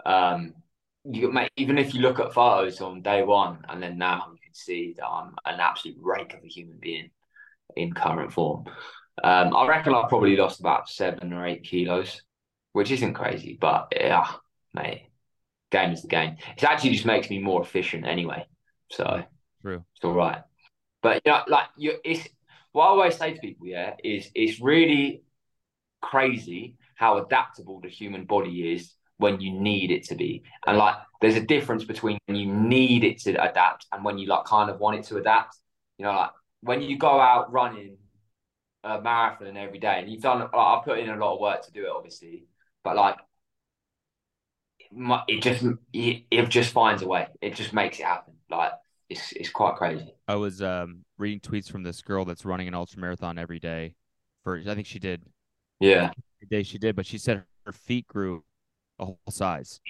um, 0.07 0.55
you 1.05 1.31
mate, 1.31 1.51
even 1.57 1.79
if 1.79 1.95
you 1.95 2.01
look 2.01 2.19
at 2.19 2.33
photos 2.33 2.81
on 2.81 3.03
day 3.03 3.23
one 3.23 3.65
and 3.69 3.83
then 3.83 3.99
now, 3.99 4.29
you 4.33 4.39
can 4.43 4.55
see 4.55 4.95
that 4.97 5.07
I'm 5.07 5.35
an 5.45 5.61
absolute 5.61 5.99
rake 6.01 6.35
of 6.35 6.43
a 6.43 6.49
human 6.49 6.79
being 6.81 7.11
in 7.77 7.93
current 7.93 8.33
form. 8.33 8.65
Um, 9.23 9.55
I 9.55 9.67
reckon 9.67 9.95
I've 9.95 10.09
probably 10.09 10.37
lost 10.37 10.61
about 10.61 10.89
seven 10.89 11.33
or 11.33 11.47
eight 11.47 11.65
kilos, 11.65 12.23
which 12.73 12.91
isn't 12.91 13.15
crazy, 13.15 13.59
but 13.61 13.89
yeah, 13.95 14.27
mate, 14.75 15.09
game 15.71 15.93
is 15.93 16.03
the 16.03 16.09
game. 16.09 16.37
It 16.57 16.65
actually 16.65 16.91
just 16.91 17.07
makes 17.07 17.29
me 17.31 17.39
more 17.39 17.63
efficient 17.63 18.07
anyway. 18.07 18.47
So 18.91 19.25
True. 19.63 19.85
it's 19.95 20.05
all 20.05 20.15
right. 20.15 20.43
But 21.03 21.23
you 21.25 21.33
know, 21.33 21.43
like 21.49 21.67
you, 21.77 21.95
it's 22.05 22.29
what 22.73 22.85
I 22.85 22.89
always 22.89 23.17
say 23.17 23.35
to 23.35 23.41
people. 23.41 23.67
Yeah, 23.67 23.95
is 24.03 24.31
it's 24.35 24.61
really 24.61 25.23
crazy 26.01 26.77
how 26.95 27.19
adaptable 27.19 27.81
the 27.81 27.89
human 27.89 28.25
body 28.25 28.73
is 28.73 28.95
when 29.19 29.41
you 29.41 29.53
need 29.53 29.91
it 29.91 30.05
to 30.05 30.15
be, 30.15 30.43
and 30.67 30.79
like 30.79 30.97
there's 31.21 31.37
a 31.37 31.41
difference 31.41 31.85
between 31.85 32.19
when 32.27 32.37
you 32.37 32.53
need 32.53 33.05
it 33.05 33.19
to 33.23 33.31
adapt 33.31 33.87
and 33.93 34.05
when 34.05 34.19
you 34.19 34.29
like 34.29 34.45
kind 34.45 34.71
of 34.71 34.79
want 34.79 34.99
it 34.99 35.05
to 35.07 35.17
adapt. 35.17 35.57
You 35.99 36.07
know, 36.07 36.13
like 36.13 36.31
when 36.63 36.83
you 36.83 36.99
go 36.99 37.21
out 37.21 37.53
running 37.53 37.97
a 38.85 39.01
marathon 39.01 39.57
every 39.57 39.79
day, 39.79 40.01
and 40.01 40.11
you've 40.11 40.23
done. 40.23 40.41
Like, 40.41 40.51
I 40.55 40.81
put 40.85 40.99
in 41.01 41.11
a 41.11 41.17
lot 41.17 41.35
of 41.35 41.41
work 41.41 41.63
to 41.65 41.73
do 41.73 41.87
it, 41.87 41.93
obviously, 41.95 42.47
but 42.85 42.97
like 42.97 43.17
it 45.29 45.43
just 45.43 45.65
it, 45.93 46.25
it 46.31 46.49
just 46.49 46.73
finds 46.73 47.03
a 47.03 47.09
way. 47.09 47.29
It 47.41 47.55
just 47.55 47.73
makes 47.73 47.99
it 47.99 48.05
happen. 48.05 48.35
Like 48.51 48.73
it's 49.09 49.33
it's 49.33 49.51
quite 49.51 49.77
crazy. 49.77 50.15
I 50.27 50.35
was 50.37 50.63
um, 50.63 51.05
reading 51.17 51.41
tweets 51.41 51.71
from 51.71 51.83
this 51.83 52.03
girl 52.03 52.25
that's 52.25 52.45
running 52.45 52.69
an 52.69 52.75
ultra 52.75 53.01
marathon 53.01 53.39
every 53.39 53.59
day. 53.59 53.95
For 54.45 54.59
I 54.59 54.75
think 54.75 54.87
she 54.87 54.99
did 54.99 55.23
Yeah, 55.81 56.11
the 56.41 56.47
day 56.47 56.63
she 56.63 56.79
did, 56.79 56.97
but 56.97 57.07
she 57.07 57.19
said 57.19 57.45
her 57.67 57.73
feet 57.73 58.07
grew 58.07 58.45
a 58.99 59.07
whole 59.07 59.21
size. 59.31 59.81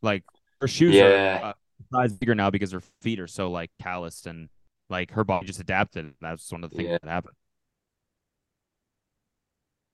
Like 0.00 0.24
her 0.60 0.68
shoes 0.68 1.00
Yeah. 1.00 1.38
are 1.40 1.50
uh, 1.50 1.52
size 1.92 2.12
bigger 2.12 2.34
now 2.34 2.50
because 2.50 2.72
her 2.72 2.82
feet 3.00 3.20
are 3.20 3.26
so 3.26 3.50
like 3.50 3.70
calloused 3.80 4.26
and 4.26 4.48
like 4.92 5.10
her 5.12 5.24
body 5.24 5.46
just 5.46 5.58
adapted. 5.60 6.14
That's 6.20 6.52
one 6.52 6.62
of 6.64 6.70
the 6.70 6.76
things 6.76 6.90
Yeah. 6.90 6.98
that 7.02 7.10
happened. 7.10 7.34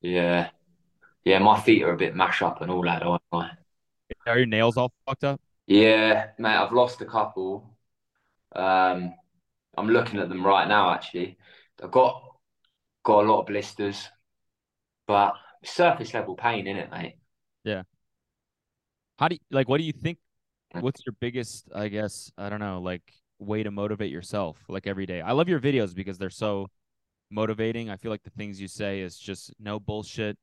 yeah, 0.01 0.51
yeah. 1.25 1.39
My 1.39 1.61
feet 1.61 1.83
are 1.83 1.93
a 1.93 1.97
bit 1.97 2.15
mash 2.15 2.43
up 2.43 2.61
and 2.61 2.71
all 2.71 2.83
that. 2.83 3.03
aren't 3.03 3.23
I? 3.33 3.51
Are 4.27 4.39
your 4.39 4.47
nails 4.47 4.77
all 4.77 4.93
fucked 5.07 5.25
up? 5.25 5.41
Yeah, 5.67 6.29
mate. 6.39 6.57
I've 6.57 6.73
lost 6.73 7.01
a 7.01 7.05
couple. 7.07 7.75
Um, 8.55 9.15
I'm 9.77 9.89
looking 9.89 10.19
at 10.21 10.29
them 10.29 10.45
right 10.47 10.67
now. 10.69 10.93
Actually, 10.93 11.39
I've 11.83 11.91
got 11.91 12.23
got 13.05 13.25
a 13.25 13.29
lot 13.31 13.41
of 13.41 13.47
blisters, 13.47 14.09
but 15.07 15.35
surface 15.65 16.15
level 16.15 16.35
pain 16.37 16.67
in 16.67 16.77
it, 16.77 16.91
mate. 16.91 17.17
Yeah. 17.65 17.83
How 19.19 19.29
do 19.29 19.35
you 19.35 19.41
like? 19.51 19.69
What 19.69 19.79
do 19.79 19.85
you 19.85 19.93
think? 19.93 20.19
What's 20.73 21.03
your 21.05 21.15
biggest? 21.21 21.69
I 21.75 21.89
guess 21.89 22.31
I 22.39 22.49
don't 22.49 22.61
know. 22.61 22.81
Like 22.81 23.03
way 23.39 23.63
to 23.63 23.71
motivate 23.71 24.11
yourself, 24.11 24.59
like 24.69 24.87
every 24.87 25.07
day. 25.07 25.21
I 25.21 25.33
love 25.33 25.49
your 25.49 25.61
videos 25.61 25.95
because 25.95 26.19
they're 26.19 26.31
so 26.31 26.69
motivating. 27.31 27.91
I 27.91 27.97
feel 27.97 28.11
like 28.11 28.23
the 28.25 28.31
things 28.31 28.61
you 28.61 28.69
say 28.69 29.01
is 29.01 29.19
just 29.19 29.53
no 29.61 29.81
bullshit. 29.81 30.39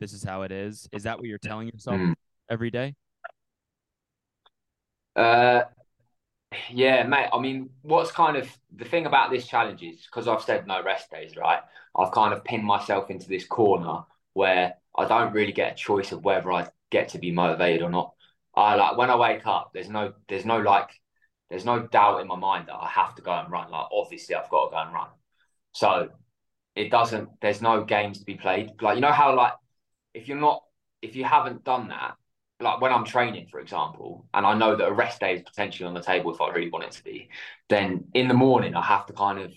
This 0.00 0.12
is 0.12 0.24
how 0.24 0.42
it 0.42 0.52
is. 0.52 0.88
Is 0.92 1.04
that 1.04 1.18
what 1.18 1.26
you're 1.28 1.38
telling 1.38 1.68
yourself 1.68 1.98
Mm. 1.98 2.14
every 2.50 2.70
day? 2.70 2.94
Uh, 5.16 5.62
yeah, 6.70 7.02
mate. 7.04 7.28
I 7.32 7.38
mean, 7.40 7.70
what's 7.82 8.10
kind 8.12 8.36
of 8.36 8.48
the 8.74 8.84
thing 8.84 9.06
about 9.06 9.30
this 9.30 9.46
challenge 9.46 9.82
is 9.82 10.02
because 10.06 10.28
I've 10.28 10.42
said 10.42 10.66
no 10.66 10.82
rest 10.82 11.10
days, 11.10 11.36
right? 11.36 11.60
I've 11.96 12.12
kind 12.12 12.32
of 12.32 12.44
pinned 12.44 12.64
myself 12.64 13.10
into 13.10 13.28
this 13.28 13.46
corner 13.46 14.04
where 14.34 14.74
I 14.96 15.06
don't 15.06 15.32
really 15.32 15.52
get 15.52 15.72
a 15.72 15.74
choice 15.76 16.12
of 16.12 16.24
whether 16.24 16.52
I 16.52 16.68
get 16.90 17.08
to 17.10 17.18
be 17.18 17.32
motivated 17.32 17.82
or 17.82 17.90
not. 17.90 18.14
I 18.54 18.76
like 18.76 18.96
when 18.96 19.10
I 19.10 19.16
wake 19.16 19.46
up, 19.46 19.70
there's 19.74 19.88
no, 19.88 20.12
there's 20.28 20.44
no 20.44 20.58
like, 20.58 20.88
there's 21.50 21.64
no 21.64 21.86
doubt 21.86 22.20
in 22.20 22.26
my 22.26 22.36
mind 22.36 22.68
that 22.68 22.74
I 22.74 22.88
have 22.88 23.14
to 23.16 23.22
go 23.22 23.32
and 23.32 23.50
run. 23.50 23.70
Like, 23.70 23.86
obviously, 23.92 24.34
I've 24.34 24.50
got 24.50 24.66
to 24.66 24.70
go 24.70 24.76
and 24.78 24.94
run. 24.94 25.08
So 25.72 26.08
it 26.74 26.90
doesn't. 26.90 27.28
There's 27.40 27.62
no 27.62 27.84
games 27.84 28.18
to 28.18 28.24
be 28.24 28.34
played. 28.34 28.70
Like, 28.80 28.96
you 28.96 29.00
know 29.00 29.12
how 29.12 29.36
like 29.36 29.52
if 30.14 30.28
you're 30.28 30.40
not, 30.40 30.62
if 31.02 31.16
you 31.16 31.24
haven't 31.24 31.64
done 31.64 31.88
that, 31.88 32.14
like 32.60 32.80
when 32.80 32.92
I'm 32.92 33.04
training, 33.04 33.48
for 33.50 33.60
example, 33.60 34.26
and 34.32 34.46
I 34.46 34.54
know 34.54 34.76
that 34.76 34.88
a 34.88 34.92
rest 34.92 35.20
day 35.20 35.34
is 35.34 35.42
potentially 35.42 35.86
on 35.86 35.94
the 35.94 36.00
table 36.00 36.32
if 36.34 36.40
I 36.40 36.50
really 36.50 36.70
want 36.70 36.84
it 36.84 36.92
to 36.92 37.04
be, 37.04 37.28
then 37.68 38.06
in 38.14 38.28
the 38.28 38.34
morning 38.34 38.74
I 38.74 38.82
have 38.82 39.06
to 39.06 39.12
kind 39.12 39.38
of 39.38 39.52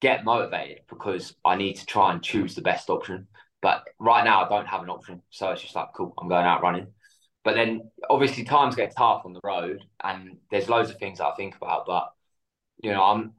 get 0.00 0.24
motivated 0.24 0.80
because 0.88 1.34
I 1.44 1.56
need 1.56 1.76
to 1.76 1.86
try 1.86 2.12
and 2.12 2.22
choose 2.22 2.54
the 2.54 2.62
best 2.62 2.90
option. 2.90 3.28
But 3.62 3.84
right 3.98 4.24
now 4.24 4.44
I 4.44 4.48
don't 4.48 4.66
have 4.66 4.82
an 4.82 4.90
option, 4.90 5.22
so 5.30 5.50
it's 5.50 5.62
just 5.62 5.74
like 5.74 5.88
cool, 5.94 6.14
I'm 6.18 6.28
going 6.28 6.46
out 6.46 6.62
running. 6.62 6.88
But 7.44 7.54
then 7.54 7.90
obviously 8.08 8.44
times 8.44 8.76
get 8.76 8.94
tough 8.96 9.22
on 9.24 9.32
the 9.32 9.40
road, 9.44 9.82
and 10.02 10.38
there's 10.50 10.68
loads 10.68 10.90
of 10.90 10.98
things 10.98 11.18
that 11.18 11.26
I 11.26 11.34
think 11.34 11.56
about. 11.56 11.86
But 11.86 12.12
you 12.82 12.92
know, 12.92 13.02
I'm 13.02 13.34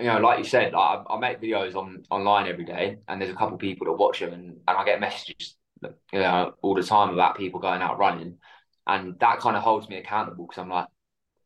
you 0.00 0.06
know, 0.06 0.18
like 0.18 0.38
you 0.38 0.44
said, 0.44 0.74
I, 0.74 1.02
I 1.08 1.18
make 1.18 1.40
videos 1.40 1.74
on 1.74 2.04
online 2.10 2.46
every 2.46 2.64
day, 2.64 2.98
and 3.08 3.20
there's 3.20 3.32
a 3.32 3.34
couple 3.36 3.54
of 3.54 3.60
people 3.60 3.86
that 3.86 3.92
watch 3.94 4.20
them, 4.20 4.32
and, 4.32 4.44
and 4.68 4.76
I 4.78 4.84
get 4.84 5.00
messages, 5.00 5.56
you 5.82 6.20
know, 6.20 6.54
all 6.62 6.74
the 6.74 6.82
time 6.82 7.10
about 7.12 7.36
people 7.36 7.58
going 7.60 7.82
out 7.82 7.98
running, 7.98 8.38
and 8.86 9.18
that 9.20 9.40
kind 9.40 9.56
of 9.56 9.62
holds 9.62 9.88
me 9.88 9.96
accountable 9.98 10.46
because 10.46 10.60
I'm 10.62 10.68
like, 10.70 10.86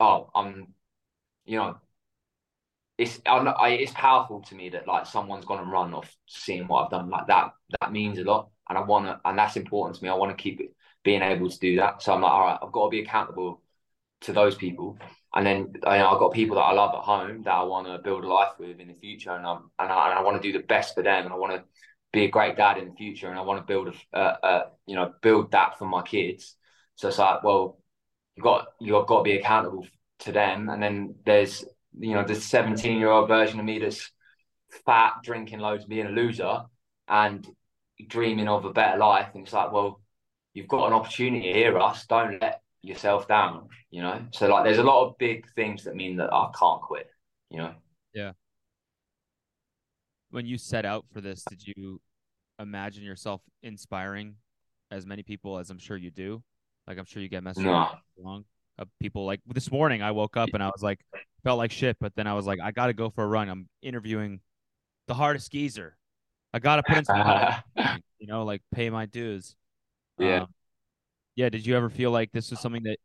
oh, 0.01 0.31
I'm, 0.35 0.75
you 1.47 1.59
know, 1.59 1.77
it's 2.99 3.21
I'm 3.27 3.49
I, 3.49 3.71
it's 3.71 3.93
powerful 3.93 4.43
to 4.43 4.55
me 4.55 4.69
that 4.71 4.87
like 4.87 5.07
someone's 5.07 5.45
gone 5.45 5.61
and 5.61 5.73
run 5.73 5.95
off 5.95 6.15
seeing 6.27 6.67
what 6.69 6.85
I've 6.85 6.91
done 6.91 7.11
like 7.11 7.27
that. 7.29 7.53
That 7.81 7.93
means 7.93 8.19
a 8.19 8.25
lot, 8.25 8.51
and 8.69 8.79
I 8.79 8.83
want 8.83 9.07
to, 9.07 9.21
and 9.25 9.39
that's 9.39 9.57
important 9.57 9.97
to 9.99 10.05
me. 10.05 10.11
I 10.11 10.15
want 10.15 10.37
to 10.37 10.43
keep 10.43 10.61
it, 10.61 10.75
being 11.05 11.23
able 11.23 11.51
to 11.51 11.59
do 11.59 11.77
that. 11.77 12.03
So 12.03 12.13
I'm 12.13 12.21
like, 12.23 12.33
all 12.33 12.45
right, 12.45 12.59
I've 12.63 12.73
got 12.73 12.85
to 12.85 12.91
be 12.91 13.01
accountable 13.01 13.61
to 14.23 14.33
those 14.33 14.55
people. 14.55 14.99
And 15.35 15.47
then 15.47 15.73
know, 15.83 15.91
I've 15.91 16.19
got 16.19 16.33
people 16.33 16.57
that 16.57 16.63
I 16.63 16.73
love 16.73 16.95
at 16.95 17.03
home 17.03 17.43
that 17.45 17.55
I 17.55 17.63
want 17.63 17.87
to 17.87 17.99
build 17.99 18.25
a 18.25 18.29
life 18.29 18.53
with 18.59 18.81
in 18.81 18.89
the 18.89 18.95
future, 18.95 19.31
and 19.31 19.47
I'm 19.47 19.71
and 19.79 19.91
I, 19.91 20.11
and 20.11 20.19
I 20.19 20.23
want 20.23 20.41
to 20.41 20.47
do 20.47 20.57
the 20.57 20.65
best 20.65 20.95
for 20.95 21.03
them, 21.03 21.25
and 21.25 21.33
I 21.33 21.37
want 21.37 21.55
to 21.55 21.65
be 22.13 22.25
a 22.25 22.29
great 22.31 22.57
dad 22.57 22.77
in 22.77 22.89
the 22.89 22.95
future, 22.95 23.31
and 23.31 23.39
I 23.39 23.43
want 23.43 23.59
to 23.59 23.73
build 23.73 23.89
a, 23.89 24.17
uh, 24.17 24.37
uh, 24.43 24.63
you 24.87 24.95
know 24.95 25.15
build 25.23 25.53
that 25.53 25.79
for 25.79 25.87
my 25.87 26.03
kids. 26.03 26.55
So 26.97 27.09
it's 27.09 27.19
like, 27.19 27.43
well, 27.43 27.81
you 28.37 28.43
got 28.43 28.67
you've 28.79 29.07
got 29.07 29.19
to 29.19 29.23
be 29.23 29.39
accountable 29.39 29.87
to 30.21 30.33
them, 30.33 30.69
and 30.69 30.83
then 30.83 31.15
there's 31.25 31.65
you 31.99 32.13
know 32.13 32.25
the 32.25 32.35
17 32.35 32.99
year 32.99 33.09
old 33.09 33.29
version 33.29 33.59
of 33.59 33.65
me 33.65 33.79
that's 33.79 34.11
fat, 34.85 35.15
drinking 35.25 35.61
loads, 35.61 35.87
being 35.87 36.07
a 36.07 36.11
loser, 36.11 36.61
and 37.09 37.47
dreaming 38.07 38.49
of 38.49 38.67
a 38.67 38.73
better 38.73 38.99
life, 38.99 39.29
and 39.33 39.45
it's 39.45 39.55
like, 39.55 39.73
well, 39.73 40.02
you've 40.55 40.69
got 40.69 40.87
an 40.87 40.93
opportunity 40.93 41.53
here, 41.53 41.75
Russ. 41.75 42.07
Don't 42.07 42.41
let 42.41 42.63
yourself 42.83 43.29
down, 43.29 43.69
you 43.91 44.03
know. 44.03 44.25
So 44.33 44.49
like, 44.49 44.65
there's 44.65 44.79
a 44.79 44.83
lot 44.83 45.07
of 45.07 45.19
big 45.19 45.47
things 45.55 45.85
that 45.85 45.95
mean 45.95 46.17
that 46.17 46.33
I 46.33 46.51
can't 46.59 46.83
quit, 46.83 47.09
you 47.51 47.59
know. 47.59 47.75
Yeah. 48.13 48.33
When 50.31 50.47
you 50.47 50.59
set 50.59 50.85
out 50.85 51.05
for 51.13 51.21
this, 51.21 51.45
did 51.49 51.63
you 51.67 52.01
imagine 52.59 53.05
yourself 53.05 53.41
inspiring 53.63 54.37
as 54.91 55.07
many 55.07 55.23
people 55.23 55.59
as 55.59 55.71
I'm 55.71 55.79
sure 55.79 55.97
you 55.97 56.11
do? 56.11 56.43
Like 56.87 56.99
I'm 56.99 57.05
sure 57.05 57.23
you 57.23 57.29
get 57.29 57.43
messages 57.43 57.67
No. 57.67 57.91
along 58.19 58.45
of 58.79 58.89
people 58.99 59.27
like 59.27 59.41
this 59.47 59.71
morning 59.71 60.01
I 60.03 60.13
woke 60.13 60.37
up 60.39 60.49
and 60.55 60.63
I 60.63 60.67
was 60.69 60.83
like 60.83 60.99
felt 61.45 61.59
like 61.59 61.71
shit, 61.71 61.97
but 62.01 62.15
then 62.17 62.27
I 62.27 62.35
was 62.35 62.47
like, 62.47 62.59
I 62.61 62.71
gotta 62.71 62.93
go 62.95 63.11
for 63.11 63.25
a 63.25 63.27
run. 63.27 63.49
I'm 63.49 63.69
interviewing 63.83 64.41
the 65.09 65.15
hardest 65.15 65.53
geezer. 65.53 65.97
I 66.55 66.59
gotta 66.59 66.83
put 66.83 66.99
in 66.99 67.05
some 67.05 67.63
you 68.19 68.27
know, 68.27 68.45
like 68.45 68.63
pay 68.75 68.91
my 68.91 69.07
dues. 69.07 69.55
Yeah. 70.19 70.43
Um, 70.43 70.47
yeah. 71.35 71.49
Did 71.49 71.67
you 71.67 71.77
ever 71.77 71.89
feel 71.89 72.11
like 72.11 72.33
this 72.33 72.51
was 72.51 72.61
something 72.61 72.83
that 72.85 72.99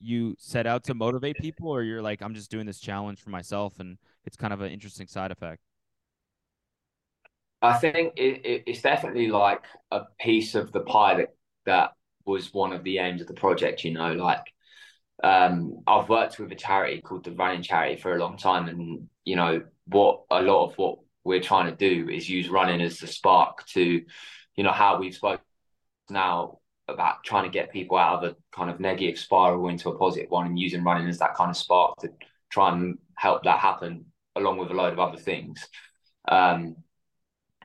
you 0.00 0.34
set 0.38 0.66
out 0.66 0.84
to 0.84 0.94
motivate 0.94 1.36
people, 1.38 1.68
or 1.68 1.82
you're 1.82 2.02
like, 2.02 2.22
I'm 2.22 2.34
just 2.34 2.50
doing 2.50 2.66
this 2.66 2.80
challenge 2.80 3.20
for 3.20 3.30
myself, 3.30 3.78
and 3.78 3.98
it's 4.24 4.36
kind 4.36 4.52
of 4.52 4.60
an 4.60 4.70
interesting 4.70 5.06
side 5.06 5.30
effect? 5.30 5.62
I 7.62 7.74
think 7.74 8.14
it, 8.16 8.44
it, 8.44 8.64
it's 8.66 8.82
definitely 8.82 9.28
like 9.28 9.62
a 9.92 10.02
piece 10.20 10.54
of 10.56 10.72
the 10.72 10.80
pie 10.80 11.14
that 11.16 11.34
that 11.64 11.92
was 12.24 12.52
one 12.52 12.72
of 12.72 12.82
the 12.82 12.98
aims 12.98 13.20
of 13.20 13.28
the 13.28 13.34
project. 13.34 13.84
You 13.84 13.92
know, 13.92 14.12
like 14.14 14.52
um, 15.22 15.82
I've 15.86 16.08
worked 16.08 16.38
with 16.38 16.50
a 16.50 16.56
charity 16.56 17.00
called 17.00 17.24
the 17.24 17.32
Running 17.32 17.62
Charity 17.62 18.00
for 18.00 18.14
a 18.14 18.18
long 18.18 18.36
time, 18.36 18.68
and 18.68 19.08
you 19.24 19.36
know 19.36 19.62
what 19.86 20.22
a 20.30 20.42
lot 20.42 20.70
of 20.70 20.78
what 20.78 20.98
we're 21.24 21.40
trying 21.40 21.70
to 21.70 21.76
do 21.76 22.10
is 22.10 22.28
use 22.28 22.48
running 22.48 22.80
as 22.80 22.98
the 22.98 23.06
spark 23.06 23.64
to, 23.66 24.02
you 24.56 24.64
know, 24.64 24.72
how 24.72 24.98
we've 24.98 25.14
spoken 25.14 25.44
now 26.10 26.58
about 26.88 27.24
trying 27.24 27.44
to 27.44 27.50
get 27.50 27.72
people 27.72 27.96
out 27.96 28.22
of 28.22 28.30
a 28.30 28.36
kind 28.54 28.70
of 28.70 28.80
negative 28.80 29.18
spiral 29.18 29.68
into 29.68 29.88
a 29.88 29.98
positive 29.98 30.30
one, 30.30 30.46
and 30.46 30.58
using 30.58 30.84
running 30.84 31.08
as 31.08 31.18
that 31.18 31.34
kind 31.34 31.50
of 31.50 31.56
spark 31.56 31.96
to 31.98 32.10
try 32.50 32.72
and 32.72 32.98
help 33.14 33.44
that 33.44 33.58
happen, 33.58 34.04
along 34.36 34.58
with 34.58 34.70
a 34.70 34.74
load 34.74 34.92
of 34.92 34.98
other 34.98 35.18
things. 35.18 35.66
Um, 36.28 36.76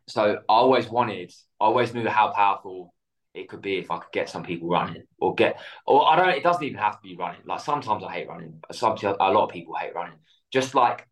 so 0.08 0.36
I 0.48 0.54
always 0.54 0.88
wanted, 0.88 1.34
I 1.60 1.66
always 1.66 1.94
knew 1.94 2.08
how 2.08 2.32
powerful 2.32 2.94
it 3.34 3.50
could 3.50 3.62
be 3.62 3.78
if 3.78 3.92
I 3.92 3.98
could 3.98 4.12
get 4.14 4.30
some 4.30 4.44
people 4.44 4.70
running 4.70 5.04
or 5.20 5.36
get, 5.36 5.60
or 5.86 6.08
I 6.08 6.16
don't, 6.16 6.30
it 6.30 6.44
doesn't 6.44 6.64
even 6.64 6.78
have 6.78 7.02
to 7.02 7.08
be 7.08 7.16
running. 7.18 7.42
Like 7.46 7.60
sometimes 7.60 8.04
I 8.04 8.14
hate 8.14 8.30
running, 8.30 8.62
sometimes 8.72 9.18
a 9.20 9.32
lot 9.32 9.46
of 9.46 9.50
people 9.50 9.76
hate 9.76 9.94
running. 9.94 10.18
Just 10.52 10.74
like 10.74 11.08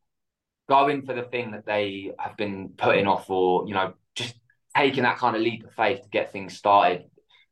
going 0.70 1.06
for 1.06 1.14
the 1.14 1.24
thing 1.24 1.52
that 1.52 1.66
they 1.66 2.12
have 2.18 2.38
been 2.38 2.70
putting 2.70 3.06
off 3.06 3.30
or, 3.30 3.68
you 3.68 3.74
know, 3.74 3.94
just 4.16 4.36
taking 4.76 5.04
that 5.04 5.18
kind 5.18 5.36
of 5.36 5.42
leap 5.42 5.66
of 5.66 5.74
faith 5.74 6.02
to 6.02 6.10
get 6.10 6.32
things 6.32 6.58
started. 6.58 7.04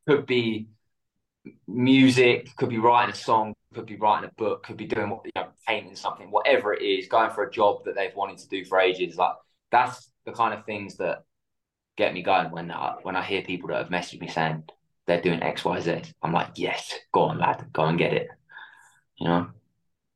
Could 0.08 0.26
be 0.26 0.68
music, 1.68 2.56
could 2.56 2.70
be 2.70 2.78
writing 2.78 3.14
a 3.14 3.16
song, 3.16 3.54
could 3.74 3.86
be 3.86 3.96
writing 3.96 4.30
a 4.30 4.34
book, 4.42 4.64
could 4.64 4.78
be 4.78 4.86
doing 4.86 5.10
what 5.10 5.22
you 5.26 5.32
know, 5.36 5.48
painting 5.68 5.96
something, 5.96 6.30
whatever 6.32 6.74
it 6.74 6.82
is, 6.82 7.08
going 7.08 7.32
for 7.32 7.44
a 7.44 7.52
job 7.52 7.84
that 7.86 7.96
they've 7.96 8.16
wanted 8.16 8.38
to 8.38 8.48
do 8.50 8.66
for 8.66 8.80
ages. 8.80 9.18
Like 9.18 9.34
that's 9.72 10.12
the 10.26 10.32
kind 10.32 10.54
of 10.54 10.66
things 10.66 10.98
that 10.98 11.24
get 11.98 12.14
me 12.14 12.22
going 12.22 12.52
when 12.52 12.72
I 12.72 12.96
when 13.04 13.16
I 13.16 13.24
hear 13.24 13.42
people 13.42 13.70
that 13.70 13.78
have 13.78 13.90
messaged 13.90 14.22
me 14.22 14.28
saying 14.28 14.64
they're 15.06 15.22
doing 15.22 15.44
X, 15.44 15.66
Y, 15.66 15.80
Z. 15.82 16.02
I'm 16.22 16.34
like, 16.34 16.52
yes, 16.56 16.94
go 17.12 17.24
on, 17.24 17.40
lad, 17.40 17.66
go 17.74 17.86
and 17.86 17.98
get 17.98 18.14
it. 18.14 18.28
You 19.18 19.28
know? 19.28 19.48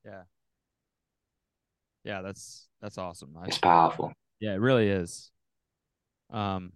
Yeah. 0.05 0.21
Yeah, 2.03 2.21
that's 2.21 2.67
that's 2.81 2.97
awesome. 2.97 3.35
I, 3.38 3.47
It's 3.47 3.57
powerful. 3.57 4.13
yeah, 4.39 4.53
it 4.53 4.61
really 4.61 4.88
is. 4.88 5.31
Um, 6.31 6.71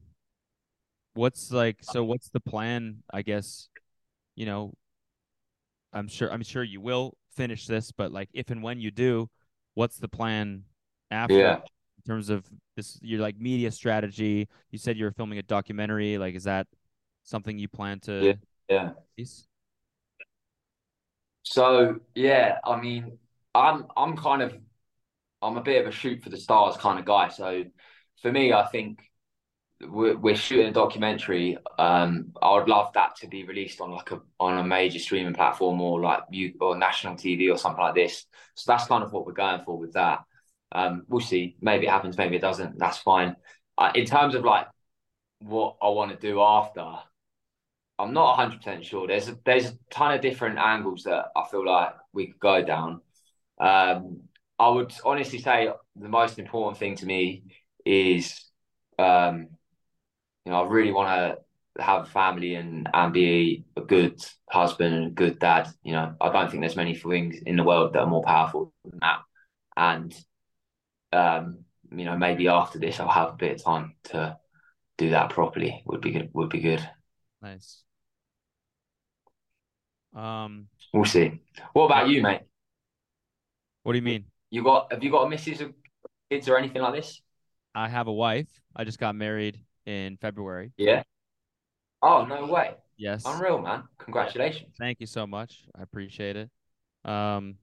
what's 1.13 1.51
like? 1.51 1.77
Uh, 1.87 1.93
so, 1.93 2.03
what's 2.03 2.29
the 2.29 2.39
plan? 2.39 3.03
I 3.11 3.21
guess, 3.21 3.69
you 4.35 4.45
know, 4.45 4.73
I'm 5.93 6.07
sure 6.07 6.31
I'm 6.31 6.43
sure 6.43 6.63
you 6.63 6.81
will 6.81 7.17
finish 7.35 7.67
this, 7.67 7.91
but 7.91 8.11
like, 8.11 8.29
if 8.33 8.49
and 8.49 8.63
when 8.63 8.79
you 8.79 8.91
do, 8.91 9.29
what's 9.73 9.97
the 9.97 10.07
plan 10.07 10.63
after? 11.09 11.35
Yeah. 11.35 11.57
In 11.97 12.03
terms 12.07 12.29
of 12.29 12.45
this, 12.75 12.97
your 13.01 13.21
like 13.21 13.37
media 13.39 13.71
strategy. 13.71 14.47
You 14.71 14.79
said 14.79 14.97
you 14.97 15.05
were 15.05 15.11
filming 15.11 15.37
a 15.37 15.43
documentary. 15.43 16.17
Like, 16.17 16.35
is 16.35 16.45
that 16.45 16.67
something 17.23 17.59
you 17.59 17.67
plan 17.67 17.99
to? 18.01 18.25
Yeah. 18.25 18.33
Yeah. 18.69 18.91
release? 19.17 19.47
So 21.43 21.99
yeah, 22.15 22.59
I 22.63 22.79
mean, 22.79 23.17
I'm 23.53 23.85
I'm 23.97 24.15
kind 24.15 24.41
of 24.41 24.55
I'm 25.41 25.57
a 25.57 25.61
bit 25.61 25.81
of 25.81 25.87
a 25.87 25.91
shoot 25.91 26.23
for 26.23 26.29
the 26.29 26.37
stars 26.37 26.77
kind 26.77 26.99
of 26.99 27.05
guy. 27.05 27.29
So 27.29 27.65
for 28.21 28.31
me, 28.31 28.53
I 28.53 28.65
think 28.67 29.10
we're, 29.89 30.17
we're 30.17 30.35
shooting 30.35 30.67
a 30.67 30.71
documentary. 30.71 31.57
Um, 31.77 32.33
I 32.41 32.53
would 32.53 32.67
love 32.67 32.93
that 32.93 33.15
to 33.17 33.27
be 33.27 33.43
released 33.43 33.81
on 33.81 33.91
like 33.91 34.11
a 34.11 34.21
on 34.39 34.57
a 34.57 34.63
major 34.63 34.99
streaming 34.99 35.33
platform 35.33 35.81
or 35.81 36.01
like 36.01 36.23
you 36.31 36.53
or 36.59 36.77
national 36.77 37.15
TV 37.15 37.51
or 37.51 37.57
something 37.57 37.81
like 37.81 37.95
this. 37.95 38.25
So 38.55 38.71
that's 38.71 38.87
kind 38.87 39.03
of 39.03 39.11
what 39.11 39.25
we're 39.25 39.33
going 39.33 39.63
for 39.63 39.77
with 39.77 39.93
that. 39.93 40.19
Um, 40.71 41.03
we'll 41.07 41.21
see. 41.21 41.55
Maybe 41.61 41.87
it 41.87 41.89
happens. 41.89 42.17
Maybe 42.17 42.35
it 42.35 42.41
doesn't. 42.41 42.77
That's 42.77 42.97
fine. 42.97 43.35
Uh, 43.77 43.91
in 43.95 44.05
terms 44.05 44.35
of 44.35 44.43
like 44.43 44.67
what 45.39 45.77
I 45.81 45.89
want 45.89 46.11
to 46.11 46.17
do 46.17 46.41
after. 46.41 46.85
I'm 47.99 48.13
not 48.13 48.35
100% 48.35 48.83
sure. 48.83 49.05
There's 49.07 49.29
a, 49.29 49.37
there's 49.45 49.65
a 49.67 49.77
ton 49.91 50.13
of 50.15 50.21
different 50.21 50.57
angles 50.57 51.03
that 51.03 51.25
I 51.35 51.43
feel 51.51 51.65
like 51.65 51.93
we 52.13 52.27
could 52.27 52.39
go 52.39 52.63
down. 52.63 53.01
Um, 53.59 54.21
I 54.57 54.69
would 54.69 54.91
honestly 55.05 55.39
say 55.39 55.69
the 55.95 56.09
most 56.09 56.39
important 56.39 56.79
thing 56.79 56.95
to 56.97 57.05
me 57.05 57.43
is, 57.85 58.43
um, 58.97 59.49
you 60.45 60.51
know, 60.51 60.63
I 60.63 60.67
really 60.67 60.91
want 60.91 61.09
to 61.77 61.83
have 61.83 62.03
a 62.03 62.09
family 62.09 62.55
and 62.55 62.89
and 62.93 63.13
be 63.13 63.63
a 63.77 63.81
good 63.81 64.19
husband 64.49 64.93
and 64.95 65.07
a 65.07 65.09
good 65.11 65.39
dad. 65.39 65.69
You 65.83 65.93
know, 65.93 66.15
I 66.19 66.31
don't 66.31 66.49
think 66.49 66.61
there's 66.61 66.75
many 66.75 66.95
things 66.95 67.37
in 67.45 67.55
the 67.55 67.63
world 67.63 67.93
that 67.93 68.01
are 68.01 68.07
more 68.07 68.23
powerful 68.23 68.73
than 68.83 68.99
that. 69.01 69.19
And, 69.77 70.13
um, 71.13 71.65
you 71.95 72.05
know, 72.05 72.17
maybe 72.17 72.47
after 72.47 72.79
this, 72.79 72.99
I'll 72.99 73.07
have 73.07 73.29
a 73.29 73.37
bit 73.37 73.53
of 73.53 73.63
time 73.63 73.95
to 74.05 74.37
do 74.97 75.11
that 75.11 75.29
properly. 75.29 75.81
Would 75.85 76.01
be 76.01 76.11
good. 76.11 76.29
Would 76.33 76.49
be 76.49 76.59
good. 76.59 76.87
Nice. 77.41 77.83
Um, 80.15 80.67
We'll 80.93 81.05
see. 81.05 81.39
What 81.73 81.85
about 81.85 82.09
you, 82.09 82.21
mate? 82.21 82.41
what 83.83 83.93
do 83.93 83.97
you 83.97 84.03
mean? 84.03 84.25
You 84.49 84.63
got 84.63 84.91
have 84.91 85.03
you 85.03 85.09
got 85.09 85.23
a 85.23 85.29
missus 85.29 85.61
or 85.61 85.71
kids 86.29 86.49
or 86.49 86.57
anything 86.57 86.81
like 86.81 86.93
this? 86.93 87.21
I 87.73 87.87
have 87.87 88.07
a 88.07 88.13
wife. 88.13 88.49
I 88.75 88.83
just 88.83 88.99
got 88.99 89.15
married 89.15 89.59
in 89.85 90.17
February. 90.17 90.71
Yeah. 90.77 91.03
Oh 92.01 92.25
no 92.25 92.45
way! 92.47 92.75
Yes. 92.97 93.23
Unreal, 93.25 93.59
man. 93.61 93.83
Congratulations. 93.99 94.75
Thank 94.79 94.99
you 94.99 95.05
so 95.07 95.27
much. 95.27 95.65
I 95.77 95.83
appreciate 95.83 96.35
it. 96.35 96.49
Um, 97.09 97.55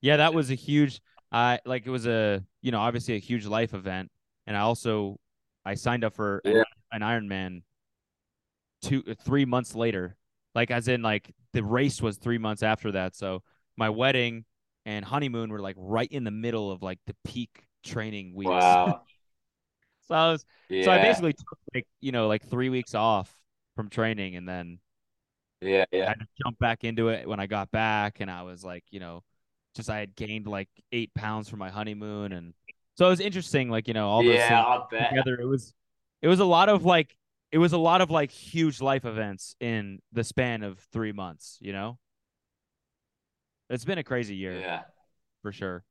yeah, 0.00 0.18
that 0.18 0.34
was 0.34 0.50
a 0.50 0.54
huge. 0.54 1.00
I 1.30 1.60
like 1.66 1.86
it 1.86 1.90
was 1.90 2.06
a 2.06 2.42
you 2.62 2.72
know 2.72 2.80
obviously 2.80 3.14
a 3.14 3.18
huge 3.18 3.46
life 3.46 3.74
event, 3.74 4.10
and 4.46 4.56
I 4.56 4.60
also 4.60 5.18
I 5.64 5.74
signed 5.74 6.04
up 6.04 6.14
for 6.14 6.40
an, 6.44 6.56
Yeah. 6.56 6.62
an 6.92 7.02
Ironman 7.02 7.62
two 8.82 9.02
three 9.24 9.44
months 9.44 9.74
later, 9.74 10.16
like 10.54 10.70
as 10.70 10.88
in 10.88 11.02
like 11.02 11.34
the 11.52 11.62
race 11.62 12.00
was 12.02 12.16
three 12.18 12.38
months 12.38 12.62
after 12.62 12.92
that. 12.92 13.14
So 13.14 13.42
my 13.76 13.90
wedding 13.90 14.44
and 14.84 15.04
honeymoon 15.04 15.50
were 15.50 15.60
like 15.60 15.76
right 15.78 16.10
in 16.10 16.24
the 16.24 16.30
middle 16.30 16.70
of 16.70 16.82
like 16.82 16.98
the 17.06 17.14
peak 17.24 17.64
training 17.84 18.34
weeks. 18.34 18.48
Wow. 18.50 19.02
So 20.08 20.14
I 20.14 20.32
was 20.32 20.44
Yeah. 20.68 20.78
so 20.80 20.90
I 20.92 20.98
basically 20.98 21.32
took 21.32 21.58
like 21.74 21.86
you 22.00 22.12
know 22.12 22.28
like 22.28 22.44
three 22.48 22.68
weeks 22.70 22.94
off 22.94 23.32
from 23.76 23.88
training, 23.88 24.36
and 24.36 24.48
then 24.48 24.78
yeah, 25.60 25.84
I 26.04 26.04
yeah, 26.04 26.10
had 26.10 26.20
to 26.20 26.26
jump 26.44 26.58
back 26.58 26.84
into 26.84 27.08
it 27.08 27.28
when 27.28 27.40
I 27.40 27.46
got 27.46 27.70
back, 27.70 28.20
and 28.20 28.30
I 28.30 28.42
was 28.42 28.64
like, 28.64 28.84
you 28.90 28.98
know, 29.00 29.22
just 29.74 29.88
I 29.90 29.98
had 30.00 30.16
gained 30.16 30.46
like 30.46 30.68
eight 30.92 31.14
pounds 31.14 31.48
from 31.48 31.58
my 31.60 31.70
honeymoon, 31.70 32.32
and 32.32 32.54
so 32.96 33.06
it 33.06 33.10
was 33.10 33.20
interesting, 33.20 33.68
like 33.70 33.88
you 33.88 33.94
know, 33.94 34.08
all 34.08 34.24
those 34.24 34.44
yeah. 34.44 34.46
things 34.46 34.66
together. 34.98 35.38
It 35.40 35.46
was, 35.46 35.74
it 36.22 36.28
was 36.28 36.40
a 36.40 36.44
lot 36.44 36.68
of 36.68 36.84
like, 36.84 37.16
it 37.52 37.58
was 37.58 37.72
a 37.72 37.78
lot 37.78 38.00
of 38.00 38.10
like 38.10 38.30
huge 38.32 38.80
life 38.80 39.04
events 39.04 39.54
in 39.60 40.00
the 40.12 40.24
span 40.24 40.62
of 40.64 40.78
three 40.92 41.12
months. 41.12 41.58
You 41.60 41.72
know, 41.72 41.98
it's 43.70 43.84
been 43.84 43.98
a 43.98 44.04
crazy 44.04 44.34
year 44.34 44.66
Yeah. 44.66 44.84
for 45.42 45.52
sure. 45.52 45.84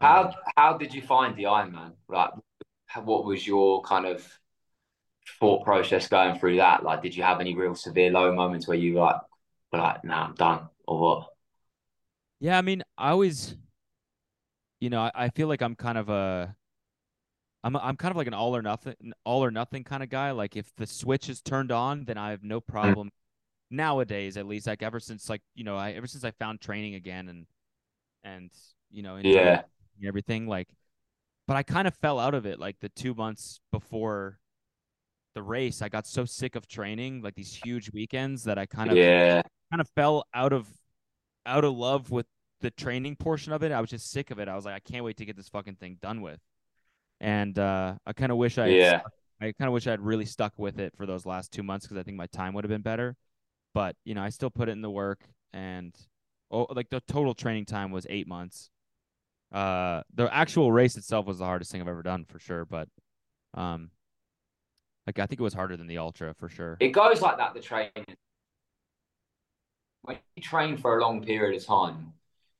How 0.00 0.24
Um, 0.26 0.34
how 0.56 0.76
did 0.78 0.94
you 0.94 1.02
find 1.02 1.36
the 1.36 1.44
Ironman? 1.44 1.94
Like, 2.08 2.30
what 3.02 3.24
was 3.24 3.46
your 3.46 3.82
kind 3.82 4.06
of 4.06 4.26
thought 5.40 5.64
process 5.64 6.08
going 6.08 6.38
through 6.38 6.56
that? 6.56 6.82
Like, 6.84 7.02
did 7.02 7.16
you 7.16 7.22
have 7.22 7.40
any 7.40 7.54
real 7.54 7.74
severe 7.74 8.10
low 8.10 8.32
moments 8.34 8.66
where 8.68 8.76
you 8.76 8.94
were 8.94 9.00
like, 9.00 9.20
were 9.72 9.78
like, 9.78 10.04
nah, 10.04 10.26
I'm 10.26 10.34
done, 10.34 10.68
or 10.86 10.98
what? 11.00 11.28
Yeah, 12.40 12.58
I 12.58 12.62
mean, 12.62 12.82
I 12.98 13.10
always, 13.10 13.56
you 14.80 14.90
know, 14.90 15.00
I, 15.02 15.10
I 15.14 15.28
feel 15.30 15.48
like 15.48 15.62
I'm 15.62 15.74
kind 15.76 15.98
of 15.98 16.08
a, 16.08 16.54
I'm 17.62 17.76
a, 17.76 17.78
I'm 17.78 17.96
kind 17.96 18.10
of 18.12 18.16
like 18.16 18.26
an 18.26 18.34
all 18.34 18.54
or 18.54 18.62
nothing, 18.62 18.94
all 19.24 19.44
or 19.44 19.50
nothing 19.50 19.84
kind 19.84 20.02
of 20.02 20.10
guy. 20.10 20.30
Like 20.32 20.56
if 20.56 20.74
the 20.76 20.86
switch 20.86 21.28
is 21.28 21.40
turned 21.40 21.72
on, 21.72 22.04
then 22.04 22.18
I 22.18 22.30
have 22.30 22.42
no 22.42 22.60
problem. 22.60 23.10
Nowadays, 23.70 24.36
at 24.36 24.46
least, 24.46 24.66
like 24.66 24.82
ever 24.82 25.00
since 25.00 25.28
like 25.30 25.42
you 25.54 25.64
know, 25.64 25.76
I 25.76 25.92
ever 25.92 26.06
since 26.06 26.24
I 26.24 26.32
found 26.32 26.60
training 26.60 26.94
again 26.94 27.28
and 27.28 27.46
and 28.24 28.50
you 28.90 29.02
know, 29.02 29.22
Yeah. 29.22 29.64
Everything 30.06 30.46
like, 30.46 30.68
but 31.48 31.56
I 31.56 31.62
kind 31.64 31.88
of 31.88 31.94
fell 31.96 32.18
out 32.20 32.34
of 32.34 32.46
it 32.46 32.58
like 32.60 32.78
the 32.80 32.90
two 32.90 33.14
months 33.14 33.60
before 33.72 34.38
the 35.34 35.42
race. 35.42 35.82
I 35.82 35.88
got 35.88 36.06
so 36.06 36.24
sick 36.24 36.56
of 36.56 36.66
training, 36.68 37.22
like 37.22 37.34
these 37.34 37.54
huge 37.54 37.90
weekends, 37.92 38.44
that 38.44 38.58
I 38.58 38.66
kind 38.66 38.90
of 38.90 39.00
Yeah, 39.00 39.42
kind 39.70 39.80
of 39.80 39.88
fell 39.90 40.24
out 40.34 40.52
of 40.52 40.68
out 41.46 41.64
of 41.64 41.74
love 41.76 42.10
with 42.10 42.26
the 42.60 42.70
training 42.72 43.16
portion 43.16 43.52
of 43.52 43.62
it. 43.62 43.72
I 43.72 43.80
was 43.80 43.90
just 43.90 44.10
sick 44.10 44.30
of 44.30 44.38
it. 44.38 44.48
I 44.48 44.56
was 44.56 44.64
like, 44.64 44.74
I 44.74 44.80
can't 44.80 45.04
wait 45.04 45.16
to 45.18 45.24
get 45.26 45.36
this 45.36 45.48
fucking 45.48 45.76
thing 45.76 45.98
done 46.02 46.22
with. 46.22 46.40
And 47.20 47.58
uh, 47.58 47.96
I 48.06 48.12
kind 48.12 48.32
of 48.32 48.38
wish 48.38 48.58
I, 48.58 48.76
yeah, 48.76 49.00
I 49.40 49.52
kind 49.52 49.68
of 49.68 49.72
wish 49.72 49.86
I'd 49.86 50.00
really 50.00 50.26
stuck 50.26 50.54
with 50.58 50.78
it 50.80 50.96
for 50.96 51.06
those 51.06 51.26
last 51.26 51.52
two 51.52 51.62
months 51.62 51.86
because 51.86 51.98
I 51.98 52.02
think 52.02 52.16
my 52.16 52.26
time 52.28 52.54
would 52.54 52.64
have 52.64 52.70
been 52.70 52.82
better. 52.82 53.16
But 53.74 53.96
you 54.04 54.14
know, 54.14 54.22
I 54.22 54.30
still 54.30 54.50
put 54.50 54.68
it 54.68 54.72
in 54.72 54.82
the 54.82 54.90
work, 54.90 55.20
and 55.52 55.94
oh, 56.50 56.66
like 56.70 56.90
the 56.90 57.00
total 57.08 57.34
training 57.34 57.66
time 57.66 57.90
was 57.92 58.06
eight 58.10 58.28
months. 58.28 58.70
Uh, 59.52 60.02
the 60.14 60.32
actual 60.34 60.72
race 60.72 60.96
itself 60.96 61.26
was 61.26 61.38
the 61.38 61.44
hardest 61.44 61.70
thing 61.70 61.80
I've 61.80 61.88
ever 61.88 62.02
done 62.02 62.24
for 62.24 62.38
sure. 62.38 62.64
But 62.64 62.88
um, 63.54 63.90
like 65.06 65.18
I 65.18 65.26
think 65.26 65.40
it 65.40 65.44
was 65.44 65.54
harder 65.54 65.76
than 65.76 65.86
the 65.86 65.98
ultra 65.98 66.34
for 66.34 66.48
sure. 66.48 66.76
it 66.80 66.88
goes 66.88 67.20
like 67.20 67.36
that. 67.38 67.54
The 67.54 67.60
training 67.60 67.90
when 70.02 70.18
you 70.36 70.42
train 70.42 70.76
for 70.76 70.98
a 70.98 71.02
long 71.02 71.22
period 71.22 71.56
of 71.60 71.66
time, 71.66 72.12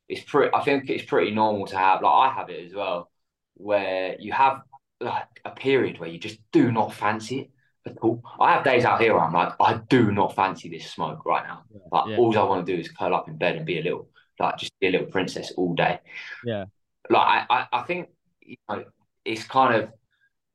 it's 0.09 0.23
pretty. 0.23 0.55
I 0.55 0.63
think 0.63 0.89
it's 0.91 1.05
pretty 1.05 1.31
normal 1.31 1.67
to 1.69 1.77
have. 1.79 2.03
Like 2.03 2.13
I 2.31 2.35
have 2.35 2.51
it 2.51 2.67
as 2.67 2.75
well, 2.75 3.11
where 3.55 4.17
you 4.19 4.33
have 4.33 4.63
like 5.01 5.41
a 5.45 5.51
period 5.51 5.99
where 5.99 6.09
you 6.09 6.19
just 6.19 6.39
do 6.53 6.71
not 6.73 6.95
fancy 6.95 7.41
it 7.41 7.51
at 7.87 7.99
all. 7.99 8.23
I 8.41 8.53
have 8.55 8.65
days 8.65 8.85
out 8.85 9.01
here 9.01 9.15
where 9.15 9.23
I'm 9.25 9.33
like, 9.33 9.53
I 9.61 9.81
do 9.89 10.11
not 10.13 10.35
fancy 10.35 10.69
this 10.69 10.91
smoke 10.91 11.25
right 11.27 11.45
now. 11.47 11.65
Like 11.93 12.09
Yeah. 12.11 12.17
all 12.17 12.39
I 12.39 12.43
want 12.45 12.67
to 12.67 12.73
do 12.75 12.79
is 12.81 12.89
curl 12.91 13.15
up 13.15 13.29
in 13.29 13.37
bed 13.37 13.57
and 13.57 13.67
be 13.67 13.79
a 13.79 13.83
little, 13.83 14.09
like 14.39 14.57
just 14.59 14.73
be 14.81 14.89
a 14.89 14.91
little 14.91 15.07
princess 15.07 15.53
all 15.57 15.75
day. 15.75 16.01
Yeah. 16.45 16.65
Like 17.11 17.47
I, 17.51 17.55
I, 17.55 17.67
I 17.73 17.83
think 17.83 18.09
you 18.41 18.57
know, 18.69 18.85
it's 19.25 19.45
kind 19.45 19.75
of. 19.75 19.91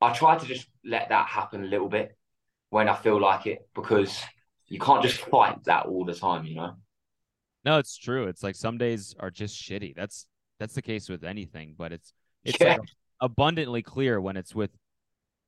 I 0.02 0.14
try 0.14 0.38
to 0.38 0.46
just 0.46 0.68
let 0.86 1.10
that 1.10 1.28
happen 1.28 1.64
a 1.64 1.68
little 1.68 1.90
bit 1.90 2.16
when 2.70 2.88
I 2.88 2.96
feel 2.96 3.20
like 3.20 3.48
it 3.48 3.68
because 3.76 4.22
you 4.68 4.80
can't 4.80 5.04
just 5.04 5.18
fight 5.20 5.62
that 5.66 5.88
all 5.88 6.06
the 6.06 6.14
time, 6.14 6.46
you 6.46 6.56
know. 6.56 6.76
No, 7.66 7.80
it's 7.80 7.98
true. 7.98 8.28
It's 8.28 8.42
like 8.42 8.56
some 8.56 8.78
days 8.78 9.14
are 9.20 9.30
just 9.32 9.62
shitty. 9.62 9.96
That's 9.96 10.26
that's 10.60 10.74
the 10.74 10.82
case 10.82 11.10
with 11.10 11.24
anything, 11.24 11.76
but 11.78 11.92
it's 11.92 12.14
it's 12.46 12.58
Yeah. 12.62 12.74
like 12.78 12.82
abundantly 13.20 13.82
clear 13.82 14.22
when 14.22 14.38
it's 14.38 14.56
with 14.56 14.72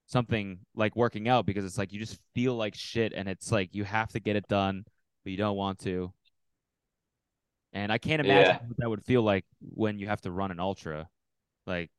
something 0.08 0.60
like 0.76 0.96
working 0.98 1.30
out 1.30 1.46
because 1.46 1.64
it's 1.64 1.78
like 1.78 1.94
you 1.94 2.00
just 2.00 2.20
feel 2.36 2.54
like 2.56 2.76
shit 2.76 3.14
and 3.14 3.30
it's 3.30 3.52
like 3.52 3.74
you 3.74 3.86
have 3.86 4.10
to 4.10 4.20
get 4.20 4.36
it 4.36 4.48
done, 4.50 4.84
but 5.24 5.32
you 5.32 5.38
don't 5.38 5.56
want 5.56 5.80
to. 5.80 6.12
And 7.74 7.92
I 7.92 7.98
can't 7.98 8.22
imagine 8.22 8.56
Yeah. 8.56 8.60
what 8.68 8.78
that 8.80 8.90
would 8.90 9.04
feel 9.06 9.24
like 9.24 9.46
when 9.62 10.00
you 10.00 10.08
have 10.08 10.22
to 10.22 10.32
run 10.32 10.52
an 10.52 10.60
ultra. 10.60 11.10
Like, 11.68 11.92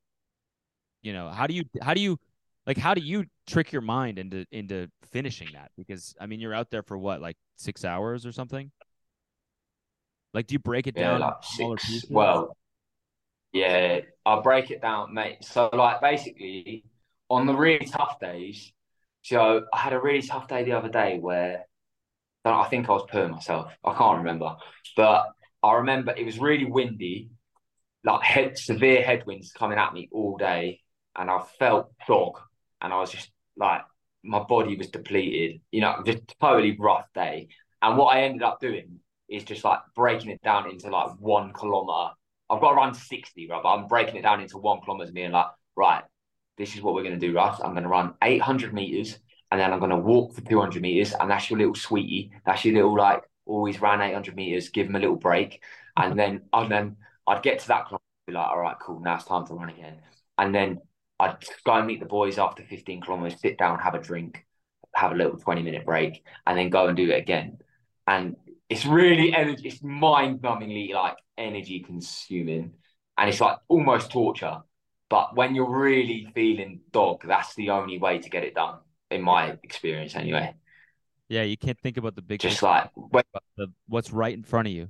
you 1.02 1.12
know, 1.12 1.28
how 1.30 1.46
do 1.46 1.54
you 1.54 1.64
how 1.80 1.94
do 1.94 2.00
you 2.00 2.18
Like, 2.66 2.76
how 2.78 2.94
do 2.94 3.00
you 3.00 3.24
trick 3.46 3.72
your 3.72 3.82
mind 3.82 4.18
into 4.18 4.46
into 4.52 4.88
finishing 5.10 5.52
that? 5.52 5.70
Because 5.76 6.14
I 6.20 6.26
mean, 6.26 6.40
you're 6.40 6.54
out 6.54 6.70
there 6.70 6.82
for 6.82 6.96
what, 6.98 7.20
like 7.20 7.36
six 7.56 7.84
hours 7.84 8.24
or 8.26 8.32
something? 8.32 8.70
Like, 10.34 10.46
do 10.46 10.54
you 10.54 10.58
break 10.58 10.86
it 10.86 10.96
Yeah, 10.96 11.08
down? 11.08 11.18
like 11.18 11.34
six. 11.42 12.04
Well, 12.10 12.56
yeah, 13.52 14.00
I'll 14.26 14.42
break 14.42 14.70
it 14.70 14.82
down, 14.82 15.14
mate. 15.14 15.44
So, 15.44 15.70
like, 15.72 16.00
basically, 16.00 16.84
on 17.30 17.46
the 17.46 17.54
really 17.56 17.86
tough 17.86 18.20
days, 18.20 18.72
so 19.22 19.66
I 19.72 19.78
had 19.78 19.92
a 19.92 20.00
really 20.00 20.22
tough 20.22 20.48
day 20.48 20.64
the 20.64 20.72
other 20.72 20.88
day 20.88 21.18
where 21.18 21.66
I 22.44 22.64
think 22.68 22.88
I 22.88 22.92
was 22.92 23.04
pooing 23.12 23.30
myself. 23.32 23.72
I 23.84 23.94
can't 23.96 24.18
remember, 24.18 24.56
but 24.96 25.28
I 25.62 25.74
remember 25.74 26.12
it 26.12 26.24
was 26.24 26.38
really 26.38 26.64
windy, 26.64 27.30
like 28.04 28.22
head 28.22 28.58
severe 28.58 29.02
headwinds 29.02 29.52
coming 29.52 29.78
at 29.78 29.92
me 29.92 30.08
all 30.12 30.36
day, 30.36 30.80
and 31.16 31.30
I 31.30 31.40
felt 31.58 31.92
dog, 32.06 32.38
and 32.80 32.92
I 32.92 32.98
was 32.98 33.10
just 33.10 33.30
like 33.56 33.82
my 34.24 34.42
body 34.42 34.76
was 34.76 34.88
depleted. 34.88 35.60
You 35.70 35.82
know, 35.82 36.02
just 36.04 36.22
totally 36.40 36.76
rough 36.78 37.06
day. 37.14 37.48
And 37.80 37.96
what 37.98 38.16
I 38.16 38.22
ended 38.22 38.42
up 38.42 38.60
doing 38.60 39.00
is 39.28 39.44
just 39.44 39.64
like 39.64 39.80
breaking 39.96 40.30
it 40.30 40.42
down 40.42 40.70
into 40.70 40.88
like 40.88 41.10
one 41.18 41.52
kilometer. 41.52 42.14
I've 42.50 42.60
got 42.60 42.70
to 42.70 42.76
run 42.76 42.94
60, 42.94 43.48
right? 43.48 43.62
But 43.62 43.74
I'm 43.74 43.88
breaking 43.88 44.16
it 44.16 44.22
down 44.22 44.40
into 44.40 44.58
one 44.58 44.80
kilometer, 44.82 45.10
being 45.10 45.32
like, 45.32 45.46
right, 45.74 46.02
this 46.58 46.74
is 46.74 46.82
what 46.82 46.94
we're 46.94 47.02
going 47.02 47.18
to 47.18 47.26
do, 47.26 47.34
Russ. 47.34 47.60
I'm 47.62 47.72
going 47.72 47.84
to 47.84 47.88
run 47.88 48.14
800 48.22 48.74
meters 48.74 49.18
and 49.50 49.60
then 49.60 49.72
I'm 49.72 49.78
going 49.78 49.90
to 49.90 49.96
walk 49.96 50.34
for 50.34 50.42
200 50.42 50.82
meters. 50.82 51.14
And 51.18 51.30
that's 51.30 51.48
your 51.50 51.58
little 51.58 51.74
sweetie. 51.74 52.30
That's 52.44 52.64
your 52.64 52.74
little, 52.74 52.96
like, 52.96 53.22
always 53.46 53.80
ran 53.80 54.00
800 54.00 54.36
meters, 54.36 54.68
give 54.68 54.86
him 54.86 54.96
a 54.96 55.00
little 55.00 55.16
break. 55.16 55.62
And 55.96 56.18
then, 56.18 56.42
and 56.52 56.70
then 56.70 56.96
I'd 57.26 57.42
get 57.42 57.60
to 57.60 57.68
that 57.68 57.86
kilometer, 57.86 58.04
be 58.26 58.32
like, 58.34 58.46
all 58.46 58.58
right, 58.58 58.76
cool, 58.80 59.00
now 59.00 59.16
it's 59.16 59.24
time 59.24 59.46
to 59.46 59.54
run 59.54 59.70
again. 59.70 59.98
And 60.38 60.54
then 60.54 60.80
I'd 61.18 61.36
go 61.64 61.74
and 61.74 61.86
meet 61.86 62.00
the 62.00 62.06
boys 62.06 62.38
after 62.38 62.62
15 62.64 63.02
kilometers, 63.02 63.40
sit 63.40 63.58
down, 63.58 63.78
have 63.78 63.94
a 63.94 64.00
drink, 64.00 64.44
have 64.94 65.12
a 65.12 65.14
little 65.14 65.38
20 65.38 65.62
minute 65.62 65.84
break, 65.86 66.24
and 66.46 66.58
then 66.58 66.70
go 66.70 66.86
and 66.86 66.96
do 66.96 67.10
it 67.10 67.18
again. 67.18 67.58
And 68.06 68.36
it's 68.68 68.86
really 68.86 69.34
energy, 69.34 69.68
it's 69.68 69.82
mind 69.82 70.40
numbingly 70.40 70.92
like 70.92 71.16
energy 71.38 71.80
consuming. 71.80 72.74
And 73.18 73.28
it's 73.28 73.40
like 73.40 73.58
almost 73.68 74.10
torture. 74.10 74.62
But 75.08 75.36
when 75.36 75.54
you're 75.54 75.70
really 75.70 76.26
feeling 76.34 76.80
dog, 76.90 77.22
that's 77.26 77.54
the 77.54 77.70
only 77.70 77.98
way 77.98 78.18
to 78.18 78.30
get 78.30 78.44
it 78.44 78.54
done, 78.54 78.78
in 79.10 79.22
my 79.22 79.58
experience 79.62 80.16
anyway. 80.16 80.54
Yeah, 81.28 81.42
you 81.42 81.56
can't 81.56 81.78
think 81.80 81.96
about 81.96 82.14
the 82.14 82.22
big 82.22 82.40
Just 82.40 82.62
like, 82.62 82.90
when, 82.94 83.24
the, 83.56 83.72
what's 83.88 84.12
right 84.12 84.34
in 84.34 84.42
front 84.42 84.68
of 84.68 84.74
you. 84.74 84.88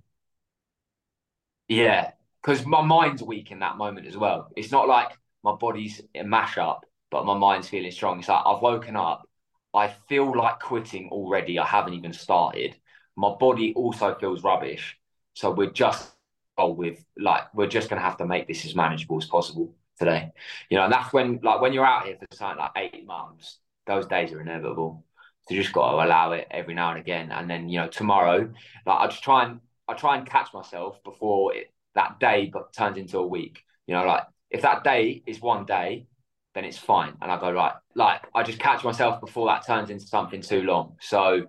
yeah, 1.68 2.12
because 2.43 2.66
my 2.66 2.83
mind's 2.83 3.22
weak 3.22 3.51
in 3.51 3.61
that 3.61 3.76
moment 3.76 4.07
as 4.07 4.16
well. 4.16 4.51
It's 4.57 4.70
not 4.72 4.89
like 4.89 5.11
my 5.43 5.55
body's 5.55 6.01
a 6.14 6.22
mash 6.24 6.59
up, 6.59 6.85
but 7.11 7.24
my 7.24 7.37
mind's 7.37 7.68
feeling 7.68 7.91
strong. 7.91 8.18
It's 8.18 8.28
like 8.28 8.43
I've 8.45 8.62
woken 8.62 8.97
up, 8.97 9.28
I 9.74 9.89
feel 10.09 10.37
like 10.37 10.61
quitting 10.61 11.09
already. 11.11 11.59
I 11.59 11.66
haven't 11.66 11.95
even 11.95 12.12
started. 12.12 12.76
My 13.16 13.35
body 13.39 13.72
also 13.74 14.14
feels 14.18 14.43
rubbish. 14.43 14.99
So 15.35 15.51
we're 15.51 15.70
just 15.70 16.12
oh, 16.59 16.72
with 16.72 17.05
like 17.18 17.53
we're 17.55 17.66
just 17.68 17.89
gonna 17.89 18.03
have 18.03 18.18
to 18.18 18.26
make 18.26 18.47
this 18.49 18.64
as 18.66 18.74
manageable 18.74 19.18
as 19.18 19.26
possible 19.26 19.74
today. 19.99 20.33
You 20.70 20.78
know, 20.78 20.85
and 20.85 20.93
that's 20.93 21.12
when 21.12 21.41
like 21.43 21.61
when 21.61 21.72
you're 21.72 21.87
out 21.87 22.07
here 22.07 22.16
for 22.18 22.26
something 22.37 22.59
like 22.59 22.72
eight 22.76 23.07
months, 23.07 23.59
those 23.87 24.07
days 24.07 24.33
are 24.33 24.41
inevitable. 24.41 25.05
So 25.49 25.55
just 25.55 25.72
got 25.72 25.90
to 25.90 26.07
allow 26.07 26.32
it 26.32 26.47
every 26.51 26.74
now 26.74 26.90
and 26.90 27.01
again. 27.01 27.32
And 27.32 27.51
then, 27.51 27.68
you 27.68 27.80
know, 27.80 27.88
tomorrow, 27.88 28.53
like 28.86 29.01
I 29.01 29.07
just 29.09 29.22
try 29.22 29.45
and 29.45 29.61
I 29.88 29.95
try 29.95 30.16
and 30.16 30.26
catch 30.26 30.55
myself 30.55 31.03
before 31.03 31.55
it, 31.55 31.72
that 31.95 32.20
day 32.20 32.51
but 32.53 32.72
turns 32.72 32.97
into 32.97 33.18
a 33.18 33.26
week. 33.26 33.62
You 33.86 33.95
know, 33.95 34.05
like 34.05 34.22
if 34.51 34.62
that 34.62 34.84
day 34.84 35.22
is 35.26 35.40
one 35.40 35.64
day, 35.64 36.07
then 36.55 36.64
it's 36.64 36.78
fine. 36.78 37.14
And 37.20 37.30
I 37.30 37.40
go, 37.40 37.51
right, 37.51 37.72
like 37.95 38.22
I 38.34 38.43
just 38.43 38.59
catch 38.61 38.84
myself 38.84 39.20
before 39.20 39.47
that 39.49 39.66
turns 39.66 39.90
into 39.90 40.07
something 40.07 40.43
too 40.43 40.62
long. 40.62 40.97
So, 41.01 41.47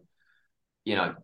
you 0.86 0.96
know, 0.96 1.16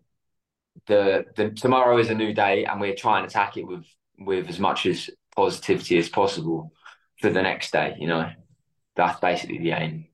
the 0.85 1.25
the 1.35 1.49
tomorrow 1.49 1.97
is 1.97 2.09
a 2.09 2.15
new 2.15 2.33
day 2.33 2.65
and 2.65 2.79
we're 2.79 2.95
trying 2.95 3.23
to 3.23 3.27
attack 3.27 3.57
it 3.57 3.63
with 3.63 3.85
with 4.19 4.47
as 4.49 4.59
much 4.59 4.85
as 4.85 5.09
positivity 5.35 5.97
as 5.97 6.09
possible 6.09 6.73
for 7.19 7.29
the 7.29 7.41
next 7.41 7.71
day, 7.71 7.95
you 7.99 8.07
know. 8.07 8.29
That's 8.95 9.19
basically 9.19 9.59
the 9.59 9.71
aim. 9.71 10.07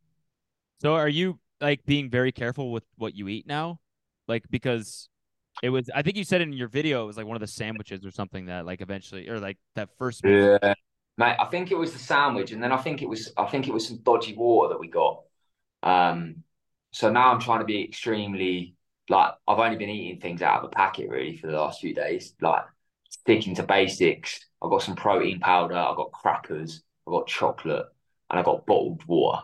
So 0.82 0.94
are 0.94 1.10
you 1.10 1.40
like 1.66 1.84
being 1.84 2.12
very 2.12 2.32
careful 2.32 2.72
with 2.72 2.84
what 2.98 3.16
you 3.16 3.28
eat 3.28 3.48
now? 3.48 3.80
Like 4.28 4.44
because 4.52 5.10
it 5.64 5.70
was 5.70 5.90
I 5.96 6.04
think 6.04 6.16
you 6.16 6.24
said 6.24 6.42
in 6.42 6.54
your 6.54 6.68
video 6.68 7.04
it 7.04 7.08
was 7.08 7.18
like 7.18 7.26
one 7.26 7.36
of 7.36 7.42
the 7.42 7.48
sandwiches 7.48 8.06
or 8.06 8.12
something 8.12 8.46
that 8.46 8.68
like 8.68 8.82
eventually 8.82 9.28
or 9.28 9.40
like 9.40 9.58
that 9.74 9.90
first 9.98 10.24
meal. 10.24 10.60
Yeah. 10.62 10.76
Mate, 11.18 11.38
I 11.40 11.46
think 11.46 11.72
it 11.72 11.78
was 11.78 11.92
the 11.92 11.98
sandwich, 12.00 12.52
and 12.52 12.62
then 12.62 12.72
I 12.72 12.78
think 12.78 13.02
it 13.02 13.10
was 13.10 13.32
I 13.36 13.46
think 13.46 13.68
it 13.68 13.74
was 13.74 13.88
some 13.88 13.98
dodgy 14.04 14.36
water 14.36 14.70
that 14.70 14.80
we 14.80 14.90
got. 14.90 15.24
Um, 15.82 16.44
so 16.92 17.10
now 17.10 17.32
I'm 17.32 17.40
trying 17.40 17.60
to 17.60 17.66
be 17.66 17.84
extremely 17.84 18.76
like 19.10 19.34
I've 19.48 19.58
only 19.58 19.78
been 19.78 19.90
eating 19.90 20.22
things 20.22 20.44
out 20.44 20.60
of 20.60 20.66
a 20.66 20.70
packet 20.70 21.10
really 21.10 21.36
for 21.36 21.48
the 21.48 21.58
last 21.58 21.82
few 21.82 21.96
days, 21.96 22.36
like 22.42 22.66
sticking 23.10 23.56
to 23.56 23.64
basics. 23.64 24.40
I've 24.62 24.70
got 24.70 24.84
some 24.84 24.96
protein 24.96 25.40
powder, 25.40 25.76
I've 25.76 25.98
got 25.98 26.12
crackers, 26.12 26.84
I've 27.08 27.14
got 27.14 27.28
chocolate, 27.28 27.88
and 28.30 28.38
I've 28.38 28.46
got 28.46 28.68
bottled 28.68 29.04
water. 29.08 29.42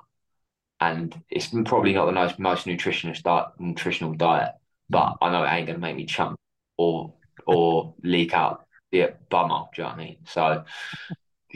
And 0.81 1.15
it's 1.29 1.47
probably 1.47 1.93
not 1.93 2.07
the 2.07 2.11
most 2.11 2.39
most 2.39 2.65
nutritionist 2.65 3.21
diet, 3.21 3.49
nutritional 3.59 4.13
diet, 4.13 4.51
but 4.89 5.11
mm. 5.11 5.17
I 5.21 5.31
know 5.31 5.43
it 5.43 5.51
ain't 5.51 5.67
gonna 5.67 5.79
make 5.79 5.95
me 5.95 6.05
chunk 6.05 6.37
or 6.77 7.13
or 7.45 7.93
leak 8.03 8.33
out 8.33 8.65
the 8.91 9.13
bummer. 9.29 9.65
Do 9.73 9.81
you 9.81 9.83
know 9.83 9.89
what 9.89 9.99
I 9.99 10.03
mean? 10.03 10.17
So 10.25 10.63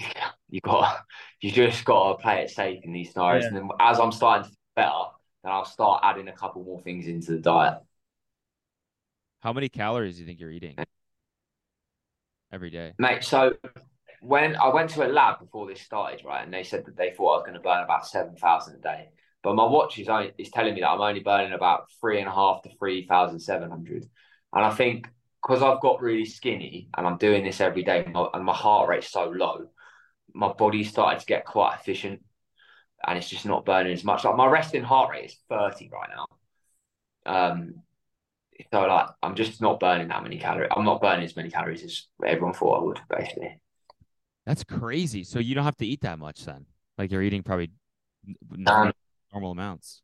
you 0.50 0.62
got 0.62 1.06
you 1.42 1.52
just 1.52 1.84
got 1.86 2.14
to 2.14 2.22
play 2.22 2.42
it 2.42 2.50
safe 2.50 2.84
in 2.84 2.94
these 2.94 3.12
scenarios. 3.12 3.44
Yeah. 3.44 3.48
And 3.48 3.58
then 3.58 3.70
as 3.80 4.00
I'm 4.00 4.12
starting 4.12 4.44
to 4.44 4.50
feel 4.50 4.58
better, 4.76 5.04
then 5.44 5.52
I'll 5.52 5.66
start 5.66 6.02
adding 6.04 6.28
a 6.28 6.34
couple 6.34 6.64
more 6.64 6.82
things 6.82 7.08
into 7.08 7.32
the 7.32 7.40
diet. 7.40 7.80
How 9.42 9.54
many 9.54 9.70
calories 9.70 10.16
do 10.16 10.22
you 10.22 10.28
think 10.28 10.40
you're 10.40 10.52
eating 10.52 10.76
every 12.52 12.70
day? 12.70 12.94
Mate, 12.98 13.24
so 13.24 13.54
when 14.26 14.56
I 14.56 14.70
went 14.74 14.90
to 14.92 15.06
a 15.06 15.10
lab 15.12 15.40
before 15.40 15.68
this 15.68 15.82
started, 15.82 16.26
right, 16.26 16.44
and 16.44 16.54
they 16.54 16.64
said 16.64 16.86
that 16.86 16.98
they 16.98 17.12
thought 17.12 17.34
I 17.34 17.38
was 17.38 17.44
going 17.44 17.54
to 17.54 17.60
burn 17.60 17.84
about 17.84 18.08
7,000 18.08 18.76
a 18.76 18.80
day. 18.80 19.10
But 19.44 19.56
my 19.56 19.66
watch 19.66 20.00
is 20.00 20.10
only 20.10 20.32
is 20.40 20.50
telling 20.50 20.74
me 20.74 20.82
that 20.82 20.90
I'm 20.90 21.02
only 21.02 21.20
burning 21.20 21.54
about 21.54 21.92
three 22.02 22.20
and 22.20 22.28
a 22.28 22.32
half 22.34 22.64
to 22.64 22.70
3,700. 22.80 24.06
And 24.54 24.66
I 24.66 24.72
think 24.72 25.08
because 25.44 25.62
I've 25.62 25.82
got 25.82 26.02
really 26.02 26.26
skinny 26.26 26.90
and 26.98 27.06
I'm 27.06 27.18
doing 27.18 27.44
this 27.44 27.62
every 27.62 27.84
day 27.84 28.10
my- 28.12 28.30
and 28.34 28.44
my 28.44 28.56
heart 28.56 28.90
rate's 28.90 29.12
so 29.12 29.26
low, 29.30 29.68
my 30.34 30.52
body 30.52 30.84
started 30.84 31.20
to 31.20 31.26
get 31.28 31.46
quite 31.46 31.76
efficient 31.80 32.24
and 33.06 33.20
it's 33.20 33.30
just 33.30 33.46
not 33.46 33.66
burning 33.66 33.94
as 33.94 34.04
much. 34.04 34.24
Like 34.24 34.36
my 34.36 34.48
resting 34.48 34.84
heart 34.84 35.12
rate 35.12 35.26
is 35.26 35.38
30 35.50 35.92
right 35.94 36.10
now. 37.26 37.52
Um, 37.52 37.84
so 38.72 38.82
like 38.82 39.10
I'm 39.22 39.36
just 39.36 39.62
not 39.62 39.80
burning 39.80 40.08
that 40.08 40.24
many 40.24 40.40
calories. 40.40 40.72
I'm 40.76 40.86
not 40.86 41.02
burning 41.02 41.26
as 41.26 41.36
many 41.36 41.52
calories 41.52 41.84
as 41.84 42.08
everyone 42.26 42.54
thought 42.54 42.82
I 42.82 42.84
would, 42.84 43.02
basically. 43.08 43.60
That's 44.46 44.64
crazy. 44.64 45.24
So 45.24 45.40
you 45.40 45.56
don't 45.56 45.64
have 45.64 45.78
to 45.78 45.86
eat 45.86 46.02
that 46.02 46.20
much 46.20 46.46
then. 46.46 46.66
Like 46.98 47.12
you're 47.12 47.24
eating 47.24 47.44
probably 47.44 47.72
n- 48.28 48.36
Um, 48.52 48.64
normal, 48.64 48.94
normal 49.34 49.52
amounts. 49.52 50.02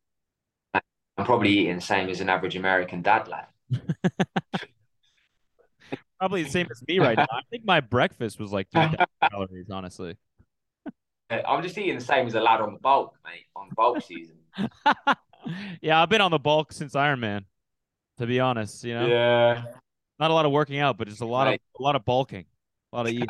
I'm 1.17 1.25
probably 1.25 1.49
eating 1.49 1.75
the 1.75 1.81
same 1.81 2.09
as 2.09 2.19
an 2.21 2.29
average 2.29 2.55
American 2.55 3.01
dad 3.01 3.27
lad. 3.27 3.47
Probably 6.19 6.43
the 6.43 6.49
same 6.49 6.67
as 6.71 6.83
me 6.87 6.99
right 6.99 7.17
now. 7.17 7.25
I 7.31 7.41
think 7.49 7.65
my 7.65 7.79
breakfast 7.79 8.39
was 8.39 8.51
like 8.51 8.69
3,000 8.71 8.97
calories, 9.31 9.69
honestly. 9.71 10.17
I'm 11.31 11.63
just 11.63 11.77
eating 11.77 11.95
the 11.97 12.03
same 12.03 12.27
as 12.27 12.35
a 12.35 12.41
lad 12.41 12.61
on 12.61 12.73
the 12.73 12.79
bulk, 12.79 13.15
mate, 13.23 13.45
on 13.55 13.69
bulk 13.75 14.01
season. 14.01 14.35
yeah, 15.81 16.01
I've 16.01 16.09
been 16.09 16.21
on 16.21 16.31
the 16.31 16.39
bulk 16.39 16.73
since 16.73 16.93
Ironman, 16.93 17.45
to 18.19 18.27
be 18.27 18.39
honest. 18.39 18.83
You 18.83 18.93
know, 18.93 19.07
Yeah. 19.07 19.63
not 20.19 20.29
a 20.31 20.33
lot 20.33 20.45
of 20.45 20.51
working 20.51 20.79
out, 20.79 20.97
but 20.97 21.07
just 21.07 21.21
a 21.21 21.25
lot 21.25 21.47
Right. 21.47 21.61
of 21.75 21.79
a 21.79 21.83
lot 21.83 21.95
of 21.95 22.05
bulking, 22.05 22.45
a 22.91 22.95
lot 22.95 23.07
of 23.07 23.13
eating. 23.13 23.27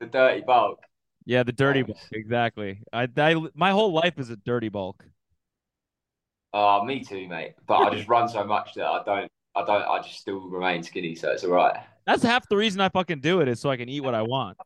the 0.00 0.06
dirty 0.06 0.42
bulk. 0.42 0.80
Yeah, 1.24 1.42
the 1.42 1.52
dirty 1.52 1.82
bulk, 1.82 1.98
exactly. 2.12 2.82
I, 2.92 3.08
I 3.16 3.36
my 3.54 3.70
whole 3.70 3.92
life 3.92 4.18
is 4.18 4.30
a 4.30 4.36
dirty 4.36 4.68
bulk. 4.68 5.04
Oh, 6.52 6.84
me 6.84 7.02
too, 7.02 7.28
mate. 7.28 7.54
But 7.66 7.78
I 7.78 7.94
just 7.94 8.08
run 8.08 8.28
so 8.28 8.44
much 8.44 8.74
that 8.74 8.86
I 8.86 9.02
don't, 9.04 9.30
I 9.54 9.64
don't, 9.64 9.82
I 9.82 10.02
just 10.02 10.18
still 10.18 10.40
remain 10.40 10.82
skinny, 10.82 11.14
so 11.14 11.30
it's 11.30 11.44
all 11.44 11.50
right. 11.50 11.76
That's 12.06 12.22
half 12.22 12.48
the 12.48 12.56
reason 12.56 12.80
I 12.80 12.88
fucking 12.88 13.20
do 13.20 13.40
it 13.40 13.48
is 13.48 13.60
so 13.60 13.70
I 13.70 13.76
can 13.76 13.88
eat 13.88 14.00
what 14.00 14.14
I 14.14 14.22
want. 14.22 14.58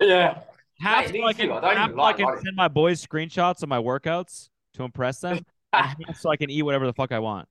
Yeah. 0.00 0.40
Half 0.80 1.12
Mate, 1.12 1.20
so 1.20 1.26
I 1.26 1.32
can, 1.32 1.50
I 1.50 1.74
half 1.74 1.90
so 1.90 2.00
I 2.00 2.12
can 2.12 2.26
send 2.40 2.54
my 2.54 2.68
boys 2.68 3.04
screenshots 3.04 3.64
of 3.64 3.68
my 3.68 3.78
workouts 3.78 4.48
to 4.74 4.84
impress 4.84 5.18
them, 5.18 5.44
so 6.14 6.30
I 6.30 6.36
can 6.36 6.50
eat 6.50 6.62
whatever 6.62 6.86
the 6.86 6.92
fuck 6.92 7.10
I 7.10 7.18
want. 7.18 7.48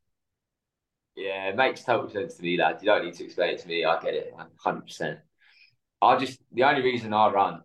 Yeah, 1.17 1.49
it 1.49 1.57
makes 1.57 1.83
total 1.83 2.09
sense 2.09 2.35
to 2.35 2.43
me, 2.43 2.57
lad. 2.57 2.77
You 2.81 2.85
don't 2.85 3.03
need 3.03 3.15
to 3.15 3.25
explain 3.25 3.55
it 3.55 3.59
to 3.59 3.67
me. 3.67 3.83
I 3.83 3.99
get 3.99 4.13
it, 4.13 4.33
hundred 4.55 4.81
percent. 4.83 5.19
I 6.01 6.17
just 6.17 6.39
the 6.53 6.63
only 6.63 6.81
reason 6.81 7.13
I 7.13 7.29
run 7.29 7.61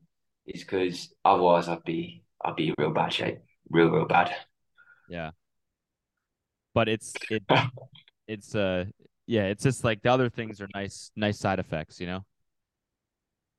is 0.46 0.62
because 0.62 1.12
otherwise 1.24 1.68
I'd 1.68 1.84
be 1.84 2.22
I'd 2.44 2.56
be 2.56 2.74
real 2.78 2.92
bad 2.92 3.12
shape, 3.12 3.38
real 3.70 3.88
real 3.88 4.06
bad. 4.06 4.34
Yeah. 5.08 5.30
But 6.74 6.88
it's 6.88 7.12
it 7.30 7.42
it's 8.28 8.54
uh 8.54 8.86
yeah, 9.26 9.44
it's 9.44 9.62
just 9.62 9.84
like 9.84 10.02
the 10.02 10.10
other 10.10 10.28
things 10.28 10.60
are 10.60 10.68
nice 10.74 11.10
nice 11.16 11.38
side 11.38 11.58
effects, 11.58 12.00
you 12.00 12.06
know? 12.06 12.24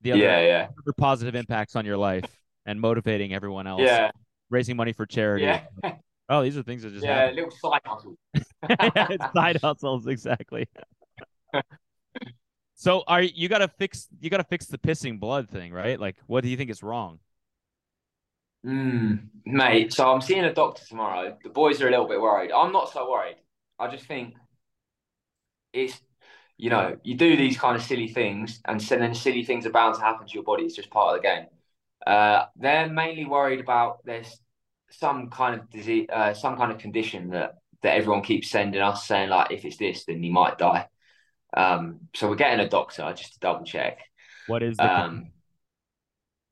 The 0.01 0.13
other, 0.13 0.21
Yeah, 0.21 0.41
yeah, 0.41 0.67
other 0.83 0.93
positive 0.97 1.35
impacts 1.35 1.75
on 1.75 1.85
your 1.85 1.97
life 1.97 2.25
and 2.65 2.79
motivating 2.81 3.33
everyone 3.33 3.67
else. 3.67 3.81
yeah. 3.81 4.11
raising 4.49 4.75
money 4.75 4.93
for 4.93 5.05
charity. 5.05 5.45
Yeah, 5.45 5.63
Oh, 6.29 6.41
these 6.41 6.57
are 6.57 6.63
things 6.63 6.83
that 6.83 6.91
just 6.93 7.05
yeah, 7.05 7.15
happen. 7.31 7.35
little 7.35 7.51
side 7.51 7.81
hustle. 7.85 8.15
yeah, 8.69 9.31
side 9.33 9.59
hustles 9.61 10.07
exactly. 10.07 10.67
So 12.83 13.01
are 13.07 13.21
you 13.21 13.47
got 13.47 13.59
to 13.59 13.69
fix 13.69 14.09
you 14.19 14.29
got 14.29 14.39
to 14.39 14.43
fix 14.43 14.65
the 14.65 14.77
pissing 14.77 15.17
blood 15.17 15.49
thing, 15.49 15.71
right? 15.71 15.97
Like, 15.97 16.17
what 16.27 16.41
do 16.43 16.49
you 16.49 16.57
think 16.57 16.69
is 16.69 16.83
wrong? 16.83 17.19
Mm, 18.65 19.29
mate, 19.45 19.93
so 19.93 20.11
I'm 20.11 20.19
seeing 20.19 20.43
a 20.43 20.53
doctor 20.53 20.83
tomorrow. 20.85 21.37
The 21.41 21.49
boys 21.49 21.81
are 21.81 21.87
a 21.87 21.91
little 21.91 22.09
bit 22.09 22.19
worried. 22.19 22.51
I'm 22.51 22.73
not 22.73 22.91
so 22.91 23.09
worried. 23.09 23.37
I 23.79 23.87
just 23.89 24.05
think 24.05 24.35
it's, 25.71 25.97
you 26.57 26.69
know, 26.69 26.97
you 27.03 27.15
do 27.15 27.37
these 27.37 27.57
kind 27.57 27.77
of 27.77 27.83
silly 27.83 28.09
things, 28.09 28.59
and 28.65 28.81
then 28.81 29.15
silly 29.15 29.45
things 29.45 29.65
are 29.65 29.71
bound 29.71 29.95
to 29.95 30.01
happen 30.01 30.27
to 30.27 30.33
your 30.33 30.43
body. 30.43 30.63
It's 30.65 30.75
just 30.75 30.89
part 30.89 31.15
of 31.15 31.21
the 31.21 31.25
game. 31.25 31.45
Uh, 32.05 32.47
they're 32.57 32.89
mainly 32.89 33.23
worried 33.23 33.61
about 33.61 34.03
there's 34.03 34.41
some 34.89 35.29
kind 35.29 35.57
of 35.57 35.69
disease, 35.69 36.07
uh, 36.11 36.33
some 36.33 36.57
kind 36.57 36.73
of 36.73 36.79
condition 36.79 37.29
that 37.29 37.55
that 37.81 37.95
everyone 37.95 38.23
keeps 38.23 38.49
sending 38.49 38.81
us, 38.81 39.05
saying 39.05 39.29
like, 39.29 39.51
if 39.51 39.63
it's 39.63 39.77
this, 39.77 40.03
then 40.03 40.21
you 40.21 40.31
might 40.33 40.57
die. 40.57 40.87
Um, 41.55 42.01
so 42.15 42.29
we're 42.29 42.35
getting 42.35 42.65
a 42.65 42.69
doctor 42.69 43.13
just 43.15 43.33
to 43.33 43.39
double 43.39 43.65
check. 43.65 43.99
What 44.47 44.63
is 44.63 44.77
the 44.77 44.91
Um, 44.91 45.31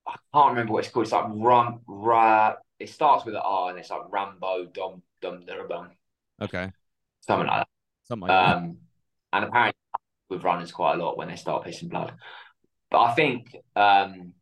I 0.08 0.16
can't 0.34 0.50
remember 0.52 0.74
what 0.74 0.84
it's 0.86 0.94
called. 0.94 1.06
It's 1.06 1.12
like 1.14 1.26
Rum 1.30 1.82
Ra. 1.88 2.56
It 2.80 2.90
starts 2.90 3.26
with 3.26 3.36
an 3.36 3.42
R 3.44 3.70
and 3.70 3.80
it's 3.80 3.90
like 3.90 4.02
Rambo 4.10 4.66
Dom 4.74 5.04
Dum 5.22 5.46
Dum 5.46 5.68
Dum 5.68 5.90
okay, 6.42 6.72
something 7.22 7.48
like 7.48 7.62
that. 7.62 7.68
something 8.04 8.28
that. 8.28 8.34
like 8.34 8.56
that. 8.56 8.58
Um, 8.58 8.78
and 9.34 9.46
apparently 9.46 9.78
with 10.30 10.44
runners 10.44 10.72
quite 10.72 10.96
a 11.00 11.04
lot 11.04 11.18
when 11.18 11.28
they 11.28 11.36
start 11.36 11.64
pissing 11.66 11.90
blood. 11.90 12.14
But 12.90 13.02
I 13.02 13.14
think 13.14 13.56
um, 13.76 14.34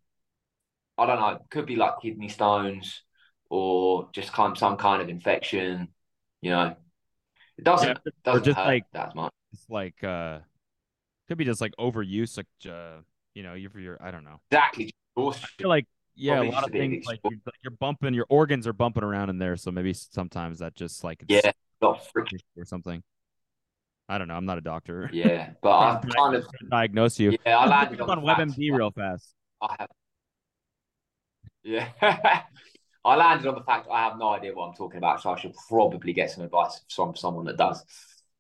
I 0.97 1.05
don't 1.05 1.20
know. 1.20 1.39
Could 1.49 1.66
be 1.66 1.76
like 1.76 2.01
kidney 2.01 2.30
stones 2.30 3.03
or 3.49 4.10
just 4.14 4.32
kind 4.32 4.57
some 4.57 4.78
kind 4.78 5.01
of 5.01 5.10
infection. 5.10 5.89
You 6.41 6.51
know, 6.51 6.76
it 7.57 7.64
doesn't 7.64 7.99
Yeah, 8.05 8.12
doesn't 8.24 8.43
just 8.45 8.57
hurt 8.57 8.66
like- 8.66 8.91
that 8.93 9.16
much. 9.16 9.34
It's 9.53 9.69
like 9.69 10.03
uh, 10.03 10.39
could 11.27 11.37
be 11.37 11.45
just 11.45 11.61
like 11.61 11.73
overuse, 11.79 12.37
like 12.37 12.47
uh, 12.71 13.01
you 13.33 13.43
know, 13.43 13.53
you're 13.53 13.79
your 13.79 13.97
I 14.01 14.11
don't 14.11 14.23
know. 14.23 14.39
Exactly. 14.51 14.91
I 15.17 15.31
feel 15.57 15.69
like 15.69 15.85
yeah, 16.15 16.33
Probably 16.33 16.49
a 16.49 16.51
lot 16.51 16.63
of 16.63 16.69
a 16.69 16.71
bit 16.73 16.81
of 16.81 16.89
things 16.91 17.05
like 17.05 17.19
you're, 17.23 17.39
like 17.45 17.55
you're 17.63 17.71
bumping, 17.71 18.13
your 18.13 18.25
organs 18.29 18.67
are 18.67 18.73
bumping 18.73 19.03
around 19.03 19.29
in 19.29 19.37
there, 19.37 19.55
so 19.55 19.71
maybe 19.71 19.93
sometimes 19.93 20.59
that 20.59 20.75
just 20.75 21.03
like 21.03 21.23
Yeah, 21.27 21.51
or 21.81 22.65
something. 22.65 23.01
I 24.09 24.17
don't 24.17 24.27
know. 24.27 24.33
I'm 24.33 24.45
not 24.45 24.57
a 24.57 24.61
doctor. 24.61 25.09
Yeah, 25.13 25.51
but 25.61 25.77
I've 25.77 26.01
to 26.01 26.07
kind 26.09 26.35
of 26.35 26.45
diagnose 26.69 27.19
you. 27.19 27.37
yeah. 27.45 27.57
I 27.57 27.67
landed 27.67 28.01
on, 28.01 28.21
WebMD 28.21 28.75
real 28.75 28.91
fast. 28.91 29.33
I 29.61 29.75
have. 29.79 29.89
Yeah. 31.63 31.87
I 33.05 33.15
landed 33.15 33.47
on 33.47 33.55
the 33.55 33.63
fact 33.63 33.87
I 33.89 34.03
have 34.03 34.17
no 34.17 34.29
idea 34.29 34.53
what 34.53 34.67
I'm 34.67 34.75
talking 34.75 34.97
about, 34.97 35.21
so 35.21 35.31
I 35.31 35.39
should 35.39 35.53
probably 35.69 36.11
get 36.11 36.31
some 36.31 36.43
advice 36.43 36.81
from 36.93 37.15
someone 37.15 37.45
that 37.45 37.57
does. 37.57 37.83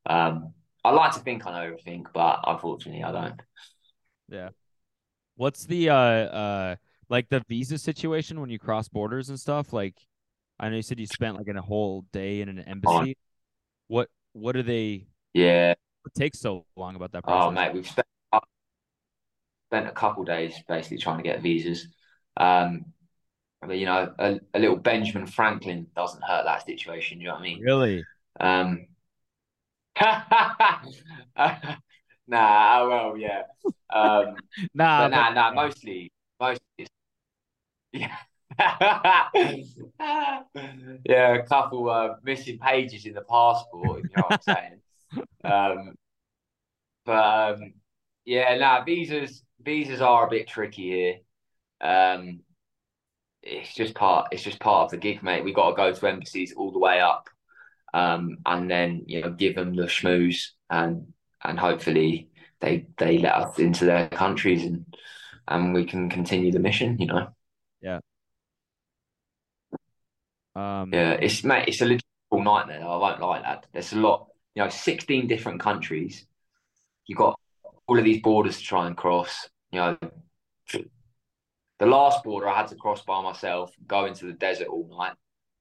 Um, 0.05 0.53
I 0.83 0.91
like 0.91 1.13
to 1.13 1.19
think 1.19 1.45
I 1.45 1.51
know 1.51 1.61
everything, 1.61 2.05
but 2.13 2.39
unfortunately, 2.45 3.03
I 3.03 3.11
don't. 3.11 3.41
Yeah. 4.29 4.49
What's 5.35 5.65
the 5.65 5.89
uh 5.89 5.95
uh 5.95 6.75
like 7.09 7.29
the 7.29 7.43
visa 7.47 7.77
situation 7.77 8.39
when 8.39 8.49
you 8.49 8.59
cross 8.59 8.87
borders 8.87 9.29
and 9.29 9.39
stuff? 9.39 9.73
Like, 9.73 9.95
I 10.59 10.69
know 10.69 10.77
you 10.77 10.81
said 10.81 10.99
you 10.99 11.07
spent 11.07 11.37
like 11.37 11.47
a 11.47 11.61
whole 11.61 12.05
day 12.11 12.41
in 12.41 12.49
an 12.49 12.59
embassy. 12.59 13.17
What 13.87 14.09
what 14.33 14.53
do 14.53 14.63
they? 14.63 15.07
Yeah. 15.33 15.73
What 16.03 16.13
takes 16.13 16.39
so 16.39 16.65
long 16.75 16.95
about 16.95 17.11
that 17.11 17.23
process? 17.23 17.47
Oh, 17.47 17.51
mate, 17.51 17.73
we've 17.73 17.87
spent 17.87 18.07
spent 19.69 19.87
a 19.87 19.91
couple 19.91 20.23
days 20.23 20.55
basically 20.67 20.97
trying 20.97 21.17
to 21.17 21.23
get 21.23 21.41
visas. 21.41 21.87
Um, 22.37 22.85
but 23.61 23.77
you 23.77 23.85
know, 23.85 24.13
a, 24.17 24.39
a 24.53 24.59
little 24.59 24.77
Benjamin 24.77 25.27
Franklin 25.27 25.87
doesn't 25.95 26.23
hurt 26.23 26.45
that 26.45 26.65
situation. 26.65 27.19
You 27.19 27.27
know 27.27 27.33
what 27.33 27.41
I 27.41 27.43
mean? 27.43 27.61
Really? 27.61 28.03
Um, 28.39 28.87
nah, 32.27 32.81
oh 32.81 32.89
well, 32.89 33.17
yeah. 33.17 33.43
Um, 33.93 34.37
Nah, 34.73 35.03
but 35.03 35.07
nah, 35.09 35.27
but- 35.29 35.33
nah, 35.33 35.51
mostly, 35.53 36.11
mostly, 36.39 36.87
yeah. 37.91 38.15
yeah, 41.05 41.35
a 41.35 41.43
couple 41.47 41.89
uh, 41.89 42.15
missing 42.23 42.57
pages 42.59 43.05
in 43.05 43.13
the 43.13 43.21
passport, 43.21 44.03
if 44.03 44.09
you 44.09 44.15
know 44.17 44.23
what 44.27 44.41
I'm 44.47 44.55
saying. 44.55 44.81
Um, 45.43 45.95
but 47.05 47.57
um, 47.61 47.73
yeah, 48.25 48.55
nah, 48.57 48.83
visas 48.83 49.43
visas 49.61 50.01
are 50.01 50.27
a 50.27 50.29
bit 50.29 50.47
tricky 50.47 50.89
here. 50.89 51.15
Um, 51.81 52.41
it's 53.41 53.73
just 53.73 53.95
part 53.95 54.27
it's 54.31 54.43
just 54.43 54.59
part 54.59 54.85
of 54.85 54.91
the 54.91 54.97
gig, 54.97 55.23
mate. 55.23 55.43
We 55.43 55.53
got 55.53 55.71
to 55.71 55.75
go 55.75 55.93
to 55.93 56.07
embassies 56.07 56.53
all 56.55 56.71
the 56.71 56.79
way 56.79 56.99
up, 56.99 57.29
um, 57.93 58.37
and 58.45 58.69
then 58.69 59.03
you 59.07 59.21
know 59.21 59.31
give 59.31 59.55
them 59.55 59.75
the 59.75 59.83
schmooze 59.83 60.49
and 60.69 61.13
and 61.43 61.59
hopefully 61.59 62.29
they 62.61 62.87
they 62.97 63.17
let 63.17 63.35
us 63.35 63.59
into 63.59 63.85
their 63.85 64.09
countries 64.09 64.63
and 64.63 64.85
and 65.47 65.73
we 65.73 65.85
can 65.85 66.09
continue 66.09 66.51
the 66.51 66.59
mission. 66.59 66.97
You 66.99 67.07
know, 67.07 67.27
um, 70.55 70.93
yeah, 70.93 71.11
it's 71.11 71.43
mate, 71.43 71.67
it's 71.67 71.81
a 71.81 71.85
logistical 71.85 72.43
nightmare. 72.43 72.81
I 72.81 72.97
won't 72.97 73.19
lie, 73.19 73.41
lad. 73.41 73.65
There's 73.73 73.93
a 73.93 73.97
lot, 73.97 74.27
you 74.55 74.63
know, 74.63 74.69
sixteen 74.69 75.27
different 75.27 75.59
countries. 75.59 76.25
You 77.07 77.15
have 77.15 77.19
got 77.19 77.39
all 77.87 77.97
of 77.97 78.05
these 78.05 78.21
borders 78.21 78.57
to 78.57 78.63
try 78.63 78.87
and 78.87 78.95
cross. 78.95 79.49
You 79.71 79.79
know, 79.79 79.97
the 81.79 81.85
last 81.85 82.23
border 82.23 82.47
I 82.49 82.57
had 82.57 82.67
to 82.67 82.75
cross 82.75 83.01
by 83.03 83.21
myself, 83.21 83.71
go 83.87 84.05
into 84.05 84.25
the 84.25 84.33
desert 84.33 84.67
all 84.67 84.87
night. 84.89 85.13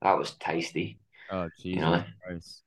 That 0.03 0.19
was 0.19 0.33
tasty. 0.33 0.99
Oh 1.31 1.49
Jesus 1.61 1.83
know? 1.83 2.05
Christ! 2.25 2.63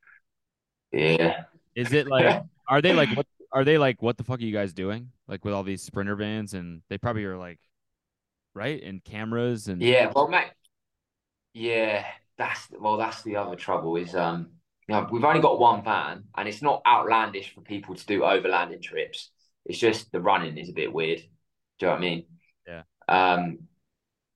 Yeah. 0.92 1.44
Is 1.76 1.94
it 1.94 2.08
like? 2.08 2.44
Are 2.68 2.82
they 2.82 2.94
like? 2.94 3.10
What 3.16 3.26
are 3.52 3.66
they 3.66 3.78
like? 3.78 4.02
What 4.02 4.18
the 4.18 4.24
fuck 4.24 4.40
are 4.40 4.44
you 4.44 4.54
guys 4.54 4.74
doing? 4.74 5.12
Like 5.28 5.44
with 5.44 5.54
all 5.54 5.64
these 5.64 5.82
sprinter 5.82 6.16
vans, 6.16 6.54
and 6.54 6.82
they 6.90 6.98
probably 6.98 7.26
are 7.26 7.38
like, 7.38 7.60
right, 8.54 8.82
and 8.82 9.04
cameras 9.04 9.68
and 9.68 9.82
Yeah, 9.82 10.12
well, 10.16 10.30
mate. 10.30 10.52
Yeah, 11.54 12.06
that's 12.38 12.70
well, 12.72 12.96
that's 12.96 13.24
the 13.24 13.36
other 13.36 13.58
trouble 13.58 13.98
is 13.98 14.16
um, 14.16 14.52
you 14.88 14.96
know, 14.96 15.08
we've 15.12 15.24
only 15.24 15.42
got 15.42 15.60
one 15.60 15.84
van, 15.84 16.24
and 16.36 16.48
it's 16.48 16.62
not 16.62 16.82
outlandish 16.86 17.54
for 17.54 17.62
people 17.62 17.96
to 17.96 18.06
do 18.06 18.22
overlanding 18.22 18.82
trips. 18.82 19.32
It's 19.66 19.78
just 19.78 20.12
the 20.12 20.20
running 20.20 20.58
is 20.58 20.70
a 20.70 20.74
bit 20.74 20.92
weird. 20.92 21.20
Do 21.20 21.86
you 21.86 21.88
know 21.88 21.94
what 21.94 21.98
I 21.98 22.02
mean? 22.02 22.26
Yeah. 22.68 22.84
Um, 23.08 23.60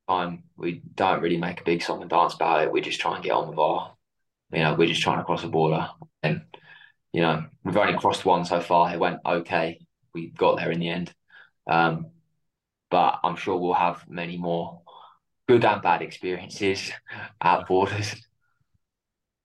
fine. 0.08 0.44
we 0.58 0.82
don't 0.94 1.22
really 1.22 1.38
make 1.38 1.62
a 1.62 1.64
big 1.64 1.82
song 1.82 2.02
and 2.02 2.10
dance 2.10 2.36
about 2.36 2.64
it. 2.64 2.72
We 2.72 2.82
just 2.82 3.00
try 3.00 3.16
and 3.16 3.24
get 3.24 3.32
on 3.32 3.50
with 3.50 3.58
our, 3.58 3.95
you 4.52 4.60
know, 4.60 4.74
we're 4.76 4.88
just 4.88 5.02
trying 5.02 5.18
to 5.18 5.24
cross 5.24 5.44
a 5.44 5.48
border, 5.48 5.90
and 6.24 6.42
you 7.12 7.22
know, 7.22 7.46
we've 7.64 7.78
only 7.78 7.98
crossed 7.98 8.26
one 8.26 8.46
so 8.46 8.60
far. 8.60 8.94
It 8.94 9.00
went 9.00 9.20
okay. 9.26 9.80
We 10.14 10.30
got 10.32 10.58
there 10.58 10.72
in 10.72 10.80
the 10.80 10.90
end. 10.90 11.14
Um, 11.68 12.08
but 12.90 13.20
I'm 13.24 13.36
sure 13.36 13.58
we'll 13.58 13.74
have 13.74 14.08
many 14.08 14.38
more 14.38 14.82
good 15.48 15.66
and 15.66 15.82
bad 15.82 16.02
experiences 16.02 16.92
at 17.42 17.68
borders. 17.68 18.16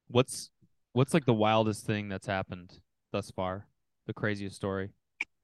What's 0.09 0.51
what's 0.93 1.15
like 1.15 1.25
the 1.25 1.35
wildest 1.35 1.87
thing 1.87 2.09
that's 2.09 2.27
happened 2.27 2.79
thus 3.13 3.31
far? 3.31 3.67
The 4.07 4.13
craziest 4.13 4.57
story 4.57 4.91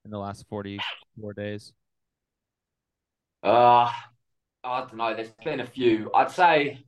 in 0.05 0.11
the 0.11 0.19
last 0.19 0.47
44 0.49 1.35
days? 1.35 1.73
Uh, 3.43 3.91
I 4.65 4.81
don't 4.81 4.97
know. 4.97 5.15
There's 5.15 5.31
been 5.45 5.61
a 5.61 5.67
few. 5.67 6.11
I'd 6.15 6.31
say, 6.31 6.85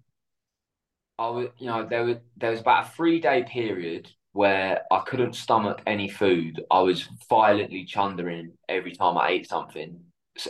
I 1.19 1.29
would, 1.29 1.53
you 1.59 1.67
know, 1.67 1.85
there 1.85 2.05
was 2.05 2.17
there 2.37 2.51
was 2.53 2.61
about 2.61 2.87
a 2.87 2.91
three 2.91 3.21
day 3.21 3.45
period 3.45 4.11
where 4.33 4.83
I 4.91 5.01
couldn't 5.01 5.35
stomach 5.35 5.83
any 5.87 6.09
food. 6.09 6.63
I 6.71 6.81
was 6.81 7.09
violently 7.29 7.85
chundering 7.85 8.53
every 8.69 8.93
time 8.93 9.19
I 9.19 9.31
ate 9.31 9.49
something, 9.49 10.01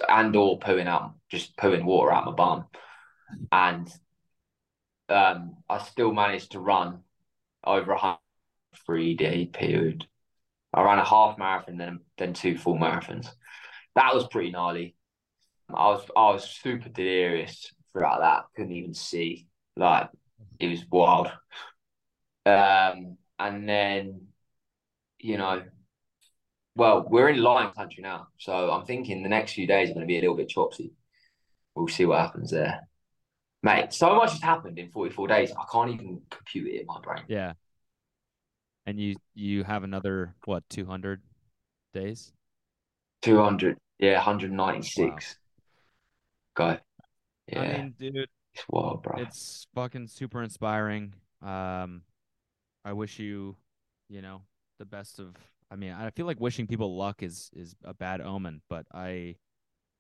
and 0.09 0.37
or 0.37 0.59
pooing 0.59 0.87
out, 0.87 1.15
just 1.31 1.57
pooing 1.57 1.85
water 1.85 2.13
out 2.13 2.27
my 2.27 2.33
bum, 2.33 2.67
and 3.51 3.91
um, 5.09 5.57
I 5.69 5.79
still 5.79 6.13
managed 6.13 6.53
to 6.53 6.61
run 6.61 7.01
over 7.65 7.93
a 7.93 8.19
three 8.87 9.15
day 9.15 9.47
period. 9.47 10.07
I 10.75 10.83
ran 10.83 10.99
a 10.99 11.05
half 11.05 11.39
marathon, 11.39 11.79
then 11.79 12.01
then 12.19 12.35
two 12.35 12.59
full 12.59 12.77
marathons. 12.77 13.29
That 13.95 14.15
was 14.15 14.27
pretty 14.29 14.51
gnarly. 14.51 14.97
I 15.71 15.89
was 15.89 16.05
I 16.15 16.31
was 16.33 16.49
super 16.49 16.91
delirious 16.91 17.73
throughout 17.93 18.21
that. 18.21 18.45
Couldn't 18.55 18.73
even 18.73 18.95
see. 18.95 19.47
Like 19.77 20.11
it 20.59 20.69
was 20.69 20.85
wild. 20.91 21.29
Um, 22.47 23.17
and 23.39 23.69
then, 23.69 24.29
you 25.19 25.39
know, 25.39 25.63
well, 26.75 27.07
we're 27.09 27.29
in 27.29 27.43
lion 27.43 27.73
country 27.73 28.03
now, 28.03 28.29
so 28.39 28.71
I'm 28.71 28.87
thinking 28.87 29.23
the 29.23 29.29
next 29.29 29.53
few 29.53 29.67
days 29.67 29.91
are 29.91 29.95
going 29.95 30.07
to 30.07 30.09
be 30.09 30.17
a 30.17 30.21
little 30.21 30.37
bit 30.37 30.49
chopsy. 30.49 30.93
We'll 31.75 31.89
see 31.89 32.07
what 32.07 32.21
happens 32.21 32.51
there, 32.51 32.89
mate. 33.63 33.93
So 33.93 34.15
much 34.15 34.33
has 34.33 34.43
happened 34.43 34.79
in 34.79 34.91
44 34.91 35.29
days. 35.29 35.53
I 35.53 35.65
can't 35.71 35.91
even 35.91 36.23
compute 36.31 36.69
it 36.69 36.81
in 36.81 36.87
my 36.87 37.01
brain. 37.01 37.25
Yeah. 37.29 37.53
And 38.87 38.99
you 38.99 39.17
you 39.35 39.65
have 39.65 39.85
another 39.85 40.35
what 40.45 40.69
200 40.71 41.21
days? 41.93 42.33
200, 43.23 43.77
yeah, 43.99 44.15
196. 44.15 45.37
Go. 46.55 46.79
Yeah. 47.49 47.61
I 47.61 47.69
mean, 47.69 47.95
dude, 47.99 48.29
It's 48.59 49.03
bro. 49.03 49.15
It's 49.17 49.67
fucking 49.75 50.09
super 50.09 50.43
inspiring. 50.43 51.15
Um, 51.43 52.03
I 52.85 52.93
wish 52.93 53.19
you, 53.19 53.57
you 54.09 54.23
know, 54.23 54.43
the 54.79 54.85
best 54.85 55.19
of. 55.19 55.37
I 55.71 55.77
mean, 55.77 55.93
I 55.93 56.11
feel 56.11 56.27
like 56.27 56.41
wishing 56.41 56.67
people 56.67 56.97
luck 56.97 57.23
is 57.23 57.51
is 57.55 57.75
a 57.85 57.93
bad 57.93 58.21
omen, 58.21 58.63
but 58.71 58.87
I, 58.93 59.37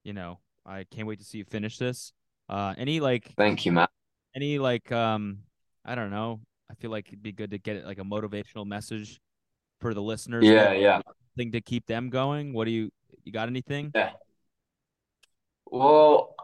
you 0.02 0.12
know, 0.12 0.38
I 0.64 0.84
can't 0.90 1.06
wait 1.06 1.18
to 1.18 1.24
see 1.24 1.38
you 1.38 1.44
finish 1.44 1.78
this. 1.78 2.12
Uh, 2.48 2.74
any 2.78 3.00
like 3.00 3.34
Thank 3.36 3.66
you, 3.66 3.72
man. 3.72 3.88
any 4.34 4.58
like 4.58 4.90
um, 4.90 5.40
I 5.84 5.94
don't 5.94 6.10
know. 6.10 6.40
I 6.70 6.74
feel 6.74 6.90
like 6.90 7.08
it'd 7.08 7.22
be 7.22 7.32
good 7.32 7.50
to 7.50 7.58
get 7.58 7.84
like 7.84 7.98
a 7.98 8.04
motivational 8.04 8.66
message 8.66 9.20
for 9.80 9.94
the 9.94 10.02
listeners. 10.02 10.46
Yeah, 10.46 10.72
yeah. 10.72 11.02
Thing 11.36 11.52
to 11.52 11.60
keep 11.60 11.86
them 11.86 12.10
going. 12.10 12.52
What 12.52 12.64
do 12.64 12.70
you 12.70 12.90
you 13.24 13.32
got 13.32 13.48
anything? 13.48 13.92
Yeah. 13.94 14.12
Well, 15.66 16.34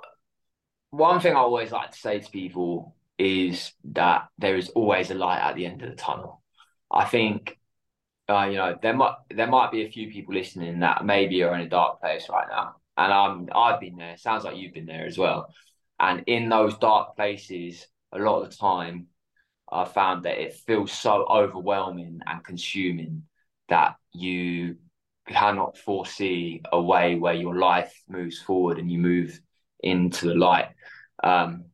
one 0.97 1.21
thing 1.21 1.35
I 1.35 1.41
always 1.41 1.73
like 1.73 1.91
to 1.91 1.99
say 1.99 2.21
to 2.21 2.31
people 2.31 2.95
is 3.19 3.73
that 3.93 4.29
there 4.39 4.57
is 4.57 4.69
always 4.71 5.11
a 5.11 5.15
light 5.15 5.41
at 5.41 5.57
the 5.57 5.67
end 5.67 5.83
of 5.83 5.91
the 5.91 5.97
tunnel. 5.97 6.43
I 6.91 7.05
think, 7.05 7.59
uh, 8.29 8.47
you 8.51 8.57
know, 8.57 8.77
there 8.81 8.95
might 8.95 9.15
there 9.31 9.47
might 9.47 9.73
be 9.73 9.83
a 9.83 9.91
few 9.91 10.11
people 10.11 10.35
listening 10.35 10.81
that 10.81 11.05
maybe 11.05 11.43
are 11.43 11.55
in 11.55 11.63
a 11.63 11.69
dark 11.69 12.01
place 12.01 12.29
right 12.29 12.47
now, 12.49 12.77
and 12.97 13.13
um, 13.13 13.49
I've 13.55 13.81
been 13.81 13.97
there. 13.97 14.17
Sounds 14.17 14.45
like 14.45 14.57
you've 14.57 14.75
been 14.75 14.87
there 14.87 15.07
as 15.07 15.19
well. 15.19 15.53
And 15.99 16.25
in 16.27 16.49
those 16.49 16.77
dark 16.79 17.17
places, 17.17 17.87
a 18.13 18.19
lot 18.19 18.43
of 18.43 18.51
the 18.51 18.57
time, 18.57 19.07
I 19.71 19.85
found 19.85 20.25
that 20.25 20.41
it 20.41 20.55
feels 20.55 20.93
so 20.93 21.27
overwhelming 21.29 22.21
and 22.27 22.45
consuming 22.45 23.25
that 23.69 23.97
you 24.13 24.77
cannot 25.27 25.79
foresee 25.79 26.63
a 26.71 26.81
way 26.81 27.17
where 27.17 27.35
your 27.35 27.57
life 27.57 27.95
moves 28.09 28.41
forward 28.41 28.79
and 28.79 28.91
you 28.91 28.99
move 28.99 29.41
into 29.83 30.27
the 30.29 30.35
light. 30.35 30.69
Um, 31.23 31.67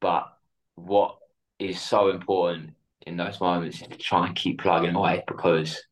but 0.00 0.28
what 0.74 1.18
is 1.58 1.80
so 1.80 2.10
important 2.10 2.74
in 3.06 3.16
those 3.16 3.40
moments 3.40 3.80
is 3.82 3.88
to 3.88 3.96
try 3.96 4.26
and 4.26 4.36
keep 4.36 4.60
plugging 4.60 4.94
away 4.94 5.24
because 5.26 5.82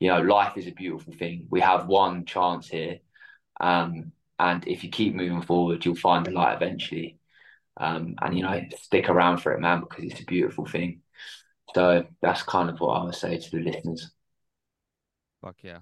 you 0.00 0.08
know 0.08 0.20
life 0.20 0.56
is 0.56 0.66
a 0.66 0.72
beautiful 0.72 1.12
thing. 1.12 1.46
We 1.50 1.60
have 1.60 1.86
one 1.86 2.24
chance 2.24 2.68
here, 2.68 2.98
um, 3.60 4.12
and 4.38 4.66
if 4.66 4.82
you 4.84 4.90
keep 4.90 5.14
moving 5.14 5.42
forward, 5.42 5.84
you'll 5.84 5.94
find 5.94 6.26
the 6.26 6.32
light 6.32 6.54
eventually. 6.56 7.18
Um, 7.76 8.14
and 8.22 8.36
you 8.36 8.42
know, 8.44 8.60
stick 8.82 9.08
around 9.08 9.38
for 9.38 9.52
it, 9.52 9.60
man, 9.60 9.80
because 9.80 10.04
it's 10.04 10.20
a 10.20 10.24
beautiful 10.24 10.64
thing. 10.64 11.00
So 11.74 12.06
that's 12.22 12.42
kind 12.42 12.70
of 12.70 12.78
what 12.78 12.92
I 13.00 13.04
would 13.04 13.14
say 13.16 13.36
to 13.38 13.50
the 13.50 13.58
listeners. 13.58 14.10
Fuck 15.42 15.56
yeah. 15.62 15.78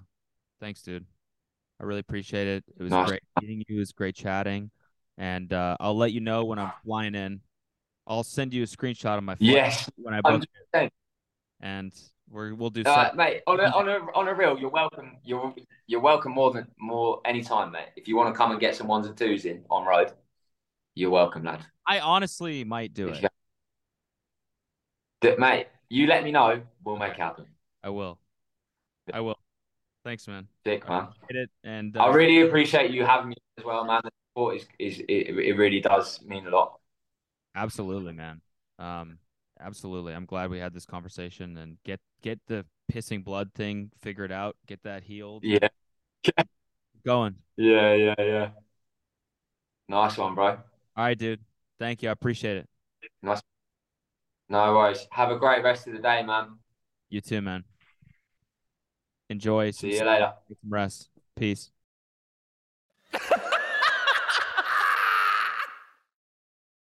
Thanks, 0.59 0.81
dude. 0.81 1.05
I 1.79 1.83
really 1.83 1.99
appreciate 1.99 2.47
it. 2.47 2.63
It 2.77 2.81
was 2.83 2.91
Nice. 2.91 3.09
great 3.09 3.23
meeting 3.41 3.63
you. 3.67 3.75
It 3.77 3.79
was 3.79 3.91
great 3.91 4.15
chatting. 4.15 4.71
And 5.17 5.51
uh, 5.53 5.77
I'll 5.79 5.97
let 5.97 6.11
you 6.11 6.21
know 6.21 6.45
when 6.45 6.59
I'm 6.59 6.71
flying 6.85 7.15
in. 7.15 7.41
I'll 8.07 8.23
send 8.23 8.53
you 8.53 8.63
a 8.63 8.65
screenshot 8.65 9.17
of 9.17 9.23
my 9.23 9.35
flight 9.35 9.47
Yes, 9.53 9.89
when 9.95 10.13
I 10.13 10.21
book 10.21 10.43
it. 10.43 10.49
100%. 10.75 10.89
And 11.61 11.93
we're 12.29 12.53
we'll 12.53 12.69
do 12.69 12.83
Uh, 12.85 13.11
mate, 13.15 13.41
on 13.47 13.59
a, 13.59 13.63
on 13.63 13.87
a 13.87 13.93
on 14.15 14.27
a 14.27 14.33
real, 14.33 14.57
you're 14.59 14.69
welcome. 14.69 15.17
You're 15.23 15.53
you're 15.87 16.01
welcome 16.01 16.33
more 16.33 16.51
than 16.51 16.67
more 16.77 17.21
anytime, 17.25 17.71
mate. 17.71 17.89
If 17.95 18.07
you 18.07 18.17
want 18.17 18.33
to 18.33 18.37
come 18.37 18.51
and 18.51 18.59
get 18.59 18.75
some 18.75 18.87
ones 18.87 19.07
and 19.07 19.15
twos 19.15 19.45
in 19.45 19.63
on 19.69 19.85
road, 19.85 20.11
you're 20.95 21.09
welcome, 21.11 21.43
lad. 21.43 21.65
I 21.87 21.99
honestly 21.99 22.63
might 22.63 22.93
do 22.93 23.07
If 23.07 23.23
it. 23.23 23.31
you- 25.23 25.35
mate, 25.37 25.67
you 25.89 26.07
let 26.07 26.23
me 26.23 26.31
know, 26.31 26.61
we'll 26.83 26.97
make 26.97 27.13
happen. 27.13 27.45
I 27.83 27.89
will. 27.89 28.19
I 29.13 29.21
will. 29.21 29.37
Thanks, 30.03 30.27
man. 30.27 30.47
Sick, 30.65 30.87
man. 30.87 31.07
Hit 31.29 31.37
it. 31.37 31.49
And 31.63 31.95
I 31.95 32.07
uh, 32.07 32.11
really 32.11 32.41
appreciate 32.41 32.91
you 32.91 33.05
having 33.05 33.29
me 33.29 33.35
as 33.57 33.63
well, 33.63 33.85
man. 33.85 34.01
The 34.35 34.47
is, 34.49 34.65
is 34.79 34.99
it, 34.99 35.37
it 35.37 35.57
really 35.57 35.79
does 35.79 36.21
mean 36.23 36.47
a 36.47 36.49
lot. 36.49 36.79
Absolutely, 37.55 38.13
man. 38.13 38.41
Um, 38.79 39.19
absolutely. 39.59 40.13
I'm 40.13 40.25
glad 40.25 40.49
we 40.49 40.59
had 40.59 40.73
this 40.73 40.85
conversation 40.85 41.57
and 41.57 41.77
get 41.83 41.99
get 42.21 42.39
the 42.47 42.65
pissing 42.91 43.23
blood 43.23 43.51
thing 43.53 43.91
figured 44.01 44.31
out. 44.31 44.55
Get 44.67 44.81
that 44.83 45.03
healed. 45.03 45.43
Yeah, 45.43 45.67
Going. 47.05 47.35
yeah, 47.57 47.93
yeah, 47.93 48.15
yeah. 48.17 48.49
Nice 49.87 50.17
one, 50.17 50.35
bro. 50.35 50.47
All 50.47 50.59
right, 50.97 51.17
dude. 51.17 51.41
Thank 51.79 52.01
you. 52.01 52.09
I 52.09 52.13
appreciate 52.13 52.57
it. 52.57 52.69
Nice. 53.21 53.41
No 54.49 54.73
worries. 54.73 55.07
Have 55.11 55.31
a 55.31 55.37
great 55.37 55.63
rest 55.63 55.87
of 55.87 55.93
the 55.93 55.99
day, 55.99 56.23
man. 56.23 56.57
You 57.09 57.21
too, 57.21 57.41
man. 57.41 57.63
Enjoy. 59.29 59.71
some 59.71 59.89
See 59.89 59.97
you 59.97 60.05
later. 60.05 60.33
Get 60.47 60.57
some 60.61 60.73
rest. 60.73 61.09
Peace. 61.35 61.71